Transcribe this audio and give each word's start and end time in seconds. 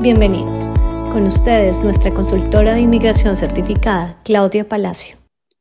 Bienvenidos. 0.00 0.60
Con 1.12 1.26
ustedes, 1.26 1.80
nuestra 1.80 2.10
consultora 2.10 2.72
de 2.72 2.80
inmigración 2.80 3.36
certificada, 3.36 4.18
Claudia 4.24 4.66
Palacio. 4.66 5.18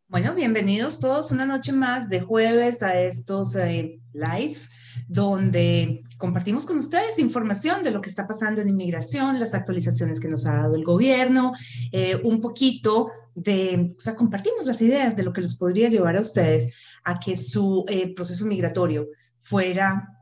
Bueno, 0.08 0.34
bienvenidos 0.34 1.02
todos 1.02 1.34
una 1.34 1.46
noche 1.46 1.74
más 1.74 2.08
de 2.08 2.22
jueves 2.22 2.82
a 2.82 2.98
estos 3.02 3.58
eh, 3.58 4.00
lives 4.14 4.70
donde 5.10 6.02
compartimos 6.18 6.66
con 6.66 6.78
ustedes 6.78 7.20
información 7.20 7.84
de 7.84 7.92
lo 7.92 8.00
que 8.00 8.10
está 8.10 8.26
pasando 8.28 8.62
en 8.62 8.70
inmigración, 8.70 9.42
las 9.42 9.54
actualizaciones 9.54 10.22
que 10.22 10.30
nos 10.30 10.46
ha 10.46 10.54
dado 10.54 10.76
el 10.76 10.86
gobierno, 10.86 11.52
eh, 11.92 12.16
un 12.24 12.40
poquito 12.40 13.12
de, 13.36 13.90
o 13.98 14.00
sea, 14.00 14.16
compartimos 14.16 14.68
las 14.68 14.82
ideas 14.82 15.18
de 15.18 15.24
lo 15.24 15.34
que 15.34 15.42
les 15.42 15.58
podría 15.58 15.90
llevar 15.90 16.16
a 16.16 16.22
ustedes 16.22 16.74
a 17.04 17.20
que 17.20 17.36
su 17.36 17.84
eh, 17.90 18.16
proceso 18.16 18.46
migratorio 18.46 19.10
fuera 19.36 20.19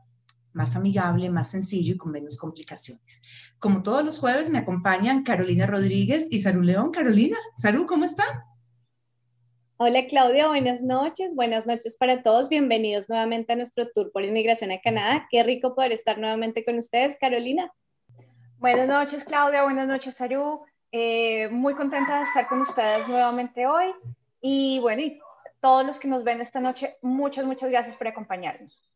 más 0.58 0.74
amigable, 0.74 1.30
más 1.30 1.52
sencillo 1.52 1.94
y 1.94 1.96
con 1.96 2.10
menos 2.10 2.36
complicaciones. 2.36 3.54
Como 3.60 3.84
todos 3.84 4.04
los 4.04 4.18
jueves 4.18 4.50
me 4.50 4.58
acompañan 4.58 5.22
Carolina 5.22 5.68
Rodríguez 5.68 6.26
y 6.32 6.40
Saru 6.40 6.62
León. 6.62 6.90
Carolina, 6.90 7.38
Saru, 7.56 7.86
¿cómo 7.86 8.04
están? 8.04 8.26
Hola 9.76 10.06
Claudia, 10.08 10.48
buenas 10.48 10.82
noches, 10.82 11.36
buenas 11.36 11.64
noches 11.64 11.96
para 11.96 12.22
todos, 12.22 12.48
bienvenidos 12.48 13.08
nuevamente 13.08 13.52
a 13.52 13.56
nuestro 13.56 13.88
tour 13.94 14.10
por 14.10 14.24
inmigración 14.24 14.72
a 14.72 14.80
Canadá. 14.80 15.28
Qué 15.30 15.44
rico 15.44 15.76
poder 15.76 15.92
estar 15.92 16.18
nuevamente 16.18 16.64
con 16.64 16.76
ustedes, 16.76 17.16
Carolina. 17.16 17.72
Buenas 18.58 18.88
noches 18.88 19.22
Claudia, 19.22 19.62
buenas 19.62 19.86
noches 19.86 20.16
Saru, 20.16 20.62
eh, 20.90 21.48
muy 21.50 21.74
contenta 21.74 22.18
de 22.18 22.24
estar 22.24 22.48
con 22.48 22.62
ustedes 22.62 23.06
nuevamente 23.06 23.64
hoy 23.68 23.94
y 24.40 24.80
bueno, 24.80 25.02
y 25.02 25.20
todos 25.60 25.86
los 25.86 26.00
que 26.00 26.08
nos 26.08 26.24
ven 26.24 26.40
esta 26.40 26.58
noche, 26.58 26.96
muchas, 27.00 27.44
muchas 27.44 27.70
gracias 27.70 27.94
por 27.94 28.08
acompañarnos. 28.08 28.88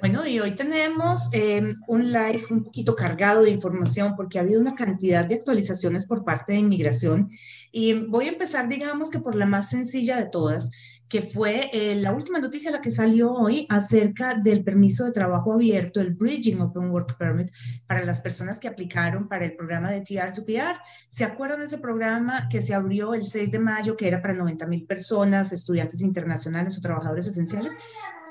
Bueno, 0.00 0.24
y 0.26 0.38
hoy 0.38 0.54
tenemos 0.54 1.28
eh, 1.32 1.60
un 1.88 2.12
live 2.12 2.42
un 2.50 2.64
poquito 2.64 2.94
cargado 2.94 3.42
de 3.42 3.50
información 3.50 4.14
porque 4.16 4.38
ha 4.38 4.42
habido 4.42 4.60
una 4.60 4.74
cantidad 4.74 5.24
de 5.24 5.34
actualizaciones 5.34 6.06
por 6.06 6.24
parte 6.24 6.52
de 6.52 6.60
inmigración 6.60 7.30
y 7.72 8.06
voy 8.06 8.26
a 8.26 8.32
empezar, 8.32 8.68
digamos 8.68 9.10
que 9.10 9.18
por 9.18 9.34
la 9.34 9.46
más 9.46 9.70
sencilla 9.70 10.16
de 10.16 10.26
todas, 10.26 10.70
que 11.08 11.22
fue 11.22 11.70
eh, 11.72 11.96
la 11.96 12.12
última 12.12 12.38
noticia 12.38 12.70
la 12.70 12.80
que 12.80 12.90
salió 12.90 13.32
hoy 13.32 13.66
acerca 13.70 14.34
del 14.34 14.62
permiso 14.62 15.04
de 15.04 15.12
trabajo 15.12 15.54
abierto, 15.54 16.00
el 16.00 16.14
Bridging 16.14 16.60
Open 16.60 16.90
Work 16.90 17.16
Permit, 17.18 17.50
para 17.86 18.04
las 18.04 18.20
personas 18.20 18.60
que 18.60 18.68
aplicaron 18.68 19.26
para 19.26 19.46
el 19.46 19.56
programa 19.56 19.90
de 19.90 20.02
TR2PR. 20.02 20.78
¿Se 21.08 21.24
acuerdan 21.24 21.60
de 21.60 21.64
ese 21.64 21.78
programa 21.78 22.48
que 22.48 22.60
se 22.60 22.74
abrió 22.74 23.14
el 23.14 23.26
6 23.26 23.50
de 23.50 23.58
mayo, 23.58 23.96
que 23.96 24.06
era 24.06 24.22
para 24.22 24.34
90 24.34 24.66
mil 24.66 24.84
personas, 24.84 25.50
estudiantes 25.52 26.02
internacionales 26.02 26.78
o 26.78 26.82
trabajadores 26.82 27.26
esenciales? 27.26 27.76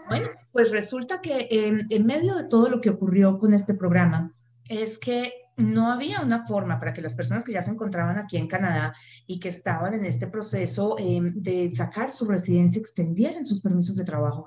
Bueno, 0.07 0.27
pues 0.51 0.71
resulta 0.71 1.21
que 1.21 1.47
en 1.51 2.05
medio 2.05 2.35
de 2.35 2.47
todo 2.47 2.69
lo 2.69 2.81
que 2.81 2.89
ocurrió 2.89 3.37
con 3.37 3.53
este 3.53 3.73
programa 3.73 4.31
es 4.69 4.97
que 4.97 5.31
no 5.57 5.91
había 5.91 6.21
una 6.21 6.45
forma 6.45 6.79
para 6.79 6.93
que 6.93 7.01
las 7.01 7.15
personas 7.15 7.43
que 7.43 7.51
ya 7.51 7.61
se 7.61 7.71
encontraban 7.71 8.17
aquí 8.17 8.37
en 8.37 8.47
Canadá 8.47 8.93
y 9.25 9.39
que 9.39 9.49
estaban 9.49 9.93
en 9.95 10.05
este 10.05 10.27
proceso 10.27 10.95
em, 10.99 11.33
de 11.35 11.69
sacar 11.71 12.11
su 12.11 12.25
residencia 12.25 12.79
extendieran 12.79 13.45
sus 13.45 13.61
permisos 13.61 13.95
de 13.95 14.05
trabajo. 14.05 14.45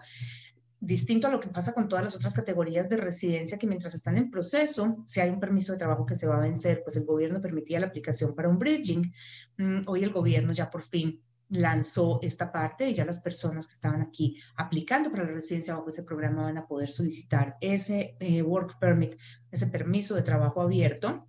Distinto 0.79 1.27
a 1.27 1.31
lo 1.31 1.41
que 1.41 1.49
pasa 1.49 1.75
con 1.75 1.89
todas 1.89 2.05
las 2.05 2.17
otras 2.17 2.33
categorías 2.33 2.89
de 2.89 2.97
residencia 2.97 3.59
que 3.59 3.67
mientras 3.67 3.95
están 3.95 4.17
en 4.17 4.31
proceso, 4.31 5.05
si 5.07 5.21
hay 5.21 5.31
un 5.31 5.41
permiso 5.41 5.73
de 5.73 5.79
trabajo 5.79 6.07
que 6.07 6.15
se 6.15 6.29
va 6.29 6.37
a 6.37 6.41
vencer, 6.41 6.81
pues 6.85 6.97
el 6.97 7.05
gobierno 7.05 7.41
permitía 7.41 7.81
la 7.81 7.89
aplicación 7.89 8.35
para 8.35 8.49
un 8.49 8.59
bridging. 8.59 9.13
Mm, 9.59 9.83
hoy 9.87 10.05
el 10.05 10.13
gobierno 10.13 10.53
ya 10.53 10.71
por 10.71 10.83
fin 10.83 11.21
lanzó 11.51 12.21
esta 12.23 12.53
parte 12.53 12.89
y 12.89 12.95
ya 12.95 13.05
las 13.05 13.21
personas 13.21 13.67
que 13.67 13.75
estaban 13.75 14.03
aquí 14.03 14.41
aplicando 14.57 15.11
para 15.11 15.25
la 15.25 15.33
residencia 15.33 15.75
bajo 15.75 15.89
ese 15.89 16.05
programa 16.05 16.45
van 16.45 16.59
a 16.59 16.67
poder 16.67 16.91
solicitar 16.91 17.57
ese 17.61 18.17
eh, 18.21 18.43
work 18.43 18.79
permit, 18.79 19.17
ese 19.51 19.67
permiso 19.67 20.15
de 20.15 20.23
trabajo 20.23 20.63
abierto 20.63 21.27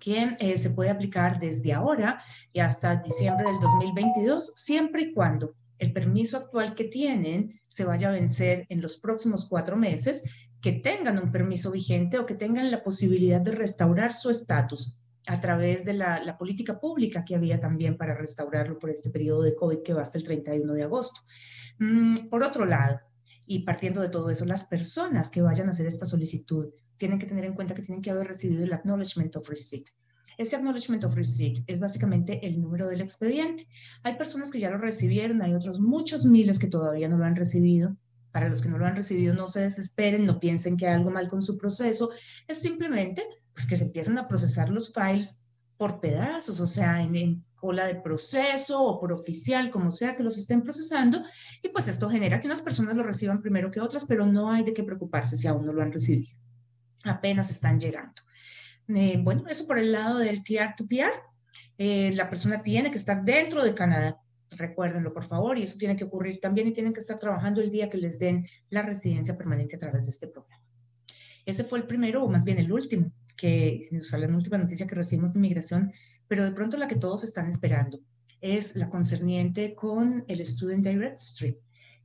que 0.00 0.36
eh, 0.38 0.58
se 0.58 0.70
puede 0.70 0.90
aplicar 0.90 1.40
desde 1.40 1.72
ahora 1.72 2.22
y 2.52 2.60
hasta 2.60 2.96
diciembre 2.96 3.46
del 3.46 3.58
2022, 3.58 4.52
siempre 4.54 5.02
y 5.02 5.14
cuando 5.14 5.54
el 5.78 5.92
permiso 5.92 6.36
actual 6.36 6.74
que 6.74 6.84
tienen 6.84 7.58
se 7.68 7.84
vaya 7.84 8.08
a 8.08 8.12
vencer 8.12 8.66
en 8.68 8.82
los 8.82 8.98
próximos 8.98 9.48
cuatro 9.48 9.76
meses, 9.76 10.50
que 10.60 10.72
tengan 10.72 11.18
un 11.18 11.30
permiso 11.30 11.70
vigente 11.70 12.18
o 12.18 12.26
que 12.26 12.34
tengan 12.34 12.70
la 12.70 12.82
posibilidad 12.82 13.40
de 13.40 13.52
restaurar 13.52 14.12
su 14.12 14.30
estatus 14.30 14.97
a 15.28 15.40
través 15.40 15.84
de 15.84 15.92
la, 15.92 16.36
política 16.38 16.80
pública 16.80 17.24
que 17.24 17.34
había 17.34 17.60
también 17.60 17.98
para 17.98 18.16
restaurarlo 18.16 18.78
por 18.78 18.88
este 18.88 19.10
periodo 19.10 19.42
de 19.42 19.54
COVID 19.54 19.82
que 19.82 19.92
va 19.92 20.02
hasta 20.02 20.16
el 20.16 20.24
31 20.24 20.72
de 20.72 20.82
agosto. 20.82 21.20
Mm, 21.78 22.28
por 22.28 22.42
otro 22.42 22.64
lado, 22.64 23.00
y 23.46 23.60
partiendo 23.60 24.00
de 24.00 24.08
todo 24.08 24.30
eso, 24.30 24.46
las 24.46 24.64
personas 24.64 25.30
que 25.30 25.42
vayan 25.42 25.68
a 25.68 25.70
hacer 25.70 25.86
esta 25.86 26.06
solicitud 26.06 26.72
tienen 26.96 27.18
que 27.18 27.26
tener 27.26 27.44
en 27.44 27.52
cuenta 27.52 27.74
que 27.74 27.82
tienen 27.82 28.02
que 28.02 28.10
haber 28.10 28.26
recibido 28.26 28.64
el 28.64 28.72
Acknowledgement 28.72 29.36
of 29.36 29.48
Receipt. 29.48 29.86
Ese 30.38 30.56
Acknowledgement 30.56 31.04
of 31.04 31.14
Receipt 31.14 31.58
es 31.66 31.78
básicamente 31.78 32.46
el 32.46 32.60
número 32.60 32.88
del 32.88 33.02
expediente. 33.02 33.66
Hay 34.04 34.16
personas 34.16 34.50
que 34.50 34.60
ya 34.60 34.70
lo 34.70 34.78
recibieron, 34.78 35.42
hay 35.42 35.52
otros 35.52 35.78
muchos 35.78 36.24
miles 36.24 36.58
que 36.58 36.68
todavía 36.68 37.08
no 37.08 37.18
lo 37.18 37.24
han 37.24 37.36
recibido. 37.36 37.96
Para 38.32 38.48
los 38.48 38.62
que 38.62 38.68
no 38.68 38.78
lo 38.78 38.86
han 38.86 38.96
recibido, 38.96 39.34
no 39.34 39.48
se 39.48 39.60
desesperen, 39.60 40.24
no 40.24 40.40
piensen 40.40 40.76
que 40.76 40.86
hay 40.86 40.94
algo 40.94 41.10
mal 41.10 41.28
con 41.28 41.42
su 41.42 41.58
proceso. 41.58 42.10
Es 42.46 42.58
simplemente 42.58 43.22
pues 43.58 43.66
que 43.66 43.76
se 43.76 43.86
empiezan 43.86 44.16
a 44.18 44.28
procesar 44.28 44.70
los 44.70 44.92
files 44.92 45.44
por 45.76 45.98
pedazos, 45.98 46.60
o 46.60 46.66
sea, 46.68 47.02
en, 47.02 47.44
cola 47.56 47.88
de 47.88 47.96
proceso 47.96 48.80
o 48.80 49.00
por 49.00 49.12
oficial, 49.12 49.72
como 49.72 49.90
sea 49.90 50.14
que 50.14 50.22
los 50.22 50.38
estén 50.38 50.62
procesando, 50.62 51.24
y 51.60 51.68
pues 51.70 51.88
esto 51.88 52.08
genera 52.08 52.40
que 52.40 52.46
unas 52.46 52.62
personas 52.62 52.94
lo 52.94 53.02
reciban 53.02 53.42
primero 53.42 53.72
que 53.72 53.80
otras, 53.80 54.04
pero 54.04 54.24
no 54.26 54.48
hay 54.48 54.62
de 54.62 54.72
qué 54.72 54.84
preocuparse 54.84 55.36
si 55.36 55.48
aún 55.48 55.66
no 55.66 55.72
lo 55.72 55.82
han 55.82 55.90
recibido. 55.90 56.30
Apenas 57.02 57.50
están 57.50 57.80
llegando. 57.80 58.22
Eh, 58.94 59.20
bueno, 59.24 59.42
eso 59.48 59.66
por 59.66 59.76
el 59.76 59.90
lado 59.90 60.18
del 60.18 60.44
TR2PR. 60.44 61.10
Eh, 61.78 62.12
la 62.14 62.30
persona 62.30 62.62
tiene 62.62 62.92
que 62.92 62.98
estar 62.98 63.24
dentro 63.24 63.64
de 63.64 63.74
Canadá, 63.74 64.20
recuérdenlo 64.50 65.12
por 65.12 65.24
favor, 65.24 65.58
y 65.58 65.64
eso 65.64 65.78
tiene 65.78 65.96
que 65.96 66.04
ocurrir 66.04 66.38
también 66.38 66.68
y 66.68 66.72
tienen 66.72 66.92
que 66.92 67.00
estar 67.00 67.18
trabajando 67.18 67.60
el 67.60 67.72
día 67.72 67.88
que 67.88 67.98
les 67.98 68.20
den 68.20 68.46
la 68.70 68.82
residencia 68.82 69.36
permanente 69.36 69.74
a 69.74 69.80
través 69.80 70.04
de 70.04 70.10
este 70.10 70.28
programa. 70.28 70.62
Ese 71.44 71.64
fue 71.64 71.80
el 71.80 71.88
primero, 71.88 72.22
o 72.22 72.28
más 72.28 72.44
bien 72.44 72.58
el 72.58 72.70
último 72.70 73.10
que, 73.38 73.88
o 73.98 74.04
sea, 74.04 74.18
la 74.18 74.36
última 74.36 74.58
noticia 74.58 74.86
que 74.86 74.96
recibimos 74.96 75.32
de 75.32 75.38
inmigración, 75.38 75.92
pero 76.26 76.44
de 76.44 76.52
pronto 76.52 76.76
la 76.76 76.88
que 76.88 76.96
todos 76.96 77.24
están 77.24 77.48
esperando 77.48 78.00
es 78.40 78.76
la 78.76 78.90
concerniente 78.90 79.74
con 79.74 80.24
el 80.28 80.44
Student 80.44 80.86
Direct 80.86 81.20
Stream, 81.20 81.56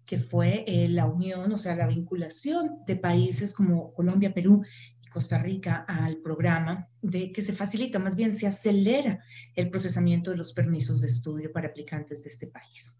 que 0.06 0.20
fue 0.20 0.64
eh, 0.68 0.88
la 0.88 1.08
unión, 1.08 1.52
o 1.52 1.58
sea, 1.58 1.76
la 1.76 1.88
vinculación 1.88 2.84
de 2.86 2.96
países 2.96 3.54
como 3.54 3.94
Colombia, 3.94 4.34
Perú 4.34 4.64
y 5.02 5.08
Costa 5.08 5.40
Rica 5.40 5.86
al 5.88 6.18
programa 6.18 6.88
de 7.02 7.32
que 7.32 7.42
se 7.42 7.54
facilita, 7.54 8.00
más 8.00 8.16
bien 8.16 8.36
se 8.36 8.48
acelera 8.48 9.20
el 9.56 9.70
procesamiento 9.70 10.32
de 10.32 10.38
los 10.38 10.54
permisos 10.54 11.02
de 11.02 11.08
estudio 11.08 11.52
para 11.52 11.70
aplicantes 11.70 12.24
de 12.24 12.30
este 12.30 12.48
país. 12.48 12.96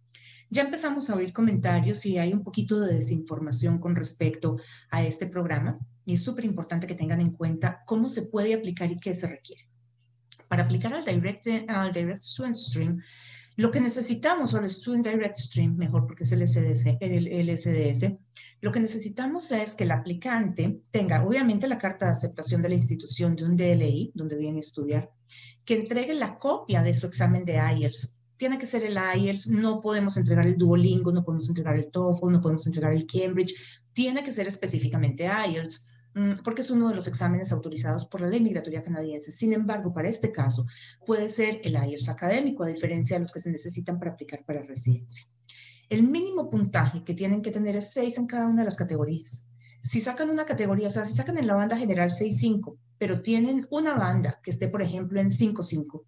Ya 0.50 0.64
empezamos 0.64 1.10
a 1.10 1.16
oír 1.16 1.34
comentarios 1.34 2.06
y 2.06 2.18
hay 2.18 2.34
un 2.34 2.44
poquito 2.44 2.80
de 2.80 2.96
desinformación 2.96 3.80
con 3.80 3.96
respecto 3.96 4.58
a 4.90 5.04
este 5.04 5.28
programa 5.28 5.80
y 6.06 6.16
es 6.16 6.24
súper 6.24 6.46
importante 6.46 6.88
que 6.88 6.96
tengan 6.96 7.22
en 7.22 7.32
cuenta 7.32 7.84
cómo 7.86 8.10
se 8.10 8.24
puede 8.24 8.54
aplicar 8.54 8.92
y 8.92 8.98
qué 8.98 9.14
se 9.14 9.28
requiere. 9.28 9.70
Para 10.50 10.64
aplicar 10.64 10.94
al 10.94 11.06
Direct, 11.06 11.48
al 11.68 11.94
direct 11.94 12.22
Student 12.22 12.56
Stream, 12.56 13.02
lo 13.56 13.70
que 13.70 13.80
necesitamos, 13.80 14.54
o 14.54 14.60
el 14.60 14.70
Student 14.70 15.08
Direct 15.08 15.36
Stream, 15.36 15.78
mejor 15.78 16.08
porque 16.08 16.24
es 16.24 16.32
el 16.32 16.48
SDS, 16.48 16.98
el, 17.00 17.50
SDS, 17.56 18.18
lo 18.62 18.72
que 18.72 18.80
necesitamos 18.80 19.52
es 19.52 19.76
que 19.76 19.84
el 19.84 19.92
aplicante 19.92 20.82
tenga, 20.92 21.24
obviamente, 21.24 21.68
la 21.68 21.78
carta 21.78 22.08
de 22.08 22.14
aceptación 22.14 22.62
de 22.62 22.70
la 22.70 22.76
institución 22.76 23.36
de 23.36 23.44
un 23.44 23.56
DLI, 23.56 24.12
donde 24.16 24.38
viene 24.38 24.58
a 24.58 24.62
estudiar, 24.62 25.12
que 25.66 25.76
entregue 25.76 26.14
la 26.16 26.40
copia 26.40 26.82
de 26.82 26.94
su 26.94 27.06
examen 27.06 27.46
de 27.46 27.62
IELTS. 27.78 28.20
Tiene 28.38 28.58
que 28.58 28.66
ser 28.66 28.84
el 28.84 28.98
IELTS, 28.98 29.50
no 29.50 29.82
podemos 29.82 30.18
entregar 30.18 30.48
el 30.48 30.58
Duolingo, 30.58 31.12
no 31.12 31.24
podemos 31.24 31.48
entregar 31.48 31.76
el 31.76 31.92
TOEFL, 31.92 32.32
no 32.32 32.42
podemos 32.42 32.66
entregar 32.66 32.94
el 32.94 33.06
Cambridge, 33.06 33.54
tiene 33.94 34.24
que 34.24 34.32
ser 34.32 34.48
específicamente 34.48 35.26
IELTS 35.26 35.93
porque 36.44 36.62
es 36.62 36.70
uno 36.70 36.90
de 36.90 36.96
los 36.96 37.08
exámenes 37.08 37.52
autorizados 37.52 38.06
por 38.06 38.22
la 38.22 38.28
ley 38.28 38.42
migratoria 38.42 38.84
canadiense. 38.84 39.32
Sin 39.32 39.54
embargo, 39.54 39.94
para 39.94 40.10
este 40.10 40.32
caso, 40.32 40.66
puede 41.06 41.30
ser 41.30 41.62
el 41.64 41.74
IELTS 41.74 42.10
académico, 42.10 42.64
a 42.64 42.68
diferencia 42.68 43.16
de 43.16 43.22
los 43.22 43.32
que 43.32 43.40
se 43.40 43.52
necesitan 43.52 44.00
para 44.00 44.12
aplicar 44.12 44.44
para 44.46 44.62
residencia. 44.62 45.26
El 45.90 46.04
mínimo 46.04 46.50
puntaje 46.50 47.04
que 47.04 47.14
tienen 47.14 47.42
que 47.42 47.52
tener 47.52 47.76
es 47.76 47.92
6 47.94 48.18
en 48.20 48.26
cada 48.26 48.48
una 48.48 48.62
de 48.62 48.66
las 48.66 48.78
categorías. 48.78 49.48
Si 49.82 50.00
sacan 50.00 50.30
una 50.30 50.46
categoría, 50.46 50.88
o 50.88 50.90
sea, 50.90 51.04
si 51.04 51.14
sacan 51.14 51.38
en 51.38 51.48
la 51.48 51.56
banda 51.56 51.78
general 51.78 52.10
6.5, 52.10 52.78
pero 52.98 53.22
tienen 53.22 53.68
una 53.70 53.96
banda 53.96 54.40
que 54.42 54.52
esté, 54.52 54.70
por 54.70 54.82
ejemplo, 54.82 55.20
en 55.20 55.30
5.5, 55.30 56.06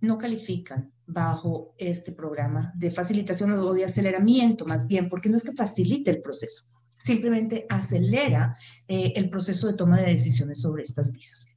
no 0.00 0.16
califican 0.16 0.92
bajo 1.06 1.74
este 1.78 2.12
programa 2.12 2.72
de 2.76 2.90
facilitación 2.90 3.52
o 3.52 3.74
de 3.74 3.84
aceleramiento, 3.84 4.64
más 4.64 4.86
bien, 4.86 5.08
porque 5.08 5.28
no 5.28 5.36
es 5.36 5.42
que 5.42 5.52
facilite 5.52 6.10
el 6.10 6.22
proceso, 6.22 6.64
simplemente 6.98 7.66
acelera 7.68 8.54
eh, 8.86 9.12
el 9.16 9.30
proceso 9.30 9.68
de 9.68 9.74
toma 9.74 10.00
de 10.00 10.10
decisiones 10.10 10.60
sobre 10.60 10.82
estas 10.82 11.12
visas. 11.12 11.48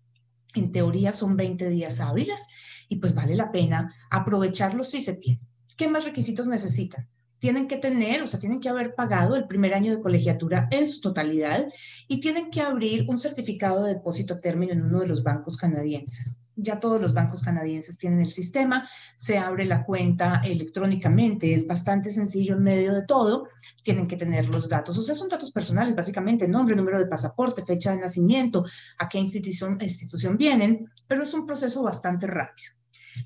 En 0.56 0.72
teoría 0.72 1.12
son 1.14 1.36
20 1.36 1.70
días 1.70 2.00
hábiles 2.00 2.48
y 2.88 2.98
pues 2.98 3.16
vale 3.16 3.36
la 3.36 3.52
pena 3.52 3.94
aprovecharlos 4.10 4.90
si 4.90 5.02
se 5.02 5.16
tiene. 5.16 5.42
¿Qué 5.76 5.88
más 5.88 6.06
requisitos 6.06 6.48
necesitan? 6.48 7.08
tienen 7.42 7.68
que 7.68 7.78
tener, 7.78 8.22
o 8.22 8.28
sea, 8.28 8.40
tienen 8.40 8.60
que 8.60 8.70
haber 8.70 8.94
pagado 8.94 9.36
el 9.36 9.48
primer 9.48 9.74
año 9.74 9.96
de 9.96 10.02
colegiatura 10.02 10.68
en 10.70 10.86
su 10.86 11.02
totalidad 11.02 11.68
y 12.08 12.20
tienen 12.20 12.52
que 12.52 12.62
abrir 12.62 13.06
un 13.10 13.18
certificado 13.18 13.84
de 13.84 13.96
depósito 13.96 14.36
a 14.36 14.40
término 14.40 14.74
en 14.74 14.84
uno 14.84 15.00
de 15.00 15.08
los 15.08 15.24
bancos 15.24 15.58
canadienses. 15.58 16.41
Ya 16.56 16.80
todos 16.80 17.02
los 17.02 17.14
bancos 17.14 17.44
canadienses 17.44 17.98
tienen 17.98 18.22
el 18.22 18.32
sistema, 18.32 18.88
se 19.16 19.38
abre 19.38 19.66
la 19.66 19.84
cuenta 19.84 20.42
electrónicamente, 20.44 21.54
es 21.54 21.66
bastante 21.66 22.12
sencillo 22.12 22.56
en 22.56 22.64
medio 22.64 22.94
de 22.94 23.06
todo, 23.06 23.48
tienen 23.84 24.08
que 24.08 24.18
tener 24.18 24.48
los 24.48 24.70
datos, 24.70 24.98
o 24.98 25.02
sea, 25.02 25.16
son 25.16 25.30
datos 25.30 25.52
personales, 25.52 25.96
básicamente 25.96 26.48
nombre, 26.48 26.76
número 26.76 27.00
de 27.00 27.08
pasaporte, 27.08 27.66
fecha 27.66 27.94
de 27.94 28.02
nacimiento, 28.02 28.66
a 28.98 29.10
qué 29.10 29.18
institución, 29.18 29.78
institución 29.82 30.38
vienen, 30.38 30.88
pero 31.08 31.24
es 31.24 31.34
un 31.34 31.46
proceso 31.46 31.84
bastante 31.84 32.28
rápido. 32.28 32.74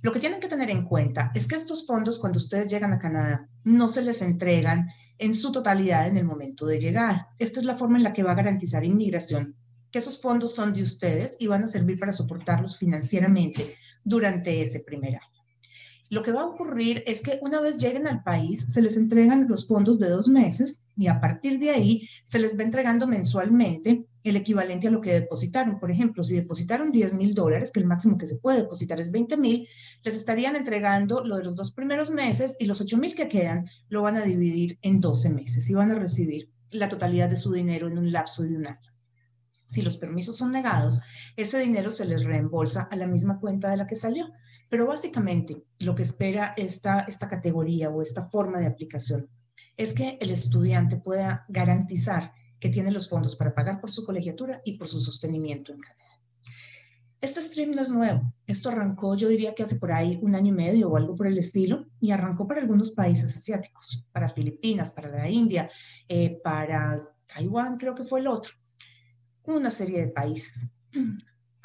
Lo 0.02 0.12
que 0.12 0.20
tienen 0.20 0.40
que 0.40 0.48
tener 0.48 0.70
en 0.70 0.86
cuenta 0.86 1.32
es 1.36 1.48
que 1.48 1.56
estos 1.56 1.86
fondos, 1.86 2.20
cuando 2.20 2.38
ustedes 2.38 2.72
llegan 2.72 2.94
a 2.94 3.00
Canadá, 3.00 3.48
no 3.64 3.88
se 3.88 4.02
les 4.02 4.22
entregan 4.22 4.88
en 5.18 5.34
su 5.34 5.52
totalidad 5.52 6.08
en 6.08 6.18
el 6.18 6.26
momento 6.26 6.66
de 6.66 6.80
llegar. 6.80 7.28
Esta 7.40 7.60
es 7.60 7.66
la 7.66 7.76
forma 7.76 7.98
en 7.98 8.04
la 8.04 8.14
que 8.14 8.24
va 8.24 8.32
a 8.32 8.36
garantizar 8.36 8.84
inmigración, 8.84 9.56
que 9.96 10.00
esos 10.00 10.20
fondos 10.20 10.54
son 10.54 10.74
de 10.74 10.82
ustedes 10.82 11.38
y 11.40 11.48
van 11.48 11.64
a 11.64 11.68
servir 11.68 11.98
para 11.98 12.12
soportarlos 12.12 12.78
financieramente 12.78 13.78
durante 14.04 14.62
ese 14.62 14.82
primer 14.82 15.16
año. 15.16 15.44
Lo 16.10 16.22
que 16.22 16.34
va 16.34 16.42
a 16.42 16.48
ocurrir 16.48 17.02
es 17.08 17.22
que 17.22 17.40
una 17.42 17.62
vez 17.62 17.78
lleguen 17.78 18.06
al 18.06 18.22
país, 18.22 18.74
se 18.74 18.82
les 18.82 18.98
entregan 18.98 19.48
los 19.48 19.66
fondos 19.66 19.98
de 19.98 20.10
dos 20.10 20.28
meses 20.28 20.84
y 20.98 21.08
a 21.08 21.22
partir 21.22 21.60
de 21.60 21.70
ahí 21.70 22.10
se 22.26 22.40
les 22.40 22.60
va 22.60 22.64
entregando 22.64 23.08
mensualmente 23.08 24.06
el 24.26 24.36
equivalente 24.36 24.90
a 24.90 24.92
lo 24.92 25.00
que 25.00 25.14
depositaron. 25.14 25.80
Por 25.80 25.90
ejemplo, 25.90 26.26
si 26.26 26.36
depositaron 26.36 26.92
10 26.92 27.14
mil 27.14 27.34
dólares, 27.34 27.72
que 27.72 27.80
el 27.80 27.86
máximo 27.86 28.18
que 28.18 28.26
se 28.26 28.40
puede 28.40 28.64
depositar 28.64 29.00
es 29.00 29.14
20 29.14 29.38
mil, 29.38 29.66
les 30.04 30.18
estarían 30.18 30.58
entregando 30.58 31.24
lo 31.24 31.38
de 31.38 31.46
los 31.46 31.56
dos 31.56 31.72
primeros 31.72 32.12
meses 32.12 32.58
y 32.60 32.66
los 32.66 32.82
8 32.82 32.98
mil 32.98 33.16
que 33.16 33.30
quedan 33.30 33.66
lo 33.88 34.02
van 34.02 34.18
a 34.18 34.26
dividir 34.26 34.78
en 34.82 35.00
12 35.00 35.30
meses 35.30 35.70
y 35.70 35.74
van 35.74 35.92
a 35.92 35.96
recibir 35.96 36.50
la 36.72 36.90
totalidad 36.90 37.30
de 37.30 37.38
su 37.38 37.54
dinero 37.54 37.88
en 37.88 37.98
un 37.98 38.12
lapso 38.12 38.44
de 38.44 38.58
un 38.58 38.68
año. 38.68 38.95
Si 39.66 39.82
los 39.82 39.98
permisos 39.98 40.38
son 40.38 40.52
negados, 40.52 41.02
ese 41.36 41.60
dinero 41.60 41.92
se 41.92 42.06
les 42.06 42.24
reembolsa 42.24 42.84
a 42.84 42.96
la 42.96 43.08
misma 43.08 43.40
cuenta 43.40 43.70
de 43.70 43.78
la 43.78 43.88
que 43.88 43.96
salió. 43.96 44.32
Pero 44.70 44.88
básicamente 44.88 45.64
lo 45.80 45.96
que 45.96 46.04
espera 46.04 46.54
esta, 46.58 47.02
esta 47.02 47.28
categoría 47.28 47.90
o 47.90 48.02
esta 48.02 48.24
forma 48.30 48.60
de 48.60 48.68
aplicación 48.68 49.30
es 49.78 49.94
que 49.94 50.18
el 50.22 50.32
estudiante 50.32 50.98
pueda 50.98 51.46
garantizar 51.50 52.34
que 52.60 52.70
tiene 52.70 52.92
los 52.92 53.10
fondos 53.10 53.36
para 53.36 53.54
pagar 53.54 53.80
por 53.80 53.92
su 53.92 54.06
colegiatura 54.06 54.62
y 54.64 54.78
por 54.78 54.88
su 54.88 55.00
sostenimiento 55.00 55.74
en 55.74 55.80
Canadá. 55.80 56.06
Este 57.22 57.42
stream 57.42 57.72
no 57.72 57.82
es 57.82 57.90
nuevo. 57.90 58.22
Esto 58.46 58.70
arrancó, 58.70 59.16
yo 59.16 59.28
diría 59.28 59.56
que 59.56 59.64
hace 59.64 59.78
por 59.78 59.92
ahí 59.92 60.20
un 60.22 60.36
año 60.36 60.54
y 60.54 60.56
medio 60.56 60.90
o 60.90 60.98
algo 60.98 61.16
por 61.16 61.28
el 61.28 61.38
estilo, 61.38 61.88
y 62.00 62.12
arrancó 62.12 62.48
para 62.48 62.62
algunos 62.62 62.92
países 62.92 63.36
asiáticos, 63.36 64.06
para 64.12 64.30
Filipinas, 64.30 64.92
para 64.92 65.10
la 65.10 65.30
India, 65.30 65.70
eh, 66.08 66.40
para 66.44 66.96
Taiwán, 67.26 67.78
creo 67.78 67.96
que 67.96 68.04
fue 68.04 68.20
el 68.20 68.28
otro, 68.28 68.54
una 69.48 69.72
serie 69.72 70.06
de 70.06 70.12
países. 70.12 70.72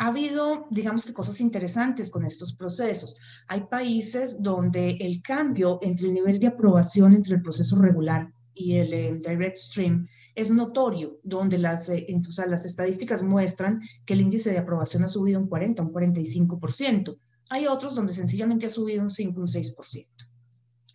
Ha 0.02 0.06
habido, 0.06 0.66
digamos 0.70 1.04
que, 1.04 1.12
cosas 1.12 1.42
interesantes 1.42 2.10
con 2.10 2.24
estos 2.24 2.54
procesos. 2.54 3.18
Hay 3.48 3.64
países 3.64 4.42
donde 4.42 4.92
el 4.92 5.20
cambio 5.20 5.78
entre 5.82 6.06
el 6.06 6.14
nivel 6.14 6.40
de 6.40 6.46
aprobación 6.46 7.12
entre 7.14 7.34
el 7.34 7.42
proceso 7.42 7.76
regular 7.76 8.32
y 8.54 8.76
el 8.76 8.94
eh, 8.94 9.12
direct 9.12 9.58
stream 9.58 10.08
es 10.34 10.50
notorio, 10.50 11.18
donde 11.22 11.58
las, 11.58 11.90
eh, 11.90 12.06
las 12.46 12.64
estadísticas 12.64 13.22
muestran 13.22 13.82
que 14.06 14.14
el 14.14 14.22
índice 14.22 14.50
de 14.52 14.58
aprobación 14.58 15.04
ha 15.04 15.08
subido 15.08 15.38
un 15.38 15.48
40, 15.48 15.82
un 15.82 15.92
45%. 15.92 17.16
Hay 17.50 17.66
otros 17.66 17.94
donde 17.94 18.14
sencillamente 18.14 18.64
ha 18.64 18.70
subido 18.70 19.02
un 19.02 19.10
5, 19.10 19.38
un 19.38 19.46
6%. 19.46 20.06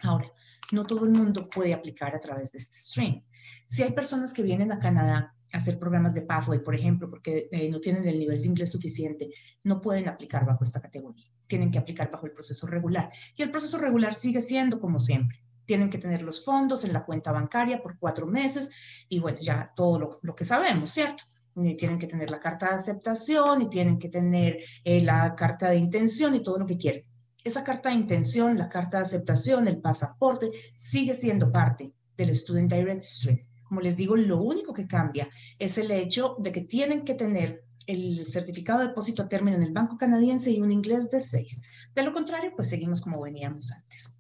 Ahora, 0.02 0.32
no 0.72 0.84
todo 0.84 1.06
el 1.06 1.12
mundo 1.12 1.48
puede 1.48 1.76
aplicar 1.76 2.16
a 2.16 2.20
través 2.20 2.52
de 2.52 2.58
este 2.58 2.76
stream. 2.76 3.24
Si 3.68 3.84
hay 3.84 3.92
personas 3.94 4.34
que 4.34 4.42
vienen 4.42 4.72
a 4.72 4.80
Canadá 4.80 5.35
hacer 5.56 5.80
programas 5.80 6.14
de 6.14 6.22
Pathway, 6.22 6.64
por 6.64 6.76
ejemplo, 6.76 7.10
porque 7.10 7.48
eh, 7.52 7.70
no 7.70 7.80
tienen 7.80 8.08
el 8.08 8.20
nivel 8.20 8.42
de 8.42 8.48
inglés 8.48 8.72
suficiente, 8.72 9.30
no 9.64 9.82
pueden 9.82 10.08
aplicar 10.10 10.46
bajo 10.46 10.64
esta 10.64 10.82
categoría. 10.82 11.26
Tienen 11.48 11.72
que 11.72 11.78
aplicar 11.78 12.12
bajo 12.12 12.26
el 12.26 12.34
proceso 12.34 12.68
regular. 12.68 13.10
Y 13.36 13.44
el 13.44 13.52
proceso 13.52 13.78
regular 13.78 14.14
sigue 14.14 14.42
siendo 14.42 14.80
como 14.80 15.00
siempre 15.00 15.46
tienen 15.66 15.90
que 15.90 15.98
tener 15.98 16.22
los 16.22 16.46
fondos 16.46 16.86
en 16.86 16.94
la 16.94 17.04
cuenta 17.04 17.32
bancaria 17.32 17.82
por 17.82 17.98
cuatro 17.98 18.28
meses 18.28 19.06
y 19.10 19.20
bueno, 19.20 19.40
ya 19.42 19.72
todo 19.76 20.20
lo, 20.22 20.36
que 20.36 20.46
sabemos, 20.46 20.92
¿cierto? 20.92 21.24
tienen 21.78 22.00
que 22.00 22.08
tener 22.08 22.30
la 22.30 22.40
carta 22.40 22.70
de 22.70 22.76
aceptación 22.76 23.62
y 23.62 23.70
tienen 23.70 23.98
que 23.98 24.10
tener 24.10 24.60
eh, 24.84 25.02
la 25.02 25.36
carta 25.36 25.70
de 25.70 25.78
intención 25.78 26.36
y 26.36 26.44
todo 26.44 26.60
lo 26.60 26.66
que 26.66 26.78
quieren. 26.78 27.04
Esa 27.44 27.64
carta 27.64 27.90
de 27.90 27.96
intención, 27.96 28.58
la 28.58 28.70
carta 28.70 28.98
de 28.98 29.04
aceptación, 29.04 29.68
el 29.68 29.80
pasaporte, 29.80 30.52
sigue 30.76 31.14
siendo 31.14 31.52
parte 31.52 31.94
del 32.18 32.36
Student 32.36 32.74
Direct 32.74 33.04
Stream. 33.04 33.40
Como 33.66 33.82
les 33.82 33.98
digo, 33.98 34.16
lo 34.16 34.42
único 34.42 34.74
que 34.74 34.88
cambia 34.88 35.30
es 35.60 35.78
el 35.78 35.92
hecho 35.92 36.38
de 36.40 36.52
que 36.52 36.62
tienen 36.62 37.04
que 37.04 37.16
tener 37.16 37.64
el 37.88 38.26
certificado 38.26 38.80
de 38.80 38.88
depósito 38.88 39.24
a 39.24 39.30
término 39.30 39.58
en 39.58 39.64
el 39.64 39.74
Banco 39.74 39.98
Canadiense 39.98 40.52
y 40.52 40.62
un 40.62 40.72
inglés 40.72 41.12
de 41.12 41.22
6. 41.22 41.64
De 41.94 42.04
lo 42.04 42.14
contrario, 42.14 42.52
pues 42.56 42.70
seguimos 42.70 43.02
como 43.02 43.22
veníamos 43.22 43.72
antes. 43.72 44.18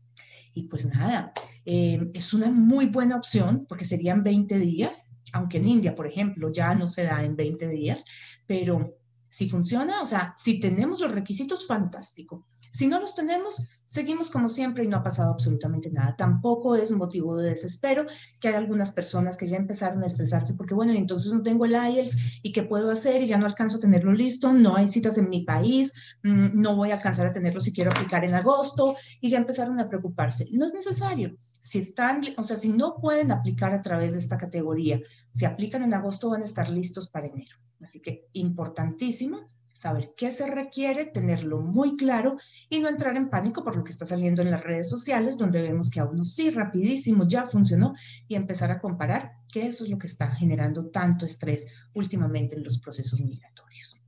Y 0.53 0.63
pues 0.63 0.86
nada, 0.86 1.33
eh, 1.65 2.12
es 2.13 2.33
una 2.33 2.50
muy 2.50 2.86
buena 2.88 3.18
opción 3.18 3.65
porque 3.68 3.86
serían 3.86 4.24
20 4.24 4.57
días, 4.59 5.09
aunque 5.33 5.57
en 5.57 5.68
India, 5.68 5.95
por 5.95 6.07
ejemplo, 6.07 6.51
ya 6.51 6.74
no 6.75 6.88
se 6.88 7.03
da 7.03 7.24
en 7.24 7.36
20 7.36 7.68
días, 7.68 8.06
pero 8.48 8.95
si 9.27 9.50
funciona, 9.50 10.01
o 10.01 10.06
sea, 10.06 10.33
si 10.38 10.59
tenemos 10.59 11.01
los 11.01 11.12
requisitos, 11.12 11.68
fantástico. 11.68 12.45
Si 12.75 12.88
no 12.88 13.00
los 13.00 13.16
tenemos, 13.16 13.56
seguimos 13.86 14.30
como 14.30 14.50
siempre 14.50 14.83
y 14.83 14.89
no 14.89 14.98
ha 14.98 15.04
pasado 15.04 15.31
absolutamente 15.31 15.89
nada. 15.92 16.13
Tampoco 16.18 16.75
es 16.75 16.92
motivo 16.92 17.38
de 17.38 17.51
desespero 17.51 18.06
que 18.42 18.50
hay 18.50 18.56
algunas 18.56 18.92
personas 18.92 19.38
que 19.38 19.45
ya 19.45 19.56
empezaron 19.56 20.04
a 20.04 20.07
estresarse 20.07 20.56
porque, 20.56 20.74
bueno, 20.74 20.92
entonces 20.92 21.31
no 21.31 21.42
tengo 21.42 21.63
el 21.63 21.72
IELTS 21.72 22.42
y 22.44 22.51
qué 22.51 22.63
puedo 22.63 22.92
hacer 22.92 23.22
y 23.22 23.27
ya 23.27 23.38
no 23.38 23.45
alcanzo 23.45 23.77
a 23.77 23.80
tenerlo 23.80 24.12
listo, 24.12 24.51
no 24.51 24.75
hay 24.75 24.89
citas 24.89 25.18
en 25.18 25.30
mi 25.30 25.45
país, 25.45 26.18
mm, 26.24 26.62
no 26.62 26.75
voy 26.75 26.92
a 26.92 26.95
alcanzar 26.95 27.27
a 27.27 27.31
tenerlo 27.31 27.62
si 27.62 27.72
quiero 27.72 27.92
aplicar 27.92 28.25
en 28.25 28.33
agosto 28.33 28.98
y 29.22 29.30
ya 29.30 29.38
empezaron 29.38 29.80
a 29.80 29.88
preocuparse. 29.88 30.50
No 30.51 30.66
es 30.66 30.74
necesario. 30.74 31.33
Si 31.62 31.80
están, 31.80 32.25
o 32.38 32.44
sea, 32.44 32.57
si 32.57 32.68
no 32.74 32.98
pueden 33.01 33.31
aplicar 33.31 33.74
a 33.74 33.81
través 33.81 34.12
de 34.12 34.18
esta 34.18 34.38
categoría, 34.38 35.00
si 35.30 35.45
aplican 35.45 35.81
en 35.83 35.94
agosto 35.94 36.30
van 36.30 36.42
a 36.42 36.44
estar 36.44 36.69
listos 36.69 37.10
para 37.10 37.27
enero. 37.27 37.56
Así 37.81 38.01
que 38.01 38.25
importantísimo 38.33 39.45
saber 39.75 40.13
qué 40.16 40.31
se 40.31 40.45
requiere, 40.45 41.06
tenerlo 41.06 41.60
muy 41.62 41.98
claro 41.98 42.38
y 42.69 42.80
no 42.80 42.88
entrar 42.88 43.18
en 43.18 43.30
pánico 43.30 43.62
por 43.62 43.75
lo 43.75 43.83
que 43.83 43.92
está 43.92 44.06
saliendo 44.06 44.42
en 44.42 44.50
las 44.50 44.63
redes 44.63 44.89
sociales, 44.89 45.38
donde 45.38 45.62
vemos 45.62 45.89
que 45.89 46.00
a 46.00 46.06
uno 46.06 46.24
sí, 46.24 46.50
rapidísimo, 46.50 47.27
ya 47.27 47.44
funcionó 47.44 47.94
y 48.30 48.36
empezar 48.36 48.72
a 48.72 48.80
comparar 48.80 49.33
que 49.51 49.68
eso 49.68 49.83
es 49.83 49.89
lo 49.89 49.98
que 49.98 50.07
está 50.07 50.27
generando 50.31 50.89
tanto 50.92 51.25
estrés 51.25 51.68
últimamente 51.94 52.56
en 52.56 52.63
los 52.63 52.80
procesos 52.80 53.19
migratorios. 53.19 54.01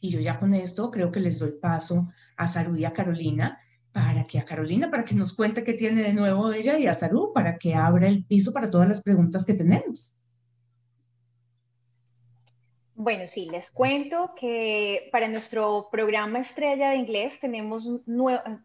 Y 0.00 0.10
yo 0.10 0.18
ya 0.18 0.40
con 0.40 0.52
esto 0.54 0.90
creo 0.90 1.12
que 1.12 1.20
les 1.20 1.38
doy 1.38 1.52
paso 1.52 2.08
a 2.36 2.48
Saru 2.48 2.74
y 2.76 2.84
a 2.84 2.92
Carolina 2.92 3.60
para 3.92 4.24
que 4.24 4.40
a 4.40 4.44
Carolina, 4.44 4.90
para 4.90 5.04
que 5.04 5.14
nos 5.14 5.34
cuente 5.34 5.62
qué 5.62 5.74
tiene 5.74 6.02
de 6.02 6.14
nuevo 6.14 6.52
ella 6.52 6.78
y 6.78 6.88
a 6.88 6.94
Saru 6.94 7.32
para 7.32 7.58
que 7.58 7.76
abra 7.76 8.08
el 8.08 8.24
piso 8.24 8.52
para 8.52 8.70
todas 8.70 8.88
las 8.88 9.02
preguntas 9.02 9.44
que 9.44 9.54
tenemos. 9.54 10.18
Bueno, 13.00 13.28
sí, 13.28 13.48
les 13.48 13.70
cuento 13.70 14.34
que 14.34 15.08
para 15.12 15.28
nuestro 15.28 15.88
programa 15.88 16.40
estrella 16.40 16.90
de 16.90 16.96
inglés 16.96 17.38
tenemos, 17.38 17.88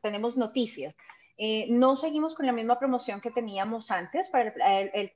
tenemos 0.01 0.35
noticias. 0.35 0.95
Eh, 1.37 1.67
no 1.69 1.95
seguimos 1.95 2.33
con 2.33 2.47
la 2.47 2.51
misma 2.51 2.79
promoción 2.79 3.21
que 3.21 3.29
teníamos 3.29 3.91
antes. 3.91 4.27
Para 4.29 4.51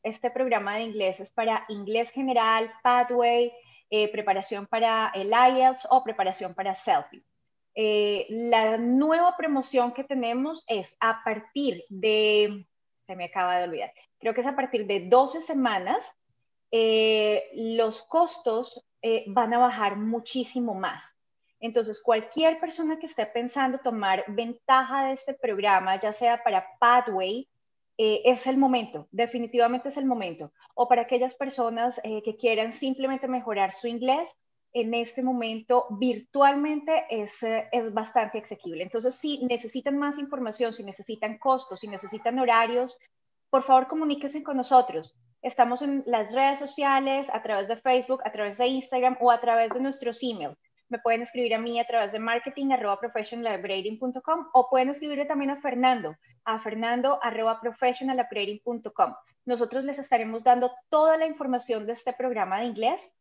este 0.04 0.30
programa 0.30 0.76
de 0.76 0.84
inglés 0.84 1.20
es 1.20 1.32
para 1.32 1.66
inglés 1.68 2.12
general, 2.12 2.72
pathway, 2.84 3.52
eh, 3.90 4.12
preparación 4.12 4.68
para 4.68 5.12
el 5.16 5.32
IELTS 5.32 5.88
o 5.90 6.04
preparación 6.04 6.54
para 6.54 6.76
selfie. 6.76 7.24
Eh, 7.74 8.28
la 8.30 8.78
nueva 8.78 9.36
promoción 9.36 9.94
que 9.94 10.04
tenemos 10.04 10.64
es 10.68 10.96
a 11.00 11.24
partir 11.24 11.84
de, 11.90 12.68
se 13.08 13.16
me 13.16 13.26
acaba 13.26 13.58
de 13.58 13.64
olvidar, 13.64 13.92
creo 14.20 14.36
que 14.36 14.42
es 14.42 14.48
a 14.48 14.56
partir 14.56 14.86
de 14.86 15.08
12 15.08 15.42
semanas, 15.42 16.06
los 16.70 18.04
costos 18.04 18.87
eh, 19.02 19.26
van 19.28 19.54
a 19.54 19.60
bajar 19.60 19.98
muchísimo 19.98 20.74
más. 20.74 21.04
Entonces, 21.60 22.02
cualquier 22.02 22.60
persona 22.60 23.00
que 23.00 23.08
esté 23.08 23.26
pensando 23.26 23.80
tomar 23.80 24.24
ventaja 24.28 25.06
de 25.06 25.14
este 25.14 25.34
programa, 25.34 26.00
ya 26.00 26.14
sea 26.14 26.44
para 26.44 26.66
Pathway, 26.80 27.48
eh, 27.98 28.22
es 28.26 28.46
el 28.46 28.58
momento, 28.58 29.08
definitivamente 29.12 29.90
es 29.90 29.98
el 29.98 30.06
momento. 30.06 30.52
O 30.76 30.88
para 30.88 31.04
aquellas 31.04 31.34
personas 31.34 32.00
eh, 32.04 32.22
que 32.24 32.36
quieran 32.36 32.74
simplemente 32.74 33.28
mejorar 33.28 33.72
su 33.72 33.88
inglés, 33.88 34.30
en 34.74 34.94
este 34.94 35.24
momento 35.24 35.88
virtualmente 35.92 37.06
es, 37.10 37.32
es 37.42 37.94
bastante 37.94 38.40
asequible. 38.40 38.84
Entonces, 38.84 39.16
si 39.16 39.44
necesitan 39.46 39.98
más 39.98 40.20
información, 40.20 40.74
si 40.74 40.84
necesitan 40.84 41.40
costos, 41.40 41.80
si 41.80 41.88
necesitan 41.88 42.38
horarios, 42.38 42.96
por 43.50 43.64
favor 43.64 43.88
comuníquense 43.88 44.44
con 44.44 44.58
nosotros. 44.58 45.16
Estamos 45.42 45.82
en 45.82 46.04
las 46.06 46.34
redes 46.34 46.58
sociales, 46.60 47.30
a 47.32 47.42
través 47.44 47.68
de 47.68 47.78
Facebook, 47.78 48.22
a 48.26 48.32
través 48.32 48.58
de 48.58 48.68
Instagram 48.68 49.18
o 49.20 49.32
a 49.32 49.40
través 49.40 49.70
de 49.70 49.80
nuestros 49.80 50.22
emails. 50.24 50.58
me 50.90 51.00
pueden 51.00 51.22
escribir 51.22 51.54
a 51.54 51.60
mí 51.60 51.80
a 51.80 51.86
través 51.86 52.12
de 52.12 52.20
marketing 52.20 52.70
o 54.54 54.70
pueden 54.70 54.90
escribirle 54.90 55.26
también 55.26 55.52
a 55.52 55.62
Fernando, 55.62 56.16
a 56.46 56.60
fernando 56.60 57.20
Nosotros 59.46 59.84
les 59.84 60.00
estaremos 60.00 60.44
dando 60.44 60.72
toda 60.90 61.18
la 61.18 61.26
información 61.26 61.86
de 61.86 61.94
este 61.94 62.14
programa 62.14 62.60
de 62.60 62.66
inglés 62.66 63.14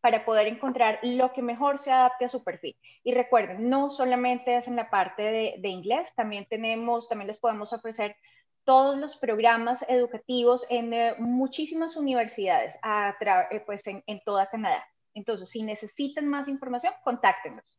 para 0.00 0.24
poder 0.24 0.46
encontrar 0.46 1.00
lo 1.02 1.32
que 1.32 1.42
mejor 1.42 1.78
se 1.78 1.90
adapte 1.90 2.26
a 2.26 2.28
su 2.28 2.44
perfil. 2.44 2.76
Y 3.02 3.12
recuerden, 3.12 3.68
no 3.68 3.90
solamente 3.90 4.56
es 4.56 4.68
en 4.68 4.76
la 4.76 4.88
parte 4.88 5.22
de, 5.58 5.68
inglés, 5.68 6.12
también 6.14 6.46
tenemos, 6.48 7.08
también 7.08 7.26
les 7.26 7.38
podemos 7.38 7.72
ofrecer 7.72 8.16
todos 8.66 8.98
los 8.98 9.16
programas 9.16 9.82
educativos 9.88 10.66
en 10.68 10.92
eh, 10.92 11.14
muchísimas 11.18 11.96
universidades 11.96 12.76
a 12.82 13.16
eh, 13.50 13.62
pues 13.64 13.86
en, 13.86 14.02
en 14.06 14.20
toda 14.24 14.50
Canadá. 14.50 14.84
Entonces, 15.14 15.48
si 15.48 15.62
necesitan 15.62 16.26
más 16.28 16.48
información, 16.48 16.92
contáctenos. 17.02 17.78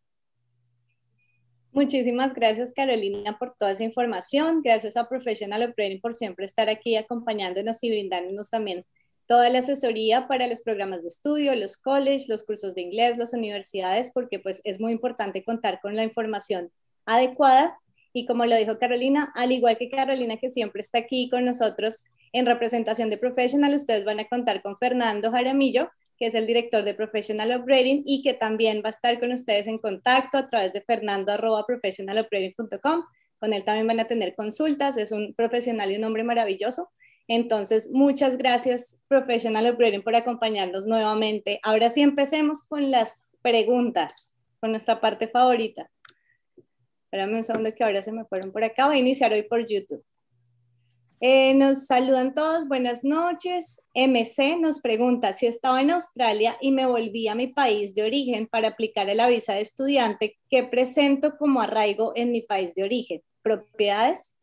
Muchísimas 1.72 2.34
gracias 2.34 2.74
Carolina 2.74 3.38
por 3.38 3.56
toda 3.56 3.72
esa 3.72 3.84
información. 3.84 4.62
Gracias 4.64 4.98
a 4.98 5.08
Professional 5.08 5.62
Operating 5.62 6.02
por 6.02 6.16
siempre 6.16 6.46
estar 6.46 6.70
aquí 6.70 6.96
acompañándonos 6.96 7.84
y 7.84 7.90
brindándonos 7.90 8.50
también 8.50 8.84
toda 9.28 9.50
la 9.50 9.60
asesoría 9.60 10.28
para 10.28 10.48
los 10.48 10.62
programas 10.62 11.02
de 11.04 11.10
estudio, 11.10 11.54
los 11.54 11.78
colleges, 11.78 12.30
los 12.30 12.46
cursos 12.46 12.74
de 12.74 12.82
inglés, 12.82 13.18
las 13.18 13.34
universidades, 13.34 14.12
porque 14.14 14.40
pues 14.40 14.62
es 14.64 14.80
muy 14.80 14.94
importante 14.94 15.44
contar 15.44 15.82
con 15.82 15.96
la 15.96 16.04
información 16.04 16.72
adecuada. 17.06 17.78
Y 18.18 18.26
como 18.26 18.46
lo 18.48 18.56
dijo 18.56 18.80
Carolina, 18.80 19.32
al 19.36 19.52
igual 19.52 19.78
que 19.78 19.92
Carolina 19.92 20.38
que 20.38 20.50
siempre 20.50 20.82
está 20.82 20.98
aquí 20.98 21.30
con 21.30 21.46
nosotros 21.46 22.06
en 22.34 22.48
representación 22.48 23.12
de 23.12 23.20
Professional, 23.20 23.76
ustedes 23.76 24.06
van 24.06 24.20
a 24.20 24.28
contar 24.28 24.64
con 24.64 24.76
Fernando 24.80 25.30
Jaramillo, 25.30 25.92
que 26.18 26.26
es 26.26 26.34
el 26.34 26.48
director 26.48 26.84
de 26.84 26.96
Professional 26.96 27.52
Operating 27.52 28.02
y 28.08 28.24
que 28.24 28.34
también 28.34 28.82
va 28.84 28.88
a 28.88 28.90
estar 28.90 29.20
con 29.20 29.32
ustedes 29.32 29.68
en 29.68 29.78
contacto 29.78 30.40
a 30.40 30.48
través 30.48 30.74
de 30.74 30.82
fernando.professionaloperating.com. 30.82 33.04
Con 33.40 33.54
él 33.54 33.64
también 33.64 33.86
van 33.86 34.00
a 34.00 34.08
tener 34.08 34.34
consultas, 34.34 34.98
es 34.98 35.12
un 35.12 35.36
profesional 35.36 35.92
y 35.92 35.98
un 35.98 36.04
hombre 36.04 36.24
maravilloso. 36.24 36.90
Entonces, 37.28 37.92
muchas 37.94 38.40
gracias 38.40 39.00
Professional 39.08 39.68
Operating 39.68 40.02
por 40.02 40.16
acompañarnos 40.16 40.88
nuevamente. 40.88 41.60
Ahora 41.62 41.92
sí 41.92 42.02
empecemos 42.02 42.64
con 42.64 42.90
las 42.90 43.28
preguntas, 43.44 44.40
con 44.60 44.72
nuestra 44.72 45.02
parte 45.02 45.28
favorita. 45.28 45.92
Espérame 47.10 47.38
un 47.38 47.44
segundo 47.44 47.74
que 47.74 47.86
ahora 47.86 48.02
se 48.02 48.12
me 48.12 48.26
fueron 48.26 48.52
por 48.52 48.66
acá. 48.66 48.88
Voy 48.88 48.98
a 48.98 49.00
iniciar 49.00 49.32
hoy 49.32 49.44
por 49.44 49.66
YouTube. 49.66 50.04
Eh, 51.22 51.54
nos 51.56 51.88
saludan 51.88 52.36
todos, 52.36 52.68
buenas 52.68 53.06
noches. 53.06 53.82
MC 53.96 54.60
nos 54.60 54.82
pregunta 54.82 55.32
si 55.32 55.48
estaba 55.48 55.82
en 55.82 55.92
Australia 55.92 56.58
y 56.60 56.72
me 56.72 56.86
volví 56.86 57.30
a 57.30 57.34
mi 57.34 57.48
país 57.48 57.96
de 57.96 58.04
origen 58.04 58.46
para 58.46 58.68
aplicar 58.68 59.10
a 59.10 59.16
la 59.16 59.28
visa 59.28 59.54
de 59.54 59.62
estudiante, 59.62 60.38
¿qué 60.50 60.66
presento 60.66 61.38
como 61.38 61.62
arraigo 61.62 62.12
en 62.16 62.34
mi 62.34 62.42
país 62.42 62.76
de 62.76 62.84
origen? 62.84 63.24
¿Propiedades? 63.42 64.37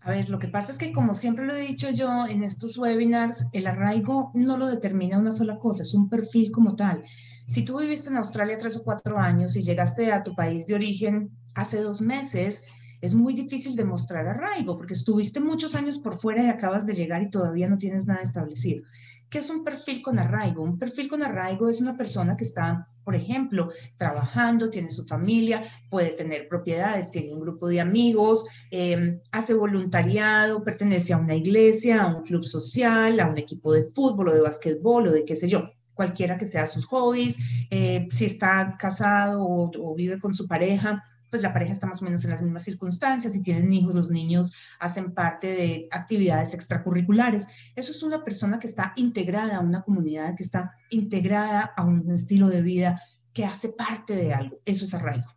A 0.00 0.10
ver, 0.10 0.30
lo 0.30 0.38
que 0.38 0.48
pasa 0.48 0.72
es 0.72 0.78
que 0.78 0.92
como 0.92 1.12
siempre 1.12 1.44
lo 1.44 1.54
he 1.54 1.66
dicho 1.66 1.90
yo 1.90 2.26
en 2.26 2.44
estos 2.44 2.78
webinars, 2.78 3.48
el 3.52 3.66
arraigo 3.66 4.30
no 4.34 4.56
lo 4.56 4.68
determina 4.68 5.18
una 5.18 5.32
sola 5.32 5.58
cosa, 5.58 5.82
es 5.82 5.92
un 5.92 6.08
perfil 6.08 6.50
como 6.52 6.76
tal. 6.76 7.02
Si 7.46 7.64
tú 7.64 7.80
viviste 7.80 8.08
en 8.08 8.16
Australia 8.16 8.58
tres 8.58 8.76
o 8.76 8.84
cuatro 8.84 9.18
años 9.18 9.56
y 9.56 9.62
llegaste 9.62 10.12
a 10.12 10.22
tu 10.22 10.34
país 10.34 10.66
de 10.66 10.74
origen 10.74 11.30
hace 11.54 11.80
dos 11.80 12.00
meses, 12.00 12.64
es 13.00 13.14
muy 13.14 13.34
difícil 13.34 13.76
demostrar 13.76 14.26
arraigo 14.26 14.76
porque 14.76 14.94
estuviste 14.94 15.40
muchos 15.40 15.74
años 15.74 15.98
por 15.98 16.16
fuera 16.16 16.42
y 16.44 16.48
acabas 16.48 16.86
de 16.86 16.94
llegar 16.94 17.22
y 17.22 17.30
todavía 17.30 17.68
no 17.68 17.78
tienes 17.78 18.06
nada 18.06 18.22
establecido. 18.22 18.84
¿Qué 19.30 19.38
es 19.38 19.50
un 19.50 19.62
perfil 19.62 20.00
con 20.00 20.18
arraigo? 20.18 20.62
Un 20.62 20.78
perfil 20.78 21.08
con 21.08 21.22
arraigo 21.22 21.68
es 21.68 21.82
una 21.82 21.96
persona 21.96 22.36
que 22.36 22.44
está, 22.44 22.86
por 23.04 23.14
ejemplo, 23.14 23.68
trabajando, 23.98 24.70
tiene 24.70 24.90
su 24.90 25.04
familia, 25.04 25.62
puede 25.90 26.10
tener 26.10 26.48
propiedades, 26.48 27.10
tiene 27.10 27.34
un 27.34 27.40
grupo 27.40 27.68
de 27.68 27.80
amigos, 27.80 28.46
em, 28.70 29.20
hace 29.30 29.52
voluntariado, 29.52 30.64
pertenece 30.64 31.12
a 31.12 31.18
una 31.18 31.34
iglesia, 31.34 32.02
a 32.02 32.16
un 32.16 32.22
club 32.22 32.44
social, 32.44 33.20
a 33.20 33.28
un 33.28 33.36
equipo 33.36 33.72
de 33.72 33.84
fútbol 33.90 34.28
o 34.28 34.34
de 34.34 34.40
básquetbol 34.40 35.08
o 35.08 35.12
de 35.12 35.24
qué 35.24 35.36
sé 35.36 35.48
yo 35.48 35.68
cualquiera 35.94 36.38
que 36.38 36.46
sea 36.46 36.64
sus 36.64 36.86
hobbies, 36.86 37.36
eh, 37.70 38.06
si 38.10 38.26
está 38.26 38.76
casado 38.78 39.44
o 39.44 39.94
vive 39.96 40.20
con 40.20 40.32
su 40.32 40.46
pareja, 40.46 41.02
pues 41.30 41.42
la 41.42 41.52
pareja 41.52 41.72
está 41.72 41.86
más 41.86 42.02
o 42.02 42.04
menos 42.04 42.24
en 42.24 42.30
las 42.30 42.42
mismas 42.42 42.62
circunstancias, 42.62 43.32
si 43.32 43.42
tienen 43.42 43.72
hijos, 43.72 43.94
los 43.94 44.10
niños 44.10 44.52
hacen 44.78 45.12
parte 45.12 45.48
de 45.48 45.88
actividades 45.90 46.54
extracurriculares. 46.54 47.48
Eso 47.76 47.92
es 47.92 48.02
una 48.02 48.24
persona 48.24 48.58
que 48.58 48.66
está 48.66 48.92
integrada 48.96 49.56
a 49.56 49.60
una 49.60 49.82
comunidad, 49.82 50.34
que 50.36 50.42
está 50.42 50.72
integrada 50.90 51.72
a 51.76 51.84
un 51.84 52.10
estilo 52.12 52.48
de 52.48 52.62
vida, 52.62 53.02
que 53.32 53.44
hace 53.44 53.70
parte 53.70 54.14
de 54.14 54.32
algo. 54.32 54.56
Eso 54.64 54.84
es 54.84 54.94
arraigo. 54.94 55.28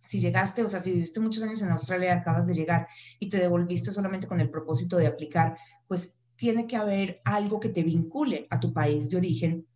Si 0.00 0.18
llegaste, 0.18 0.64
o 0.64 0.68
sea, 0.68 0.80
si 0.80 0.92
viviste 0.92 1.20
muchos 1.20 1.42
años 1.42 1.62
en 1.62 1.70
Australia, 1.70 2.14
acabas 2.14 2.46
de 2.46 2.54
llegar 2.54 2.86
y 3.18 3.28
te 3.28 3.38
devolviste 3.38 3.92
solamente 3.92 4.26
con 4.26 4.40
el 4.40 4.50
propósito 4.50 4.96
de 4.96 5.06
aplicar, 5.06 5.56
pues 5.86 6.20
tiene 6.36 6.66
que 6.66 6.76
haber 6.76 7.20
algo 7.24 7.60
que 7.60 7.68
te 7.68 7.84
vincule 7.84 8.46
a 8.50 8.58
tu 8.58 8.72
país 8.72 9.08
de 9.08 9.16
origen 9.16 9.66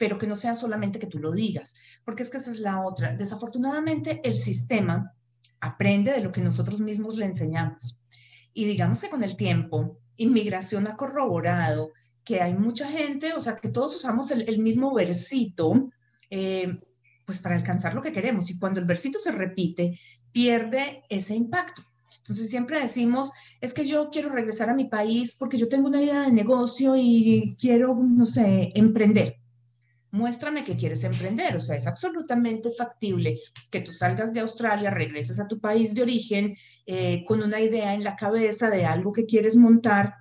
pero 0.00 0.16
que 0.16 0.26
no 0.26 0.34
sea 0.34 0.54
solamente 0.54 0.98
que 0.98 1.06
tú 1.06 1.18
lo 1.18 1.30
digas, 1.30 1.74
porque 2.06 2.22
es 2.22 2.30
que 2.30 2.38
esa 2.38 2.50
es 2.50 2.60
la 2.60 2.80
otra. 2.86 3.14
Desafortunadamente, 3.14 4.22
el 4.24 4.38
sistema 4.38 5.12
aprende 5.60 6.10
de 6.10 6.22
lo 6.22 6.32
que 6.32 6.40
nosotros 6.40 6.80
mismos 6.80 7.18
le 7.18 7.26
enseñamos. 7.26 8.00
Y 8.54 8.64
digamos 8.64 9.02
que 9.02 9.10
con 9.10 9.22
el 9.22 9.36
tiempo, 9.36 9.98
inmigración 10.16 10.86
ha 10.86 10.96
corroborado 10.96 11.90
que 12.24 12.40
hay 12.40 12.54
mucha 12.54 12.88
gente, 12.88 13.34
o 13.34 13.40
sea, 13.40 13.56
que 13.56 13.68
todos 13.68 13.94
usamos 13.94 14.30
el, 14.30 14.58
mismo 14.60 14.94
versito, 14.94 15.90
eh, 16.30 16.68
pues 17.26 17.40
para 17.40 17.56
alcanzar 17.56 17.94
lo 17.94 18.00
que 18.00 18.12
queremos. 18.12 18.48
Y 18.48 18.58
cuando 18.58 18.80
el 18.80 18.86
versito 18.86 19.18
se 19.18 19.32
repite, 19.32 19.98
pierde 20.32 21.04
ese 21.10 21.34
impacto. 21.34 21.82
Entonces 22.16 22.48
siempre 22.48 22.80
decimos, 22.80 23.32
es 23.60 23.74
que 23.74 23.84
yo 23.84 24.08
quiero 24.08 24.30
regresar 24.30 24.70
a 24.70 24.74
mi 24.74 24.86
país 24.86 25.36
porque 25.38 25.58
yo 25.58 25.68
tengo 25.68 25.88
una 25.88 26.00
idea 26.00 26.22
de 26.22 26.32
negocio 26.32 26.96
y 26.96 27.54
quiero, 27.60 27.94
no 28.02 28.24
sé, 28.24 28.72
emprender 28.74 29.39
muéstrame 30.12 30.64
que 30.64 30.76
quieres 30.76 31.04
emprender. 31.04 31.56
O 31.56 31.60
sea, 31.60 31.76
es 31.76 31.86
absolutamente 31.86 32.70
factible 32.76 33.40
que 33.70 33.80
tú 33.80 33.92
salgas 33.92 34.32
de 34.32 34.40
Australia, 34.40 34.90
regreses 34.90 35.38
a 35.38 35.48
tu 35.48 35.58
país 35.58 35.94
de 35.94 36.02
origen 36.02 36.54
eh, 36.86 37.24
con 37.26 37.42
una 37.42 37.60
idea 37.60 37.94
en 37.94 38.04
la 38.04 38.16
cabeza 38.16 38.70
de 38.70 38.84
algo 38.84 39.12
que 39.12 39.26
quieres 39.26 39.56
montar, 39.56 40.14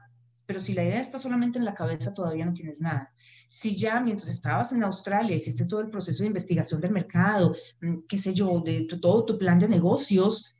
pero 0.46 0.60
si 0.60 0.74
la 0.74 0.84
idea 0.84 1.00
está 1.00 1.20
solamente 1.20 1.60
en 1.60 1.66
la 1.66 1.76
cabeza, 1.76 2.14
todavía 2.14 2.46
no 2.46 2.54
tienes 2.54 2.82
nada. 2.82 3.14
Si 3.50 3.76
ya 3.76 4.00
mientras 4.00 4.30
estabas 4.30 4.74
en 4.74 4.84
Australia 4.84 5.36
hiciste 5.36 5.66
todo 5.66 5.82
el 5.82 5.92
proceso 5.92 6.24
de 6.24 6.28
investigación 6.28 6.82
del 6.82 6.92
mercado, 6.92 7.56
mm, 7.82 7.98
qué 8.08 8.18
sé 8.18 8.34
yo, 8.34 8.60
de 8.62 8.88
todo 9.00 9.26
tu 9.26 9.38
plan 9.38 9.60
de 9.60 9.68
negocios, 9.68 10.56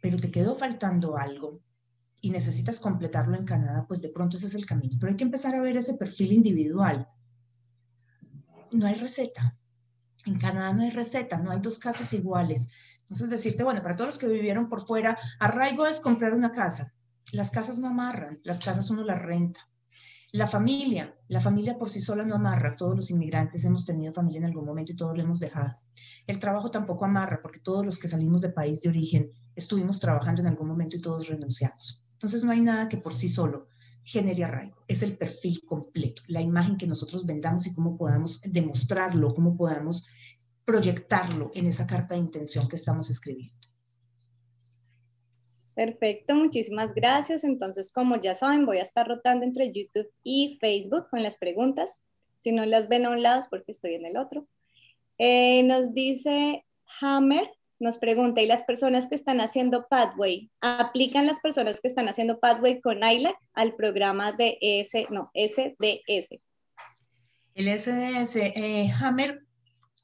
pero 0.00 0.18
te 0.18 0.30
quedó 0.30 0.54
faltando 0.54 1.16
algo 1.16 1.60
y 2.20 2.30
necesitas 2.30 2.80
completarlo 2.80 3.36
en 3.36 3.44
Canadá, 3.44 3.84
pues 3.86 4.02
de 4.02 4.08
pronto 4.08 4.36
ese 4.36 4.48
es 4.48 4.54
el 4.56 4.66
camino. 4.66 4.96
Pero 4.98 5.12
hay 5.12 5.16
que 5.16 5.24
empezar 5.24 5.54
a 5.54 5.62
ver 5.62 5.76
ese 5.76 5.94
perfil 5.94 6.32
individual 6.32 7.06
no 8.72 8.86
hay 8.86 8.94
receta. 8.94 9.56
En 10.26 10.38
Canadá 10.38 10.72
no 10.72 10.82
hay 10.82 10.90
receta, 10.90 11.38
no 11.38 11.50
hay 11.50 11.60
dos 11.60 11.78
casos 11.78 12.12
iguales. 12.12 12.70
Entonces 13.02 13.30
decirte, 13.30 13.64
bueno, 13.64 13.82
para 13.82 13.96
todos 13.96 14.08
los 14.08 14.18
que 14.18 14.28
vivieron 14.28 14.68
por 14.68 14.86
fuera, 14.86 15.18
arraigo 15.38 15.86
es 15.86 16.00
comprar 16.00 16.34
una 16.34 16.52
casa. 16.52 16.94
Las 17.32 17.50
casas 17.50 17.78
no 17.78 17.88
amarran, 17.88 18.38
las 18.44 18.60
casas 18.60 18.90
uno 18.90 19.02
las 19.04 19.20
renta. 19.20 19.60
La 20.32 20.46
familia, 20.46 21.14
la 21.28 21.40
familia 21.40 21.78
por 21.78 21.88
sí 21.88 22.02
sola 22.02 22.22
no 22.24 22.34
amarra. 22.34 22.76
Todos 22.76 22.94
los 22.94 23.10
inmigrantes 23.10 23.64
hemos 23.64 23.86
tenido 23.86 24.12
familia 24.12 24.40
en 24.40 24.44
algún 24.44 24.66
momento 24.66 24.92
y 24.92 24.96
todos 24.96 25.16
lo 25.16 25.22
hemos 25.22 25.40
dejado. 25.40 25.74
El 26.26 26.38
trabajo 26.38 26.70
tampoco 26.70 27.06
amarra 27.06 27.40
porque 27.40 27.60
todos 27.60 27.84
los 27.86 27.98
que 27.98 28.08
salimos 28.08 28.42
de 28.42 28.50
país 28.50 28.82
de 28.82 28.90
origen 28.90 29.32
estuvimos 29.56 30.00
trabajando 30.00 30.42
en 30.42 30.48
algún 30.48 30.68
momento 30.68 30.96
y 30.96 31.00
todos 31.00 31.28
renunciamos. 31.28 32.04
Entonces 32.12 32.44
no 32.44 32.50
hay 32.50 32.60
nada 32.60 32.90
que 32.90 32.98
por 32.98 33.14
sí 33.14 33.30
solo 33.30 33.68
genere 34.08 34.44
arraigo. 34.44 34.76
Es 34.88 35.02
el 35.02 35.18
perfil 35.18 35.62
completo, 35.66 36.22
la 36.28 36.40
imagen 36.40 36.78
que 36.78 36.86
nosotros 36.86 37.26
vendamos 37.26 37.66
y 37.66 37.74
cómo 37.74 37.98
podamos 37.98 38.40
demostrarlo, 38.42 39.34
cómo 39.34 39.54
podamos 39.54 40.06
proyectarlo 40.64 41.50
en 41.54 41.66
esa 41.66 41.86
carta 41.86 42.14
de 42.14 42.22
intención 42.22 42.68
que 42.68 42.76
estamos 42.76 43.10
escribiendo. 43.10 43.54
Perfecto, 45.74 46.34
muchísimas 46.34 46.94
gracias. 46.94 47.44
Entonces, 47.44 47.92
como 47.92 48.18
ya 48.18 48.34
saben, 48.34 48.64
voy 48.64 48.78
a 48.78 48.82
estar 48.82 49.06
rotando 49.06 49.44
entre 49.44 49.72
YouTube 49.72 50.10
y 50.24 50.56
Facebook 50.58 51.08
con 51.10 51.22
las 51.22 51.36
preguntas. 51.36 52.06
Si 52.38 52.50
no 52.50 52.64
las 52.64 52.88
ven 52.88 53.04
a 53.04 53.10
un 53.10 53.22
lado 53.22 53.40
es 53.40 53.48
porque 53.48 53.72
estoy 53.72 53.94
en 53.94 54.06
el 54.06 54.16
otro. 54.16 54.48
Eh, 55.18 55.62
nos 55.64 55.92
dice 55.92 56.64
Hammer, 57.00 57.46
nos 57.80 57.98
pregunta, 57.98 58.40
¿y 58.40 58.46
las 58.46 58.64
personas 58.64 59.06
que 59.06 59.14
están 59.14 59.40
haciendo 59.40 59.86
Pathway, 59.88 60.50
aplican 60.60 61.26
las 61.26 61.40
personas 61.40 61.80
que 61.80 61.88
están 61.88 62.08
haciendo 62.08 62.40
Pathway 62.40 62.80
con 62.80 63.02
ILAC 63.04 63.36
al 63.54 63.74
programa 63.74 64.32
de 64.32 64.58
ES, 64.60 65.10
no, 65.10 65.30
SDS? 65.34 66.42
El 67.54 67.78
SDS, 67.78 68.36
eh, 68.36 68.92
Hammer, 69.00 69.44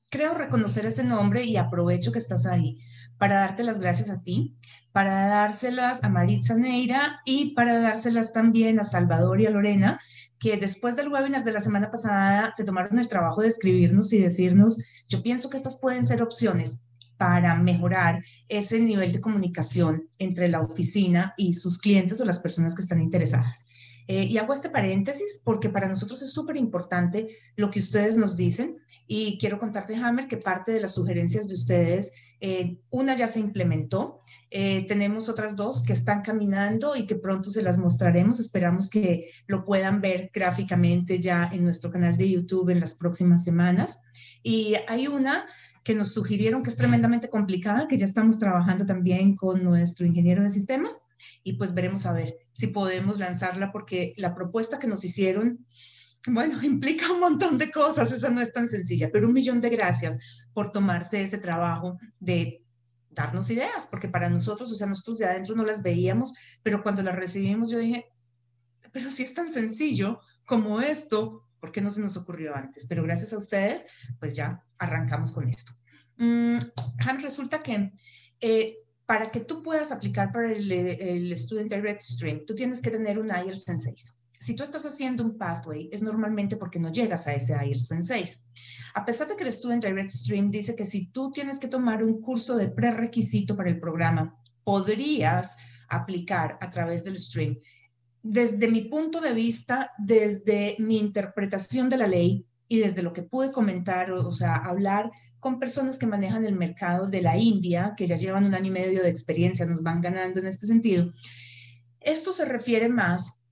creo 0.08 0.34
reconocer 0.34 0.86
ese 0.86 1.02
nombre 1.02 1.44
y 1.44 1.56
aprovecho 1.56 2.12
que 2.12 2.20
estás 2.20 2.46
ahí 2.46 2.78
para 3.18 3.40
darte 3.40 3.64
las 3.64 3.80
gracias 3.80 4.10
a 4.10 4.22
ti, 4.22 4.56
para 4.92 5.26
dárselas 5.26 6.04
a 6.04 6.08
Maritza 6.08 6.56
Neira 6.56 7.20
y 7.24 7.54
para 7.54 7.80
dárselas 7.80 8.32
también 8.32 8.78
a 8.78 8.84
Salvador 8.84 9.40
y 9.40 9.46
a 9.46 9.50
Lorena, 9.50 10.00
que 10.38 10.56
después 10.56 10.94
del 10.94 11.08
webinar 11.08 11.42
de 11.42 11.52
la 11.52 11.60
semana 11.60 11.90
pasada 11.90 12.52
se 12.54 12.64
tomaron 12.64 12.98
el 12.98 13.08
trabajo 13.08 13.40
de 13.40 13.48
escribirnos 13.48 14.12
y 14.12 14.20
decirnos, 14.20 14.80
yo 15.08 15.22
pienso 15.22 15.50
que 15.50 15.56
estas 15.56 15.80
pueden 15.80 16.04
ser 16.04 16.22
opciones 16.22 16.80
para 17.16 17.54
mejorar 17.54 18.22
ese 18.48 18.80
nivel 18.80 19.12
de 19.12 19.20
comunicación 19.20 20.08
entre 20.18 20.48
la 20.48 20.60
oficina 20.60 21.34
y 21.36 21.54
sus 21.54 21.78
clientes 21.78 22.20
o 22.20 22.24
las 22.24 22.38
personas 22.38 22.74
que 22.74 22.82
están 22.82 23.02
interesadas. 23.02 23.66
Eh, 24.06 24.24
y 24.24 24.36
hago 24.36 24.52
este 24.52 24.68
paréntesis 24.68 25.40
porque 25.44 25.70
para 25.70 25.88
nosotros 25.88 26.20
es 26.20 26.32
súper 26.32 26.56
importante 26.56 27.28
lo 27.56 27.70
que 27.70 27.80
ustedes 27.80 28.18
nos 28.18 28.36
dicen 28.36 28.76
y 29.06 29.38
quiero 29.38 29.58
contarte, 29.58 29.96
Hammer, 29.96 30.28
que 30.28 30.36
parte 30.36 30.72
de 30.72 30.80
las 30.80 30.94
sugerencias 30.94 31.48
de 31.48 31.54
ustedes, 31.54 32.12
eh, 32.40 32.78
una 32.90 33.14
ya 33.14 33.28
se 33.28 33.40
implementó, 33.40 34.20
eh, 34.50 34.86
tenemos 34.86 35.28
otras 35.28 35.56
dos 35.56 35.82
que 35.82 35.92
están 35.92 36.22
caminando 36.22 36.94
y 36.94 37.06
que 37.06 37.16
pronto 37.16 37.50
se 37.50 37.62
las 37.62 37.76
mostraremos. 37.76 38.38
Esperamos 38.38 38.88
que 38.88 39.28
lo 39.48 39.64
puedan 39.64 40.00
ver 40.00 40.30
gráficamente 40.32 41.18
ya 41.18 41.50
en 41.52 41.64
nuestro 41.64 41.90
canal 41.90 42.16
de 42.16 42.30
YouTube 42.30 42.70
en 42.70 42.78
las 42.78 42.94
próximas 42.94 43.42
semanas. 43.42 44.00
Y 44.44 44.74
hay 44.86 45.08
una 45.08 45.44
que 45.84 45.94
nos 45.94 46.12
sugirieron 46.12 46.62
que 46.62 46.70
es 46.70 46.76
tremendamente 46.76 47.28
complicada, 47.28 47.86
que 47.86 47.98
ya 47.98 48.06
estamos 48.06 48.38
trabajando 48.38 48.86
también 48.86 49.36
con 49.36 49.62
nuestro 49.62 50.06
ingeniero 50.06 50.42
de 50.42 50.48
sistemas 50.48 51.02
y 51.42 51.52
pues 51.52 51.74
veremos 51.74 52.06
a 52.06 52.14
ver 52.14 52.34
si 52.54 52.68
podemos 52.68 53.18
lanzarla 53.18 53.70
porque 53.70 54.14
la 54.16 54.34
propuesta 54.34 54.78
que 54.78 54.86
nos 54.86 55.04
hicieron, 55.04 55.64
bueno, 56.26 56.60
implica 56.64 57.12
un 57.12 57.20
montón 57.20 57.58
de 57.58 57.70
cosas, 57.70 58.10
esa 58.10 58.30
no 58.30 58.40
es 58.40 58.52
tan 58.52 58.68
sencilla, 58.68 59.10
pero 59.12 59.28
un 59.28 59.34
millón 59.34 59.60
de 59.60 59.68
gracias 59.68 60.46
por 60.54 60.72
tomarse 60.72 61.22
ese 61.22 61.36
trabajo 61.36 61.98
de 62.18 62.64
darnos 63.10 63.50
ideas, 63.50 63.86
porque 63.90 64.08
para 64.08 64.30
nosotros, 64.30 64.72
o 64.72 64.74
sea, 64.74 64.86
nosotros 64.86 65.18
de 65.18 65.26
adentro 65.26 65.54
no 65.54 65.64
las 65.64 65.82
veíamos, 65.82 66.32
pero 66.62 66.82
cuando 66.82 67.02
las 67.02 67.14
recibimos 67.14 67.70
yo 67.70 67.78
dije, 67.78 68.06
pero 68.90 69.10
si 69.10 69.22
es 69.22 69.34
tan 69.34 69.50
sencillo 69.50 70.20
como 70.46 70.80
esto, 70.80 71.43
¿Por 71.64 71.72
qué 71.72 71.80
no 71.80 71.90
se 71.90 72.02
nos 72.02 72.14
ocurrió 72.18 72.54
antes? 72.54 72.84
Pero 72.86 73.02
gracias 73.04 73.32
a 73.32 73.38
ustedes, 73.38 73.86
pues 74.20 74.36
ya 74.36 74.62
arrancamos 74.78 75.32
con 75.32 75.48
esto. 75.48 75.72
Mm, 76.18 76.58
Han, 77.06 77.22
resulta 77.22 77.62
que 77.62 77.90
eh, 78.42 78.76
para 79.06 79.30
que 79.30 79.40
tú 79.40 79.62
puedas 79.62 79.90
aplicar 79.90 80.30
para 80.30 80.52
el, 80.52 80.70
el, 80.70 81.34
Student 81.38 81.72
Direct 81.72 82.02
Stream, 82.02 82.44
tú 82.46 82.54
tienes 82.54 82.82
que 82.82 82.90
tener 82.90 83.18
un 83.18 83.28
IELTS 83.28 83.66
en 83.70 83.78
6. 83.78 84.22
Si 84.40 84.54
tú 84.54 84.62
estás 84.62 84.84
haciendo 84.84 85.24
un 85.24 85.38
pathway, 85.38 85.88
es 85.90 86.02
normalmente 86.02 86.58
porque 86.58 86.78
no 86.78 86.92
llegas 86.92 87.26
a 87.28 87.32
ese 87.32 87.54
IELTS 87.54 87.92
en 87.92 88.04
6. 88.04 88.50
A 88.96 89.06
pesar 89.06 89.28
de 89.28 89.36
que 89.36 89.44
el 89.44 89.50
Student 89.50 89.86
Direct 89.86 90.10
Stream 90.10 90.50
dice 90.50 90.76
que 90.76 90.84
si 90.84 91.06
tú 91.06 91.30
tienes 91.30 91.58
que 91.58 91.68
tomar 91.68 92.04
un 92.04 92.20
curso 92.20 92.56
de 92.58 92.68
prerequisito 92.68 93.56
para 93.56 93.70
el 93.70 93.80
programa, 93.80 94.38
podrías 94.64 95.56
aplicar 95.88 96.58
a 96.60 96.68
través 96.68 97.04
del 97.04 97.16
stream 97.16 97.56
desde 98.24 98.68
mi 98.68 98.80
punto 98.80 99.20
de 99.20 99.34
vista, 99.34 99.90
desde 99.98 100.76
mi 100.78 100.98
interpretación 100.98 101.90
de 101.90 101.98
la 101.98 102.06
ley 102.06 102.46
y 102.66 102.78
desde 102.78 103.02
lo 103.02 103.12
que 103.12 103.22
pude 103.22 103.52
comentar, 103.52 104.10
o, 104.10 104.32
sea, 104.32 104.56
hablar 104.56 105.10
con 105.40 105.60
personas 105.60 105.98
que 105.98 106.06
manejan 106.06 106.46
el 106.46 106.54
mercado 106.54 107.06
de 107.06 107.20
la 107.20 107.36
India, 107.36 107.92
que 107.94 108.06
ya 108.06 108.16
llevan 108.16 108.46
un 108.46 108.54
año 108.54 108.68
y 108.68 108.70
medio 108.70 109.02
de 109.02 109.10
experiencia, 109.10 109.66
nos 109.66 109.82
van 109.82 110.00
ganando 110.00 110.40
en 110.40 110.46
este 110.46 110.66
sentido, 110.66 111.12
esto 112.00 112.32
se 112.32 112.46
refiere 112.46 112.88
más 112.88 113.42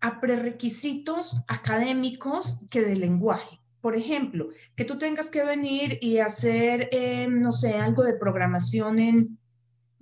a 0.00 0.18
prerequisitos 0.18 1.44
académicos 1.46 2.62
que 2.70 2.80
de 2.80 2.96
lenguaje. 2.96 3.60
Por 3.82 3.96
ejemplo, 3.96 4.48
que 4.76 4.86
tú 4.86 4.96
tengas 4.96 5.30
que 5.30 5.44
venir 5.44 5.98
y 6.00 6.18
hacer, 6.18 6.88
eh, 6.90 7.28
no 7.28 7.52
sé, 7.52 7.74
algo 7.74 8.02
de 8.02 8.16
programación 8.16 8.98
en 8.98 9.38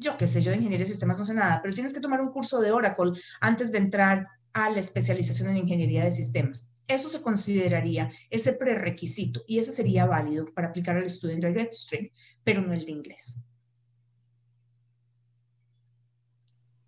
yo 0.00 0.16
qué 0.16 0.26
sé, 0.26 0.40
yo 0.40 0.50
de 0.50 0.57
ingeniería 0.57 0.87
de 0.87 0.90
sistemas 0.90 1.19
no 1.19 1.26
sé 1.26 1.35
nada, 1.35 1.61
pero 1.62 1.75
tienes 1.75 1.92
que 1.92 2.00
tomar 2.00 2.21
un 2.21 2.33
curso 2.33 2.61
de 2.61 2.73
Oracle 2.73 3.12
antes 3.40 3.71
de 3.71 3.78
entrar 3.78 4.26
a 4.54 4.71
la 4.71 4.80
especialización 4.80 5.50
en 5.50 5.59
ingeniería 5.59 6.04
de 6.04 6.12
sistemas. 6.12 6.73
Eso 6.88 7.09
se 7.09 7.23
consideraría 7.23 8.11
ese 8.30 8.54
prerequisito 8.54 9.42
y 9.47 9.59
ese 9.59 9.73
sería 9.73 10.07
válido 10.07 10.47
para 10.54 10.69
aplicar 10.69 10.97
al 10.97 11.09
Student 11.09 11.45
Direct 11.45 11.73
Stream, 11.73 12.09
pero 12.42 12.62
no 12.62 12.73
el 12.73 12.85
de 12.85 12.92
inglés. 12.92 13.40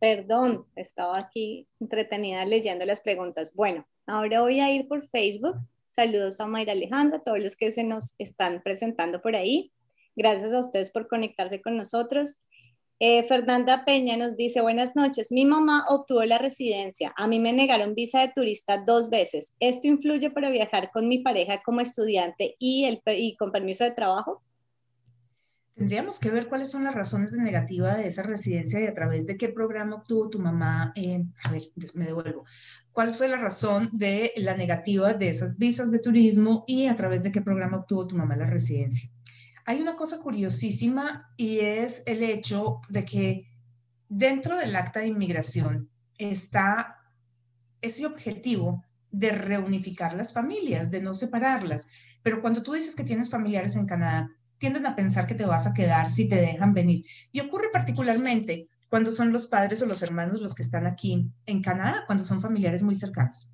Perdón, 0.01 0.67
estaba 0.75 1.19
aquí 1.19 1.69
entretenida 1.79 2.45
leyendo 2.47 2.85
las 2.87 3.03
preguntas. 3.03 3.55
Bueno, 3.55 3.87
ahora 4.07 4.41
voy 4.41 4.59
a 4.59 4.75
ir 4.75 4.89
por 4.89 5.07
Facebook. 5.11 5.57
Saludos 5.93 6.41
a 6.41 6.47
Mayra 6.47 6.73
Alejandra, 6.73 7.19
a 7.19 7.23
todos 7.23 7.41
los 7.41 7.57
que 7.57 7.71
se 7.71 7.85
nos 7.85 8.15
están 8.19 8.63
presentando 8.63 9.21
por 9.21 9.37
ahí. 9.37 9.71
Gracias 10.17 10.53
a 10.55 10.61
ustedes 10.61 10.91
por 10.91 11.07
conectarse 11.07 11.61
con 11.61 11.77
nosotros. 11.77 12.45
Eh, 13.05 13.25
Fernanda 13.27 13.85
Peña 13.85 14.17
nos 14.17 14.37
dice, 14.37 14.61
buenas 14.61 14.95
noches, 14.95 15.33
mi 15.33 15.45
mamá 15.45 15.87
obtuvo 15.89 16.23
la 16.23 16.39
residencia, 16.39 17.13
a 17.17 17.27
mí 17.27 17.41
me 17.41 17.53
negaron 17.53 17.97
visa 17.97 18.21
de 18.21 18.31
turista 18.33 18.85
dos 18.87 19.11
veces. 19.11 19.57
¿Esto 19.59 19.89
influye 19.89 20.31
para 20.31 20.51
viajar 20.51 20.93
con 20.93 21.09
mi 21.09 21.19
pareja 21.19 21.61
como 21.65 21.81
estudiante 21.81 22.55
y, 22.61 22.85
el, 22.85 23.03
con 23.37 23.51
permiso 23.51 23.83
de 23.83 23.91
trabajo? 23.91 24.41
Tendríamos 25.75 26.21
que 26.21 26.31
ver 26.31 26.47
cuáles 26.47 26.71
son 26.71 26.85
las 26.85 26.95
razones 26.95 27.33
de 27.33 27.43
negativa 27.43 27.97
de 27.97 28.07
esa 28.07 28.23
residencia 28.23 28.81
y 28.81 28.87
a 28.87 28.95
través 28.95 29.27
de 29.27 29.37
qué 29.37 29.49
programa 29.49 29.97
obtuvo 29.97 30.31
tu 30.31 30.39
mamá. 30.39 30.93
Eh, 30.95 31.25
a 31.43 31.51
ver, 31.51 31.63
me 31.95 32.05
devuelvo. 32.05 32.45
¿Cuál 32.93 33.13
fue 33.13 33.27
la 33.27 33.39
razón 33.39 33.91
de 33.95 34.31
la 34.37 34.57
negativa 34.57 35.13
de 35.13 35.29
esas 35.29 35.59
visas 35.59 35.91
de 35.91 35.99
turismo 35.99 36.63
y 36.69 36.87
a 36.87 36.95
través 36.95 37.25
de 37.25 37.33
qué 37.33 37.43
programa 37.43 37.79
obtuvo 37.79 38.07
tu 38.07 38.15
mamá 38.15 38.37
la 38.37 38.47
residencia? 38.47 39.12
Hay 39.65 39.81
una 39.81 39.97
cosa 39.97 40.19
curiosísima 40.19 41.33
y 41.37 41.61
es 41.61 42.03
el 42.07 42.23
hecho 42.23 42.81
de 42.89 43.05
que 43.05 43.49
dentro 44.09 44.57
del 44.57 44.75
acta 44.75 45.01
de 45.01 45.09
inmigración 45.09 45.89
está 46.19 46.99
ese 47.81 48.07
objetivo 48.07 48.85
de 49.11 49.31
reunificar 49.31 50.15
las 50.15 50.33
familias, 50.33 50.91
de 50.91 51.03
no 51.03 51.15
separarlas. 51.15 51.89
Pero 52.23 52.41
cuando 52.41 52.63
tú 52.63 52.73
dices 52.73 52.97
que 52.97 53.05
tienes 53.05 53.31
familiares 53.31 53.77
en 53.77 53.87
Canadá, 53.87 54.31
tienden 54.59 54.87
a 54.87 54.97
pensar 54.97 55.27
que 55.27 55.35
te 55.35 55.45
vas 55.45 55.67
a 55.67 55.75
quedar 55.75 56.11
si 56.11 56.29
te 56.29 56.37
dejan 56.37 56.73
venir. 56.73 57.05
Y 57.31 57.41
ocurre 57.41 57.69
particularmente 57.73 58.69
cuando 58.89 59.11
son 59.11 59.33
los 59.33 59.47
padres 59.47 59.83
o 59.83 59.87
los 59.87 60.03
hermanos 60.03 60.41
los 60.41 60.55
que 60.55 60.63
están 60.63 60.87
aquí 60.87 61.31
en 61.47 61.63
Canadá, 61.63 62.05
cuando 62.07 62.25
son 62.25 62.41
familiares 62.41 62.83
muy 62.83 62.95
cercanos. 62.95 63.51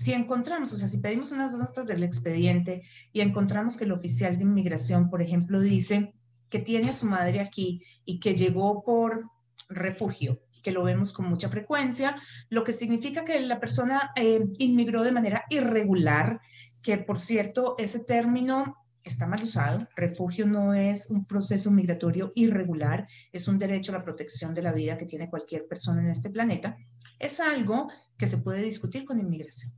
Si 0.00 0.14
encontramos, 0.14 0.72
o 0.72 0.76
sea, 0.78 0.88
si 0.88 0.96
pedimos 0.96 1.30
unas 1.30 1.52
notas 1.52 1.86
del 1.86 2.02
expediente 2.02 2.80
y 3.12 3.20
encontramos 3.20 3.76
que 3.76 3.84
el 3.84 3.92
oficial 3.92 4.34
de 4.38 4.44
inmigración, 4.44 5.10
por 5.10 5.20
ejemplo, 5.20 5.60
dice 5.60 6.14
que 6.48 6.58
tiene 6.58 6.88
a 6.88 6.94
su 6.94 7.04
madre 7.04 7.38
aquí 7.40 7.82
y 8.06 8.18
que 8.18 8.34
llegó 8.34 8.82
por 8.82 9.22
refugio, 9.68 10.40
que 10.64 10.72
lo 10.72 10.84
vemos 10.84 11.12
con 11.12 11.26
mucha 11.28 11.50
frecuencia, 11.50 12.16
lo 12.48 12.64
que 12.64 12.72
significa 12.72 13.26
que 13.26 13.38
la 13.40 13.60
persona 13.60 14.12
eh, 14.16 14.40
inmigró 14.56 15.02
de 15.02 15.12
manera 15.12 15.44
irregular, 15.50 16.40
que 16.82 16.96
por 16.96 17.20
cierto, 17.20 17.74
ese 17.76 18.02
término 18.02 18.78
está 19.04 19.26
mal 19.26 19.42
usado. 19.42 19.86
Refugio 19.96 20.46
no 20.46 20.72
es 20.72 21.10
un 21.10 21.26
proceso 21.26 21.70
migratorio 21.70 22.32
irregular, 22.36 23.06
es 23.32 23.48
un 23.48 23.58
derecho 23.58 23.92
a 23.94 23.98
la 23.98 24.04
protección 24.04 24.54
de 24.54 24.62
la 24.62 24.72
vida 24.72 24.96
que 24.96 25.04
tiene 25.04 25.28
cualquier 25.28 25.68
persona 25.68 26.00
en 26.00 26.08
este 26.08 26.30
planeta. 26.30 26.78
Es 27.18 27.38
algo 27.38 27.90
que 28.16 28.26
se 28.26 28.38
puede 28.38 28.62
discutir 28.62 29.04
con 29.04 29.20
inmigración. 29.20 29.74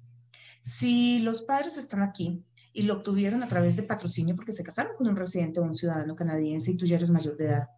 Si 0.62 1.18
los 1.18 1.42
padres 1.42 1.76
están 1.76 2.02
aquí 2.02 2.44
y 2.72 2.82
lo 2.82 2.94
obtuvieron 2.94 3.42
a 3.42 3.48
través 3.48 3.74
de 3.74 3.82
patrocinio 3.82 4.36
porque 4.36 4.52
se 4.52 4.62
casaron 4.62 4.96
con 4.96 5.08
un 5.08 5.16
residente 5.16 5.58
o 5.58 5.64
un 5.64 5.74
ciudadano 5.74 6.14
canadiense 6.14 6.70
y 6.70 6.76
tú 6.76 6.86
ya 6.86 6.96
eres 6.96 7.10
mayor 7.10 7.36
de 7.36 7.46
edad, 7.46 7.68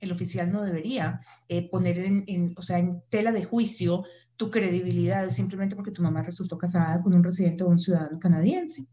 el 0.00 0.10
oficial 0.10 0.50
no 0.50 0.62
debería 0.62 1.20
eh, 1.48 1.70
poner 1.70 2.00
en, 2.00 2.52
o 2.56 2.62
sea, 2.62 2.78
en 2.78 3.04
tela 3.08 3.30
de 3.30 3.44
juicio 3.44 4.04
tu 4.36 4.50
credibilidad 4.50 5.30
simplemente 5.30 5.76
porque 5.76 5.92
tu 5.92 6.02
mamá 6.02 6.24
resultó 6.24 6.58
casada 6.58 7.00
con 7.00 7.14
un 7.14 7.22
residente 7.22 7.62
o 7.62 7.68
un 7.68 7.78
ciudadano 7.78 8.18
canadiense. 8.18 8.88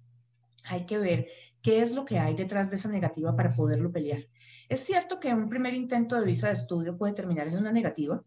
Hay 0.66 0.86
que 0.86 1.00
ver 1.00 1.26
qué 1.64 1.82
es 1.82 1.94
lo 1.94 2.06
que 2.06 2.20
hay 2.20 2.36
detrás 2.36 2.70
de 2.70 2.76
esa 2.76 2.90
negativa 2.90 3.36
para 3.36 3.56
poderlo 3.56 3.92
pelear. 3.92 4.28
Es 4.70 4.82
cierto 4.82 5.20
que 5.20 5.34
un 5.34 5.50
primer 5.50 5.74
intento 5.74 6.20
de 6.20 6.28
visa 6.28 6.48
de 6.48 6.54
estudio 6.54 6.96
puede 6.96 7.14
terminar 7.14 7.48
en 7.48 7.58
una 7.58 7.72
negativa, 7.72 8.22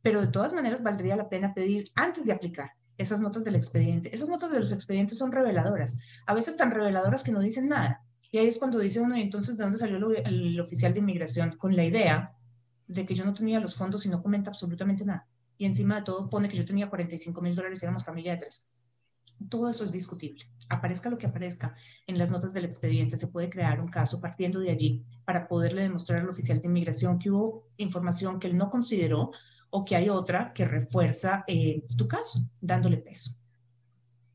pero 0.00 0.20
de 0.20 0.30
todas 0.30 0.52
maneras 0.52 0.84
valdría 0.84 1.16
la 1.16 1.28
pena 1.28 1.52
pedir 1.52 1.90
antes 1.96 2.24
de 2.24 2.32
aplicar 2.32 2.70
esas 2.98 3.20
notas 3.20 3.44
del 3.44 3.54
expediente. 3.54 4.14
Esas 4.14 4.28
notas 4.28 4.50
de 4.50 4.58
los 4.58 4.72
expedientes 4.72 5.16
son 5.16 5.32
reveladoras, 5.32 6.20
a 6.26 6.34
veces 6.34 6.56
tan 6.56 6.70
reveladoras 6.70 7.22
que 7.22 7.32
no 7.32 7.40
dicen 7.40 7.68
nada. 7.68 8.04
Y 8.30 8.38
ahí 8.38 8.48
es 8.48 8.58
cuando 8.58 8.78
dice 8.78 9.00
uno, 9.00 9.16
entonces, 9.16 9.56
¿de 9.56 9.64
dónde 9.64 9.78
salió 9.78 9.96
el, 9.96 10.60
oficial 10.60 10.92
de 10.92 10.98
inmigración? 10.98 11.56
Con 11.56 11.74
la 11.74 11.84
idea 11.84 12.36
de 12.86 13.06
que 13.06 13.14
yo 13.14 13.24
no 13.24 13.32
tenía 13.32 13.60
los 13.60 13.76
fondos 13.76 14.04
y 14.04 14.10
no 14.10 14.22
comenta 14.22 14.50
absolutamente 14.50 15.04
nada. 15.04 15.26
Y 15.56 15.64
encima 15.64 15.96
de 15.96 16.02
todo 16.02 16.28
pone 16.28 16.48
que 16.48 16.56
yo 16.56 16.66
tenía 16.66 16.90
45 16.90 17.40
mil 17.40 17.54
dólares 17.54 17.80
y 17.80 17.86
éramos 17.86 18.04
familia 18.04 18.32
de 18.32 18.42
tres. 18.42 18.70
Todo 19.48 19.70
eso 19.70 19.84
es 19.84 19.92
discutible. 19.92 20.44
Aparezca 20.68 21.08
lo 21.08 21.16
que 21.16 21.26
aparezca 21.26 21.74
en 22.06 22.18
las 22.18 22.30
notas 22.30 22.52
del 22.52 22.64
expediente, 22.64 23.16
se 23.16 23.28
puede 23.28 23.48
crear 23.48 23.80
un 23.80 23.88
caso 23.88 24.20
partiendo 24.20 24.60
de 24.60 24.70
allí 24.70 25.06
para 25.24 25.48
poderle 25.48 25.82
demostrar 25.82 26.20
al 26.20 26.28
oficial 26.28 26.60
de 26.60 26.68
inmigración 26.68 27.18
que 27.18 27.30
hubo 27.30 27.68
información 27.76 28.38
que 28.38 28.48
él 28.48 28.56
no 28.56 28.68
consideró 28.68 29.30
o 29.70 29.84
que 29.84 29.96
hay 29.96 30.08
otra 30.08 30.52
que 30.54 30.64
refuerza 30.64 31.44
eh, 31.46 31.82
tu 31.96 32.08
caso, 32.08 32.40
dándole 32.60 32.98
peso. 32.98 33.32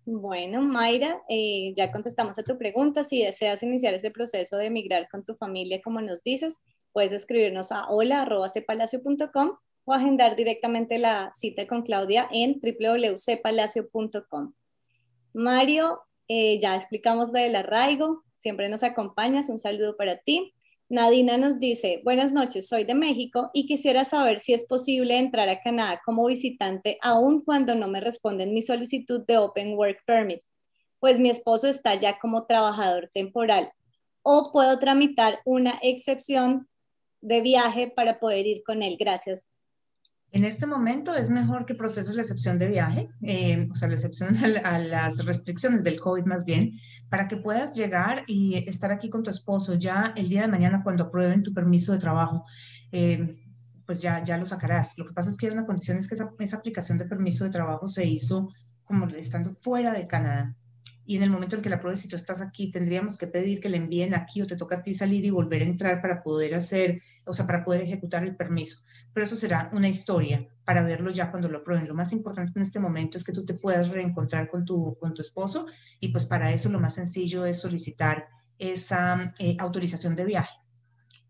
Bueno, 0.06 0.62
Mayra, 0.62 1.22
eh, 1.30 1.74
ya 1.76 1.92
contestamos 1.92 2.38
a 2.38 2.44
tu 2.44 2.58
pregunta. 2.58 3.04
Si 3.06 3.24
deseas 3.24 3.64
iniciar 3.64 3.94
ese 3.94 4.12
proceso 4.12 4.58
de 4.58 4.66
emigrar 4.66 5.08
con 5.10 5.24
tu 5.24 5.34
familia, 5.34 5.82
como 5.82 6.02
nos 6.02 6.22
dices, 6.24 6.62
puedes 6.92 7.14
escribirnos 7.14 7.72
a 7.72 7.88
hola.cpalacio.com 7.88 9.58
o 9.86 9.94
agendar 9.94 10.36
directamente 10.36 10.98
la 10.98 11.32
cita 11.34 11.68
con 11.68 11.84
Claudia 11.84 12.28
en 12.32 12.60
www.cpalacio.com. 12.62 14.54
Mario, 15.34 16.02
eh, 16.28 16.60
ya 16.60 16.76
explicamos 16.76 17.28
lo 17.28 17.40
del 17.40 17.56
arraigo, 17.56 18.24
siempre 18.38 18.68
nos 18.70 18.84
acompañas, 18.84 19.50
un 19.50 19.60
saludo 19.60 19.96
para 19.96 20.18
ti. 20.18 20.54
Nadina 20.94 21.40
nos 21.40 21.60
dice, 21.60 22.02
buenas 22.04 22.34
noches, 22.34 22.68
soy 22.68 22.84
de 22.84 22.94
México 22.94 23.50
y 23.52 23.66
quisiera 23.66 24.06
saber 24.06 24.40
si 24.40 24.54
es 24.54 24.68
posible 24.68 25.18
entrar 25.18 25.50
a 25.50 25.60
Canadá 25.60 26.00
como 26.06 26.28
visitante 26.28 27.00
aun 27.02 27.44
cuando 27.44 27.74
no 27.74 27.88
me 27.88 28.00
responden 28.00 28.54
mi 28.54 28.62
solicitud 28.62 29.26
de 29.26 29.40
Open 29.40 29.74
Work 29.76 30.04
Permit, 30.06 30.44
pues 31.00 31.20
mi 31.20 31.32
esposo 31.32 31.68
está 31.68 31.96
ya 31.96 32.20
como 32.20 32.46
trabajador 32.46 33.10
temporal. 33.12 33.72
O 34.22 34.52
puedo 34.52 34.78
tramitar 34.78 35.40
una 35.46 35.80
excepción 35.82 36.70
de 37.22 37.42
viaje 37.42 37.88
para 37.88 38.20
poder 38.20 38.46
ir 38.46 38.62
con 38.64 38.84
él. 38.84 38.96
Gracias. 39.00 39.48
En 40.34 40.46
este 40.46 40.66
momento 40.66 41.14
es 41.14 41.30
mejor 41.30 41.68
que 41.68 41.76
proceses 41.76 42.16
la 42.16 42.24
excepción 42.24 42.58
de 42.58 42.68
viaje, 42.68 43.08
eh, 43.22 43.68
o 43.72 43.76
sea, 43.76 43.88
la 43.88 43.94
excepción 43.94 44.36
a, 44.66 44.80
las 44.80 45.24
restricciones 45.24 45.84
del 45.84 46.00
COVID 46.00 46.26
más 46.26 46.44
bien, 46.44 46.72
para 47.08 47.28
que 47.28 47.38
puedas 47.38 47.76
llegar 47.76 48.24
y 48.26 48.68
estar 48.68 48.92
aquí 48.92 49.12
con 49.12 49.22
tu 49.22 49.30
esposo 49.30 49.76
ya 49.76 50.12
el 50.16 50.28
día 50.28 50.42
de 50.42 50.48
mañana 50.48 50.82
cuando 50.84 51.04
aprueben 51.04 51.44
tu 51.44 51.54
permiso 51.54 51.94
de 51.94 52.00
trabajo. 52.00 52.46
Eh, 52.92 53.40
pues 53.86 54.02
ya, 54.02 54.24
ya 54.24 54.40
lo 54.40 54.46
sacarás. 54.46 54.98
Lo 54.98 55.06
que 55.06 55.14
pasa 55.14 55.30
es 55.30 55.38
que 55.38 55.46
hay 55.46 55.54
una 55.54 55.68
condición 55.68 55.98
es 55.98 56.08
que 56.08 56.16
esa 56.16 56.58
aplicación 56.58 56.98
de 56.98 57.06
permiso 57.06 57.44
de 57.44 57.52
trabajo 57.52 57.88
se 57.88 58.04
hizo 58.04 58.52
como 58.86 59.06
estando 59.10 59.52
fuera 59.52 59.94
de 59.94 60.08
Canadá 60.08 60.56
y 61.06 61.18
en 61.18 61.24
el 61.24 61.30
momento 61.30 61.56
en 61.56 61.62
que 61.62 61.70
la 61.70 61.80
prueba, 61.80 61.98
si 61.98 62.08
tú 62.08 62.16
estás 62.16 62.42
aquí, 62.42 62.72
tendríamos 62.72 63.18
que 63.18 63.28
pedir 63.28 63.60
que 63.60 63.70
le 63.70 63.78
envíen 63.78 64.14
aquí 64.14 64.42
o 64.42 64.48
te 64.48 64.56
toca 64.56 64.78
a 64.78 64.84
ti 64.84 64.94
salir 64.94 65.26
y 65.26 65.30
volver 65.30 65.62
a 65.62 65.66
entrar 65.66 66.02
para 66.02 66.24
poder 66.24 66.56
hacer, 66.56 67.02
o 67.26 67.34
sea, 67.34 67.46
para 67.46 67.66
poder 67.66 67.82
ejecutar 67.82 68.24
el 68.24 68.36
permiso. 68.36 68.84
Pero 69.14 69.26
eso 69.26 69.36
será 69.36 69.70
una 69.74 69.90
historia 69.90 70.48
para 70.64 70.82
verlo 70.84 71.12
ya 71.12 71.30
cuando 71.30 71.50
lo 71.50 71.60
aprueben. 71.60 71.88
Lo 71.88 71.94
más 71.94 72.14
importante 72.14 72.54
en 72.56 72.62
este 72.62 72.80
momento 72.80 73.18
es 73.18 73.24
que 73.24 73.34
tú 73.34 73.46
te 73.46 73.54
puedas 73.56 73.90
reencontrar 73.90 74.50
con 74.50 74.64
tu, 74.64 74.98
con 74.98 75.14
tu 75.14 75.22
esposo 75.22 75.66
y 76.00 76.10
pues 76.10 76.26
para 76.26 76.54
eso 76.54 76.70
lo 76.70 76.80
más 76.80 76.96
sencillo 76.96 77.46
es 77.46 77.60
solicitar 77.60 78.28
esa 78.58 79.34
eh, 79.40 79.58
autorización 79.60 80.16
de 80.16 80.26
viaje. 80.26 80.54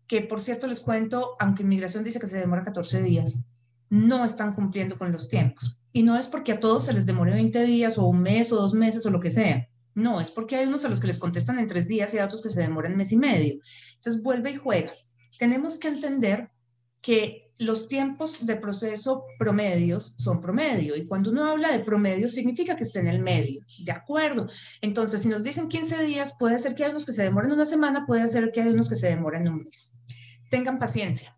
Que 0.06 0.20
por 0.20 0.40
cierto 0.40 0.68
les 0.68 0.80
cuento, 0.80 1.34
aunque 1.40 1.64
inmigración 1.64 2.04
dice 2.04 2.20
que 2.20 2.26
se 2.28 2.38
demora 2.38 2.62
14 2.62 3.02
días, 3.02 3.44
no 3.90 4.24
están 4.24 4.52
cumpliendo 4.52 4.96
con 4.98 5.10
los 5.10 5.28
tiempos. 5.28 5.83
Y 5.96 6.02
no 6.02 6.18
es 6.18 6.26
porque 6.26 6.50
a 6.50 6.58
todos 6.58 6.86
se 6.86 6.92
les 6.92 7.06
demore 7.06 7.30
20 7.30 7.62
días 7.62 7.98
o 7.98 8.06
un 8.06 8.20
mes 8.20 8.50
o 8.50 8.56
dos 8.56 8.74
meses 8.74 9.06
o 9.06 9.10
lo 9.10 9.20
que 9.20 9.30
sea. 9.30 9.68
No, 9.94 10.20
es 10.20 10.28
porque 10.28 10.56
hay 10.56 10.66
unos 10.66 10.84
a 10.84 10.88
los 10.88 10.98
que 10.98 11.06
les 11.06 11.20
contestan 11.20 11.60
en 11.60 11.68
tres 11.68 11.86
días 11.86 12.12
y 12.12 12.18
a 12.18 12.24
otros 12.24 12.42
que 12.42 12.48
se 12.48 12.62
demoran 12.62 12.96
mes 12.96 13.12
y 13.12 13.16
medio. 13.16 13.60
Entonces 13.94 14.20
vuelve 14.24 14.50
y 14.50 14.56
juega. 14.56 14.92
Tenemos 15.38 15.78
que 15.78 15.86
entender 15.86 16.50
que 17.00 17.52
los 17.58 17.86
tiempos 17.86 18.44
de 18.44 18.56
proceso 18.56 19.22
promedios 19.38 20.16
son 20.18 20.40
promedio 20.40 20.96
y 20.96 21.06
cuando 21.06 21.30
uno 21.30 21.46
habla 21.46 21.70
de 21.70 21.84
promedio 21.84 22.26
significa 22.26 22.74
que 22.74 22.82
está 22.82 22.98
en 22.98 23.06
el 23.06 23.22
medio, 23.22 23.60
¿de 23.84 23.92
acuerdo? 23.92 24.48
Entonces, 24.80 25.22
si 25.22 25.28
nos 25.28 25.44
dicen 25.44 25.68
15 25.68 26.02
días, 26.02 26.34
puede 26.40 26.58
ser 26.58 26.74
que 26.74 26.82
hay 26.82 26.90
unos 26.90 27.06
que 27.06 27.12
se 27.12 27.22
demoren 27.22 27.52
una 27.52 27.66
semana, 27.66 28.04
puede 28.04 28.26
ser 28.26 28.50
que 28.50 28.62
hay 28.62 28.70
unos 28.70 28.88
que 28.88 28.96
se 28.96 29.10
demoren 29.10 29.46
un 29.46 29.62
mes. 29.62 29.96
Tengan 30.50 30.80
paciencia. 30.80 31.36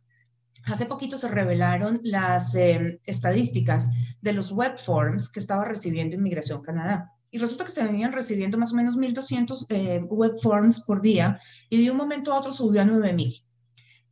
Hace 0.66 0.87
poquito 0.87 1.16
se 1.16 1.29
revelaron 1.29 2.00
las 2.02 2.55
eh, 2.57 3.00
estadísticas 3.07 3.88
de 4.20 4.33
los 4.33 4.50
web 4.50 4.76
forms 4.76 5.29
que 5.29 5.38
estaba 5.38 5.64
recibiendo 5.64 6.16
Inmigración 6.16 6.61
Canadá. 6.61 7.12
Y 7.31 7.38
resulta 7.38 7.64
que 7.64 7.70
se 7.70 7.85
venían 7.85 8.12
recibiendo 8.12 8.59
más 8.59 8.72
o 8.72 8.76
menos 8.76 8.96
1.200 8.96 9.66
eh, 9.68 10.00
web 10.09 10.33
forms 10.42 10.81
por 10.81 11.00
día 11.00 11.40
y 11.70 11.85
de 11.85 11.90
un 11.90 11.96
momento 11.96 12.33
a 12.33 12.38
otro 12.38 12.50
subió 12.50 12.83
a 12.83 12.85
9.000. 12.85 13.44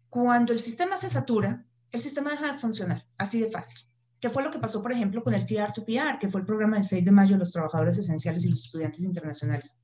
Cuando 0.09 0.53
el 0.53 0.61
sistema 0.61 0.97
se 0.97 1.09
satura, 1.09 1.67
el 1.90 2.01
sistema 2.01 2.31
deja 2.31 2.53
de 2.53 2.59
funcionar, 2.59 3.05
así 3.19 3.40
de 3.40 3.51
fácil. 3.51 3.81
¿Qué 4.21 4.31
fue 4.31 4.45
lo 4.45 4.51
que 4.51 4.59
pasó, 4.59 4.81
por 4.81 4.93
ejemplo, 4.93 5.23
con 5.23 5.35
el 5.35 5.47
TR2PR, 5.47 6.19
que 6.19 6.29
fue 6.29 6.40
el 6.40 6.47
programa 6.47 6.77
del 6.77 6.85
6 6.85 7.05
de 7.05 7.12
mayo 7.12 7.33
de 7.33 7.40
los 7.40 7.51
trabajadores 7.51 7.99
esenciales 7.99 8.45
y 8.45 8.51
los 8.51 8.64
estudiantes 8.64 9.01
internacionales? 9.01 9.84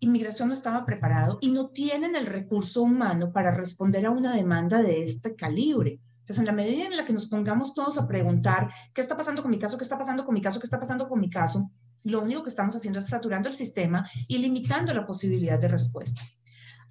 Inmigración 0.00 0.48
no 0.48 0.54
estaba 0.54 0.84
preparado 0.84 1.38
y 1.40 1.50
no 1.50 1.68
tienen 1.68 2.16
el 2.16 2.26
recurso 2.26 2.82
humano 2.82 3.32
para 3.32 3.50
responder 3.50 4.06
a 4.06 4.10
una 4.10 4.34
demanda 4.34 4.82
de 4.82 5.02
este 5.02 5.36
calibre. 5.36 6.00
Entonces, 6.20 6.38
en 6.38 6.46
la 6.46 6.52
medida 6.52 6.86
en 6.86 6.96
la 6.96 7.04
que 7.04 7.12
nos 7.12 7.26
pongamos 7.26 7.74
todos 7.74 7.98
a 7.98 8.08
preguntar 8.08 8.68
qué 8.94 9.00
está 9.00 9.16
pasando 9.16 9.42
con 9.42 9.50
mi 9.50 9.58
caso, 9.58 9.76
qué 9.76 9.84
está 9.84 9.98
pasando 9.98 10.24
con 10.24 10.34
mi 10.34 10.40
caso, 10.40 10.58
qué 10.58 10.66
está 10.66 10.78
pasando 10.78 11.08
con 11.08 11.20
mi 11.20 11.30
caso, 11.30 11.70
lo 12.04 12.22
único 12.22 12.42
que 12.42 12.48
estamos 12.48 12.74
haciendo 12.74 12.98
es 12.98 13.06
saturando 13.06 13.48
el 13.48 13.56
sistema 13.56 14.08
y 14.26 14.38
limitando 14.38 14.94
la 14.94 15.06
posibilidad 15.06 15.58
de 15.58 15.68
respuesta. 15.68 16.22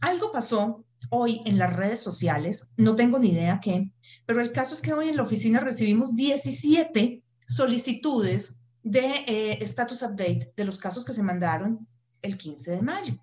Algo 0.02 0.32
pasó 0.32 0.86
hoy 1.10 1.42
en 1.46 1.58
las 1.58 1.74
redes 1.74 2.00
sociales, 2.00 2.74
no 2.78 2.96
tengo 2.96 3.18
ni 3.18 3.32
idea 3.32 3.60
qué, 3.62 3.92
pero 4.26 4.42
el 4.42 4.52
caso 4.52 4.76
es 4.76 4.82
que 4.82 4.94
hoy 4.94 5.10
en 5.10 5.18
la 5.18 5.24
oficina 5.24 5.60
recibimos 5.60 6.16
17 6.16 7.24
solicitudes 7.48 8.60
de 8.84 9.24
eh, 9.28 9.64
status 9.64 10.04
update 10.04 10.54
de 10.56 10.64
los 10.64 10.78
casos 10.78 11.04
que 11.04 11.14
se 11.14 11.24
mandaron 11.24 11.80
el 12.22 12.38
15 12.38 12.72
de 12.72 12.82
mayo. 12.82 13.14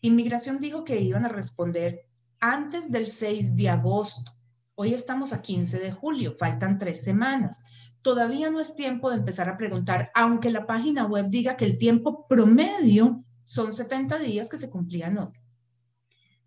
Inmigración 0.00 0.60
dijo 0.60 0.84
que 0.84 1.00
iban 1.00 1.24
a 1.24 1.28
responder 1.28 2.06
antes 2.40 2.90
del 2.90 3.08
6 3.08 3.56
de 3.56 3.68
agosto. 3.68 4.32
Hoy 4.74 4.94
estamos 4.94 5.32
a 5.32 5.42
15 5.42 5.80
de 5.80 5.90
julio, 5.90 6.36
faltan 6.38 6.78
tres 6.78 7.02
semanas. 7.02 7.64
Todavía 8.00 8.48
no 8.48 8.60
es 8.60 8.76
tiempo 8.76 9.10
de 9.10 9.16
empezar 9.16 9.48
a 9.48 9.56
preguntar, 9.56 10.10
aunque 10.14 10.50
la 10.50 10.66
página 10.66 11.04
web 11.04 11.26
diga 11.28 11.56
que 11.56 11.64
el 11.64 11.78
tiempo 11.78 12.26
promedio 12.28 13.24
son 13.44 13.72
70 13.72 14.18
días 14.20 14.48
que 14.48 14.56
se 14.56 14.70
cumplían 14.70 15.18
hoy. 15.18 15.32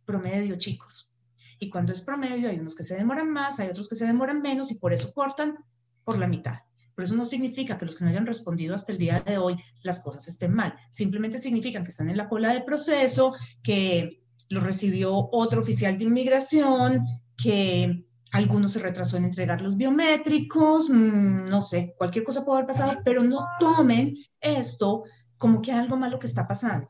Promedio, 0.06 0.56
chicos. 0.56 1.12
Y 1.60 1.70
cuando 1.70 1.92
es 1.92 2.02
promedio, 2.02 2.50
hay 2.50 2.60
unos 2.60 2.76
que 2.76 2.84
se 2.84 2.96
demoran 2.96 3.30
más, 3.30 3.60
hay 3.60 3.70
otros 3.70 3.90
que 3.90 3.96
se 3.96 4.08
demoran 4.08 4.42
menos 4.42 4.72
y 4.72 4.76
por 4.76 4.94
eso 4.94 5.14
cortan 5.14 5.58
por 6.04 6.18
la 6.18 6.28
mitad. 6.28 6.60
Pero 6.96 7.06
eso 7.06 7.16
no 7.16 7.26
significa 7.26 7.78
que 7.78 7.86
los 7.86 7.96
que 7.96 8.04
no 8.04 8.10
hayan 8.10 8.26
respondido 8.26 8.76
hasta 8.76 8.92
el 8.92 8.98
día 8.98 9.22
de 9.22 9.38
hoy 9.38 9.56
las 9.84 10.00
cosas 10.00 10.28
estén 10.28 10.54
mal. 10.54 10.74
Simplemente 10.90 11.40
significan 11.40 11.84
que 11.84 11.92
están 11.92 12.10
en 12.10 12.18
la 12.18 12.30
cola 12.30 12.54
de 12.54 12.62
proceso, 12.62 13.32
que 13.64 14.22
lo 14.50 14.62
recibió 14.62 15.30
otro 15.32 15.62
oficial 15.62 15.98
de 15.98 16.06
inmigración, 16.06 17.06
que 17.38 18.06
algunos 18.32 18.72
se 18.72 18.80
retrasó 18.80 19.18
en 19.18 19.26
entregar 19.26 19.62
los 19.62 19.78
biométricos, 19.78 20.90
mm, 20.90 21.50
no 21.50 21.62
sé, 21.62 21.96
cualquier 21.98 22.24
cosa 22.24 22.46
puede 22.46 22.60
haber 22.60 22.68
pasado, 22.68 23.00
pero 23.04 23.24
no 23.24 23.40
tomen 23.60 24.16
esto 24.40 25.04
como 25.38 25.62
que 25.62 25.72
hay 25.72 25.80
algo 25.80 25.98
malo 25.98 26.20
que 26.20 26.28
está 26.28 26.48
pasando. 26.48 26.88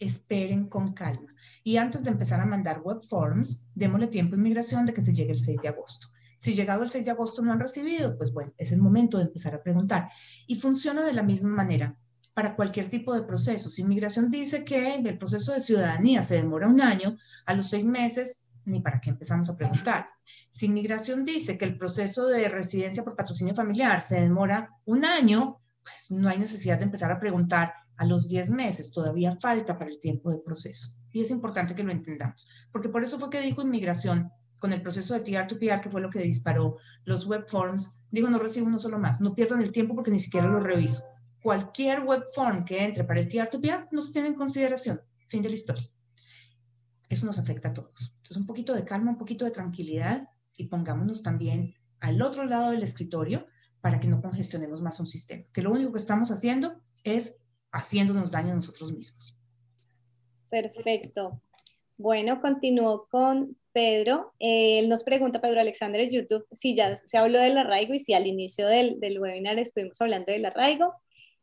Esperen 0.00 0.66
con 0.66 0.92
calma. 0.92 1.32
Y 1.62 1.76
antes 1.76 2.02
de 2.02 2.10
empezar 2.10 2.40
a 2.40 2.46
mandar 2.46 2.80
web 2.80 3.00
forms, 3.08 3.68
démosle 3.74 4.08
tiempo 4.08 4.34
a 4.34 4.38
inmigración 4.38 4.86
de 4.86 4.94
que 4.94 5.02
se 5.02 5.12
llegue 5.12 5.32
el 5.32 5.40
6 5.40 5.60
de 5.62 5.68
agosto. 5.68 6.08
Si 6.42 6.54
llegado 6.54 6.82
el 6.82 6.88
6 6.88 7.04
de 7.04 7.12
agosto 7.12 7.40
no 7.40 7.52
han 7.52 7.60
recibido, 7.60 8.18
pues 8.18 8.32
bueno, 8.32 8.52
es 8.58 8.72
el 8.72 8.82
momento 8.82 9.16
de 9.16 9.26
empezar 9.26 9.54
a 9.54 9.62
preguntar. 9.62 10.08
Y 10.48 10.56
funciona 10.56 11.04
de 11.04 11.12
la 11.12 11.22
misma 11.22 11.50
manera 11.50 11.96
para 12.34 12.56
cualquier 12.56 12.90
tipo 12.90 13.14
de 13.14 13.22
proceso. 13.22 13.70
Si 13.70 13.82
inmigración 13.82 14.28
dice 14.28 14.64
que 14.64 14.96
el 14.96 15.18
proceso 15.18 15.52
de 15.52 15.60
ciudadanía 15.60 16.20
se 16.24 16.34
demora 16.34 16.66
un 16.66 16.80
año, 16.80 17.16
a 17.46 17.54
los 17.54 17.68
seis 17.70 17.84
meses, 17.84 18.50
ni 18.64 18.80
para 18.80 19.00
qué 19.00 19.10
empezamos 19.10 19.48
a 19.50 19.56
preguntar. 19.56 20.08
Si 20.48 20.66
inmigración 20.66 21.24
dice 21.24 21.56
que 21.56 21.64
el 21.64 21.78
proceso 21.78 22.26
de 22.26 22.48
residencia 22.48 23.04
por 23.04 23.14
patrocinio 23.14 23.54
familiar 23.54 24.02
se 24.02 24.20
demora 24.20 24.68
un 24.84 25.04
año, 25.04 25.60
pues 25.84 26.10
no 26.10 26.28
hay 26.28 26.40
necesidad 26.40 26.76
de 26.76 26.86
empezar 26.86 27.12
a 27.12 27.20
preguntar 27.20 27.72
a 27.98 28.04
los 28.04 28.28
10 28.28 28.50
meses, 28.50 28.90
todavía 28.90 29.36
falta 29.36 29.78
para 29.78 29.92
el 29.92 30.00
tiempo 30.00 30.32
de 30.32 30.38
proceso. 30.38 30.88
Y 31.12 31.20
es 31.20 31.30
importante 31.30 31.76
que 31.76 31.84
lo 31.84 31.92
entendamos, 31.92 32.48
porque 32.72 32.88
por 32.88 33.04
eso 33.04 33.20
fue 33.20 33.30
que 33.30 33.42
dijo 33.42 33.62
inmigración, 33.62 34.32
con 34.62 34.72
el 34.72 34.80
proceso 34.80 35.14
de 35.14 35.24
TR2PR, 35.24 35.80
que 35.80 35.90
fue 35.90 36.00
lo 36.00 36.08
que 36.08 36.20
disparó 36.20 36.76
los 37.04 37.26
web 37.26 37.48
forms, 37.48 37.98
dijo, 38.12 38.30
no 38.30 38.38
recibo 38.38 38.68
uno 38.68 38.78
solo 38.78 38.96
más, 38.96 39.20
no 39.20 39.34
pierdan 39.34 39.60
el 39.60 39.72
tiempo 39.72 39.96
porque 39.96 40.12
ni 40.12 40.20
siquiera 40.20 40.46
lo 40.46 40.60
reviso. 40.60 41.02
Cualquier 41.42 42.04
web 42.04 42.22
form 42.32 42.64
que 42.64 42.84
entre 42.84 43.02
para 43.02 43.18
el 43.18 43.28
TR2PR 43.28 43.88
no 43.90 44.00
se 44.00 44.12
tiene 44.12 44.28
en 44.28 44.34
consideración. 44.34 45.00
Fin 45.28 45.42
de 45.42 45.48
la 45.48 45.56
historia. 45.56 45.84
Eso 47.08 47.26
nos 47.26 47.40
afecta 47.40 47.70
a 47.70 47.74
todos. 47.74 48.14
Entonces, 48.18 48.36
un 48.36 48.46
poquito 48.46 48.72
de 48.72 48.84
calma, 48.84 49.10
un 49.10 49.18
poquito 49.18 49.44
de 49.44 49.50
tranquilidad 49.50 50.28
y 50.56 50.68
pongámonos 50.68 51.24
también 51.24 51.74
al 51.98 52.22
otro 52.22 52.44
lado 52.44 52.70
del 52.70 52.84
escritorio 52.84 53.48
para 53.80 53.98
que 53.98 54.06
no 54.06 54.22
congestionemos 54.22 54.80
más 54.80 55.00
un 55.00 55.08
sistema. 55.08 55.42
Que 55.52 55.62
lo 55.62 55.72
único 55.72 55.90
que 55.90 55.98
estamos 55.98 56.30
haciendo 56.30 56.80
es 57.02 57.40
haciéndonos 57.72 58.30
daño 58.30 58.52
a 58.52 58.54
nosotros 58.54 58.92
mismos. 58.92 59.36
Perfecto. 60.48 61.42
Bueno, 61.98 62.40
continúo 62.40 63.08
con 63.10 63.56
Pedro. 63.72 64.32
él 64.38 64.88
nos 64.88 65.02
pregunta, 65.04 65.40
Pedro 65.40 65.60
Alexander 65.60 66.00
en 66.00 66.10
YouTube, 66.10 66.46
si 66.52 66.74
ya 66.74 66.94
se 66.96 67.18
habló 67.18 67.38
del 67.38 67.58
arraigo 67.58 67.94
y 67.94 67.98
si 67.98 68.14
al 68.14 68.26
inicio 68.26 68.66
del, 68.66 69.00
del 69.00 69.20
webinar 69.20 69.58
estuvimos 69.58 70.00
hablando 70.00 70.32
del 70.32 70.44
arraigo. 70.44 70.94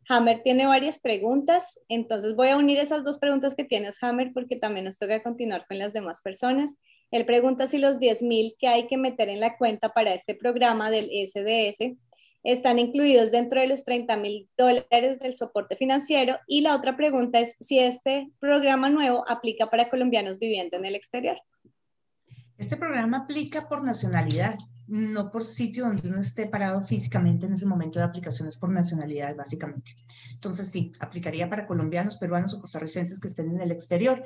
Hammer 0.07 0.39
tiene 0.39 0.65
varias 0.65 0.99
preguntas, 0.99 1.79
entonces 1.87 2.35
voy 2.35 2.49
a 2.49 2.57
unir 2.57 2.79
esas 2.79 3.03
dos 3.03 3.19
preguntas 3.19 3.53
que 3.53 3.63
tienes, 3.63 4.01
Hammer, 4.01 4.31
porque 4.33 4.55
también 4.55 4.85
nos 4.85 4.97
toca 4.97 5.21
continuar 5.21 5.67
con 5.67 5.77
las 5.77 5.93
demás 5.93 6.21
personas. 6.23 6.75
Él 7.11 7.25
pregunta 7.25 7.67
si 7.67 7.77
los 7.77 7.99
10 7.99 8.23
mil 8.23 8.55
que 8.59 8.67
hay 8.67 8.87
que 8.87 8.97
meter 8.97 9.29
en 9.29 9.39
la 9.39 9.57
cuenta 9.57 9.89
para 9.89 10.13
este 10.13 10.33
programa 10.33 10.89
del 10.89 11.09
SDS 11.11 11.95
están 12.43 12.79
incluidos 12.79 13.31
dentro 13.31 13.59
de 13.59 13.67
los 13.67 13.83
30 13.83 14.17
mil 14.17 14.49
dólares 14.57 15.19
del 15.19 15.35
soporte 15.35 15.75
financiero. 15.75 16.37
Y 16.47 16.61
la 16.61 16.75
otra 16.75 16.95
pregunta 16.95 17.39
es 17.39 17.57
si 17.59 17.79
este 17.79 18.29
programa 18.39 18.89
nuevo 18.89 19.23
aplica 19.27 19.69
para 19.69 19.89
colombianos 19.89 20.39
viviendo 20.39 20.77
en 20.77 20.85
el 20.85 20.95
exterior. 20.95 21.39
Este 22.59 22.75
programa 22.75 23.19
aplica 23.19 23.61
por 23.61 23.83
nacionalidad. 23.83 24.55
no 24.87 25.31
por 25.31 25.45
sitio 25.45 25.85
donde 25.85 26.09
uno 26.09 26.19
esté 26.19 26.47
parado 26.47 26.81
físicamente 26.81 27.45
en 27.45 27.53
ese 27.53 27.67
momento 27.67 27.99
de 27.99 28.05
aplicaciones 28.05 28.57
por 28.57 28.71
nacionalidad, 28.71 29.35
básicamente. 29.35 29.95
Entonces, 30.33 30.67
sí, 30.67 30.91
aplicaría 30.99 31.47
para 31.47 31.67
colombianos, 31.67 32.17
peruanos 32.17 32.55
o 32.55 32.59
costarricenses 32.59 33.19
que 33.19 33.27
estén 33.27 33.51
en 33.51 33.61
el 33.61 33.71
exterior. 33.71 34.21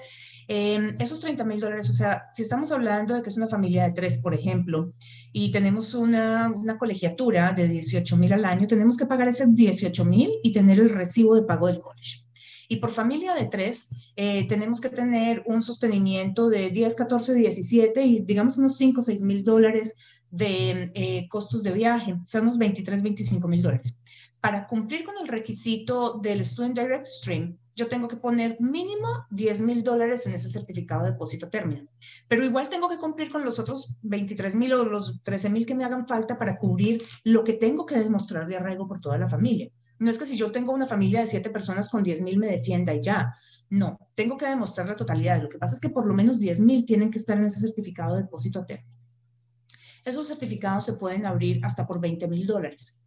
Em, 0.48 0.96
esos 1.00 1.20
30 1.20 1.44
mil 1.44 1.60
dólares, 1.60 1.90
o 1.90 1.94
sea, 1.94 2.30
si 2.34 2.44
estamos 2.44 2.72
hablando 2.72 3.14
de 3.14 3.22
que 3.22 3.30
es 3.30 3.36
una 3.36 3.50
familia 3.50 3.84
de 3.84 3.92
tres, 3.92 4.20
por 4.20 4.34
ejemplo, 4.34 4.94
y 5.34 5.52
tenemos 5.52 5.94
una, 5.94 6.50
una 6.50 6.78
colegiatura 6.78 7.52
de 7.52 7.68
18 7.68 8.16
mil 8.16 8.32
al 8.32 8.46
año, 8.46 8.66
tenemos 8.66 8.96
que 8.96 9.06
pagar 9.06 9.28
ese 9.28 9.46
18 9.48 10.06
mil 10.06 10.32
y 10.44 10.54
tener 10.54 10.80
el 10.80 10.90
recibo 10.90 11.36
de 11.36 11.44
pago 11.44 11.68
del 11.68 11.82
college. 11.82 12.23
Y 12.74 12.78
por 12.78 12.90
familia 12.90 13.36
de 13.36 13.46
tres, 13.46 14.12
eh, 14.16 14.48
tenemos 14.48 14.82
que 14.82 14.90
tener 14.90 15.44
un 15.46 15.62
sostenimiento 15.62 16.50
de 16.50 16.72
10, 16.72 16.96
14, 16.96 17.36
17 17.36 18.04
y 18.04 18.26
digamos 18.26 18.58
unos 18.58 18.78
5, 18.78 19.04
6 19.04 19.22
mil 19.22 19.44
dólares 19.44 19.96
de 20.32 20.92
eh, 20.96 21.28
costos 21.30 21.62
de 21.62 21.72
viaje, 21.72 22.16
son 22.26 22.42
unos 22.42 22.58
23, 22.58 23.04
25 23.04 23.48
mil 23.48 23.62
dólares. 23.62 24.00
Para 24.42 24.68
cumplir 24.68 25.04
con 25.04 25.14
el 25.22 25.28
requisito 25.28 26.18
del 26.18 26.44
Student 26.44 26.80
Direct 26.80 27.06
Stream, 27.06 27.60
yo 27.76 27.88
tengo 27.88 28.08
que 28.08 28.18
poner 28.18 28.58
mínimo 28.60 29.28
10 29.30 29.62
mil 29.62 29.84
dólares 29.84 30.26
en 30.26 30.34
ese 30.34 30.50
certificado 30.50 31.04
de 31.04 31.12
depósito 31.12 31.50
término. 31.50 31.88
Pero 32.28 32.44
igual 32.44 32.70
tengo 32.70 32.90
que 32.90 32.98
cumplir 32.98 33.30
con 33.30 33.46
los 33.46 33.60
otros 33.60 33.98
23 34.02 34.56
mil 34.56 34.74
o 34.74 34.84
los 34.84 35.22
13 35.22 35.52
mil 35.52 35.68
que 35.68 35.76
me 35.76 35.84
hagan 35.84 36.08
falta 36.08 36.40
para 36.40 36.58
cubrir 36.58 37.04
lo 37.24 37.44
que 37.44 37.54
tengo 37.54 37.86
que 37.86 38.00
demostrar 38.00 38.48
de 38.48 38.58
arraigo 38.58 38.88
por 38.88 39.00
toda 39.00 39.20
la 39.20 39.28
familia. 39.28 39.70
No 40.00 40.12
es 40.12 40.18
que 40.18 40.26
si 40.26 40.38
yo 40.38 40.52
tengo 40.52 40.74
una 40.74 40.86
familia 40.86 41.22
de 41.22 41.26
siete 41.26 41.50
personas 41.50 41.90
con 41.90 42.04
10 42.04 42.22
mil 42.22 42.38
me 42.38 42.48
defienda 42.48 42.94
y 42.94 43.02
ya. 43.02 43.34
No, 43.70 43.98
tengo 44.16 44.38
que 44.38 44.46
demostrar 44.46 44.88
la 44.88 44.96
totalidad. 44.96 45.42
Lo 45.42 45.50
que 45.50 45.58
pasa 45.58 45.76
es 45.76 45.80
que 45.80 45.90
por 45.90 46.06
lo 46.06 46.14
menos 46.14 46.40
10 46.40 46.60
mil 46.62 46.86
tienen 46.86 47.12
que 47.12 47.20
estar 47.20 47.38
en 47.38 47.46
ese 47.46 47.62
certificado 47.62 48.16
de 48.16 48.24
depósito 48.24 48.60
a 48.60 48.66
término. 48.66 48.94
Esos 50.06 50.28
certificados 50.28 50.86
se 50.86 50.94
pueden 50.94 51.26
abrir 51.26 51.60
hasta 51.64 51.88
por 51.88 52.02
20 52.02 52.28
mil 52.28 52.46
dólares. 52.46 52.98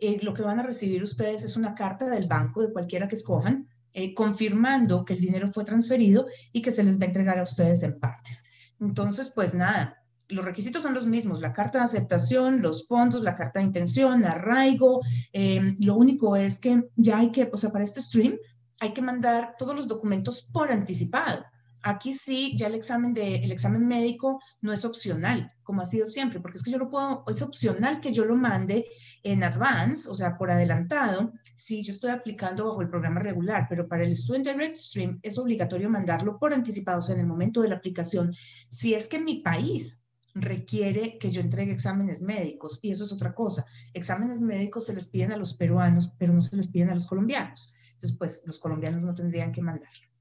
Eh, 0.00 0.18
lo 0.22 0.34
que 0.34 0.42
van 0.42 0.58
a 0.58 0.64
recibir 0.64 1.02
ustedes 1.02 1.44
es 1.44 1.56
una 1.56 1.74
carta 1.74 2.10
del 2.10 2.26
banco 2.26 2.60
de 2.60 2.72
cualquiera 2.72 3.06
que 3.06 3.14
escojan, 3.14 3.68
eh, 3.92 4.14
confirmando 4.14 5.04
que 5.04 5.14
el 5.14 5.20
dinero 5.20 5.52
fue 5.52 5.64
transferido 5.64 6.26
y 6.52 6.60
que 6.60 6.72
se 6.72 6.82
les 6.82 6.98
va 6.98 7.04
a 7.04 7.08
entregar 7.08 7.38
a 7.38 7.44
ustedes 7.44 7.84
en 7.84 8.00
partes. 8.00 8.42
Entonces, 8.80 9.30
pues 9.32 9.54
nada, 9.54 10.01
los 10.32 10.44
requisitos 10.44 10.82
son 10.82 10.94
los 10.94 11.06
mismos, 11.06 11.40
la 11.40 11.52
carta 11.52 11.78
de 11.78 11.84
aceptación, 11.84 12.62
los 12.62 12.86
fondos, 12.86 13.22
la 13.22 13.36
carta 13.36 13.60
de 13.60 13.66
intención, 13.66 14.24
arraigo. 14.24 15.00
Eh, 15.32 15.76
lo 15.80 15.96
único 15.96 16.36
es 16.36 16.58
que 16.58 16.88
ya 16.96 17.18
hay 17.18 17.30
que, 17.30 17.50
o 17.52 17.56
sea, 17.56 17.70
para 17.70 17.84
este 17.84 18.02
stream 18.02 18.36
hay 18.80 18.92
que 18.92 19.02
mandar 19.02 19.54
todos 19.58 19.76
los 19.76 19.88
documentos 19.88 20.48
por 20.52 20.70
anticipado. 20.72 21.44
Aquí 21.84 22.12
sí, 22.12 22.56
ya 22.56 22.68
el 22.68 22.76
examen, 22.76 23.12
de, 23.12 23.36
el 23.36 23.50
examen 23.50 23.86
médico 23.88 24.40
no 24.60 24.72
es 24.72 24.84
opcional, 24.84 25.52
como 25.64 25.82
ha 25.82 25.86
sido 25.86 26.06
siempre, 26.06 26.38
porque 26.38 26.58
es 26.58 26.64
que 26.64 26.70
yo 26.70 26.78
lo 26.78 26.88
puedo, 26.88 27.24
es 27.28 27.42
opcional 27.42 28.00
que 28.00 28.12
yo 28.12 28.24
lo 28.24 28.36
mande 28.36 28.86
en 29.24 29.42
advance, 29.42 30.08
o 30.08 30.14
sea, 30.14 30.38
por 30.38 30.50
adelantado, 30.50 31.32
si 31.56 31.82
yo 31.82 31.92
estoy 31.92 32.10
aplicando 32.10 32.66
bajo 32.66 32.82
el 32.82 32.88
programa 32.88 33.20
regular, 33.20 33.66
pero 33.68 33.88
para 33.88 34.04
el 34.04 34.16
Student 34.16 34.46
Direct 34.46 34.76
Stream 34.76 35.18
es 35.22 35.38
obligatorio 35.38 35.90
mandarlo 35.90 36.38
por 36.38 36.54
anticipado, 36.54 37.00
o 37.00 37.02
sea, 37.02 37.16
en 37.16 37.22
el 37.22 37.26
momento 37.26 37.62
de 37.62 37.70
la 37.70 37.76
aplicación. 37.76 38.32
Si 38.70 38.94
es 38.94 39.08
que 39.08 39.18
mi 39.18 39.42
país 39.42 40.01
requiere 40.34 41.18
que 41.18 41.30
yo 41.30 41.40
entregue 41.40 41.72
exámenes 41.72 42.22
médicos 42.22 42.78
y 42.82 42.90
eso 42.90 43.04
es 43.04 43.12
otra 43.12 43.34
cosa. 43.34 43.66
Exámenes 43.94 44.40
médicos 44.40 44.86
se 44.86 44.94
les 44.94 45.08
piden 45.08 45.32
a 45.32 45.36
los 45.36 45.54
peruanos, 45.54 46.14
pero 46.18 46.32
no 46.32 46.40
se 46.40 46.56
les 46.56 46.68
piden 46.68 46.90
a 46.90 46.94
los 46.94 47.06
colombianos. 47.06 47.72
Entonces, 47.94 48.16
pues 48.18 48.42
los 48.46 48.58
colombianos 48.58 49.02
no 49.02 49.14
tendrían 49.14 49.52
que 49.52 49.62
mandarlo. 49.62 50.12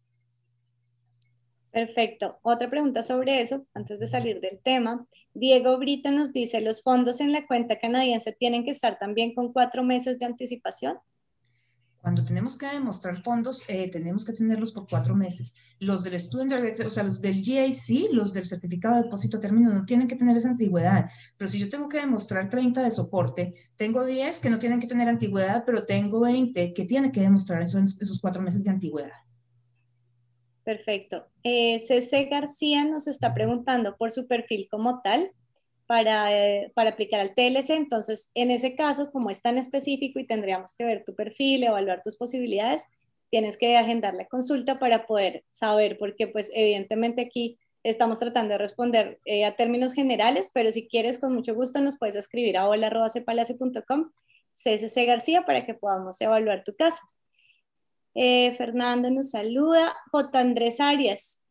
Perfecto. 1.72 2.38
Otra 2.42 2.70
pregunta 2.70 3.02
sobre 3.02 3.40
eso, 3.40 3.66
antes 3.74 4.00
de 4.00 4.08
salir 4.08 4.42
del 4.42 4.60
tema. 4.60 5.08
Diego 5.34 5.78
Brito 5.78 6.12
nos 6.12 6.34
dice, 6.34 6.60
¿los 6.60 6.84
fondos 6.84 7.22
en 7.22 7.32
la 7.32 7.48
cuenta 7.48 7.80
canadiense 7.80 8.34
tienen 8.34 8.66
que 8.66 8.72
estar 8.72 9.00
también 9.00 9.34
con 9.34 9.54
cuatro 9.54 9.82
meses 9.82 10.20
de 10.20 10.26
anticipación? 10.26 10.98
Cuando 12.02 12.24
tenemos 12.24 12.58
que 12.58 12.66
demostrar 12.66 13.22
fondos, 13.22 13.64
eh, 13.70 13.92
tenemos 13.92 14.26
que 14.26 14.34
tenerlos 14.34 14.72
por 14.72 14.88
cuatro 14.90 15.16
meses. 15.16 15.54
Los 15.80 16.04
del 16.04 16.20
Student 16.20 16.80
o 16.84 16.90
sea, 16.90 17.04
los 17.04 17.22
del 17.22 17.36
GIC, 17.36 18.12
los 18.12 18.34
del 18.34 18.46
certificado 18.46 18.96
de 18.96 19.04
depósito 19.04 19.40
término, 19.40 19.72
no 19.72 19.86
tienen 19.86 20.08
que 20.08 20.16
tener 20.16 20.36
esa 20.36 20.50
antigüedad. 20.50 21.08
Pero 21.38 21.48
si 21.48 21.60
yo 21.60 21.70
tengo 21.70 21.88
que 21.88 22.00
demostrar 22.00 22.50
30 22.50 22.82
de 22.82 22.90
soporte, 22.90 23.54
tengo 23.76 24.04
10 24.04 24.40
que 24.40 24.50
no 24.50 24.58
tienen 24.58 24.80
que 24.80 24.88
tener 24.88 25.08
antigüedad, 25.08 25.64
pero 25.64 25.86
tengo 25.86 26.22
20 26.22 26.74
que 26.74 26.86
tienen 26.86 27.12
que 27.12 27.22
demostrar 27.22 27.64
esos, 27.64 28.02
esos 28.02 28.20
cuatro 28.20 28.42
meses 28.42 28.64
de 28.64 28.72
antigüedad. 28.72 29.12
Perfecto. 30.64 31.28
Eh, 31.44 31.78
CC 31.80 32.26
García 32.26 32.84
nos 32.86 33.08
está 33.08 33.34
preguntando 33.36 33.96
por 33.98 34.12
su 34.12 34.26
perfil 34.28 34.68
como 34.72 35.02
tal 35.02 35.32
para, 35.92 36.34
eh, 36.34 36.72
para, 36.74 36.92
aplicar 36.92 37.20
al 37.20 37.36
TLC. 37.36 37.72
Entonces, 37.72 38.32
en 38.34 38.50
ese 38.50 38.78
caso, 38.78 39.12
como 39.12 39.30
es 39.30 39.42
tan 39.42 39.58
específico 39.58 40.20
y 40.20 40.26
tendríamos 40.26 40.74
que 40.74 40.86
ver 40.86 41.04
tu 41.04 41.16
perfil, 41.16 41.66
evaluar 41.66 42.02
tus 42.02 42.16
posibilidades, 42.16 42.88
tienes 43.30 43.58
que 43.58 43.76
agendar 43.76 44.14
la 44.14 44.26
consulta 44.26 44.80
para 44.80 45.06
poder 45.06 45.44
saber, 45.50 45.98
porque 45.98 46.28
pues 46.28 46.50
evidentemente 46.54 47.24
aquí 47.24 47.60
estamos 47.84 48.20
tratando 48.20 48.54
de 48.54 48.60
responder 48.60 49.20
eh, 49.26 49.44
a 49.44 49.58
términos 49.58 49.92
generales, 49.92 50.50
pero 50.54 50.72
si 50.72 50.88
quieres, 50.88 51.20
con 51.20 51.34
mucho 51.34 51.56
gusto 51.56 51.82
nos 51.82 51.98
puedes 51.98 52.16
escribir 52.16 52.56
a 52.56 52.70
hola.cepalace.com, 52.70 54.12
CSC 54.54 55.06
García, 55.06 55.44
para 55.44 55.66
que 55.66 55.74
podamos 55.74 56.22
evaluar 56.22 56.64
tu 56.64 56.74
caso. 56.74 57.02
Eh, 58.16 58.54
Fernando 58.54 59.12
nos 59.12 59.32
saluda. 59.32 59.94
J. 60.14 60.40
Andrés 60.40 60.80
Arias, 60.80 61.46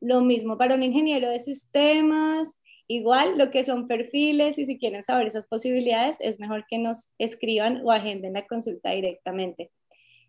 lo 0.00 0.20
mismo 0.20 0.56
para 0.58 0.76
un 0.76 0.84
ingeniero 0.84 1.28
de 1.28 1.40
sistemas, 1.40 2.60
Igual 2.86 3.38
lo 3.38 3.50
que 3.50 3.64
son 3.64 3.88
perfiles 3.88 4.58
y 4.58 4.66
si 4.66 4.78
quieren 4.78 5.02
saber 5.02 5.26
esas 5.26 5.46
posibilidades, 5.46 6.20
es 6.20 6.38
mejor 6.38 6.66
que 6.68 6.78
nos 6.78 7.12
escriban 7.18 7.80
o 7.84 7.90
agenden 7.90 8.34
la 8.34 8.46
consulta 8.46 8.90
directamente. 8.90 9.70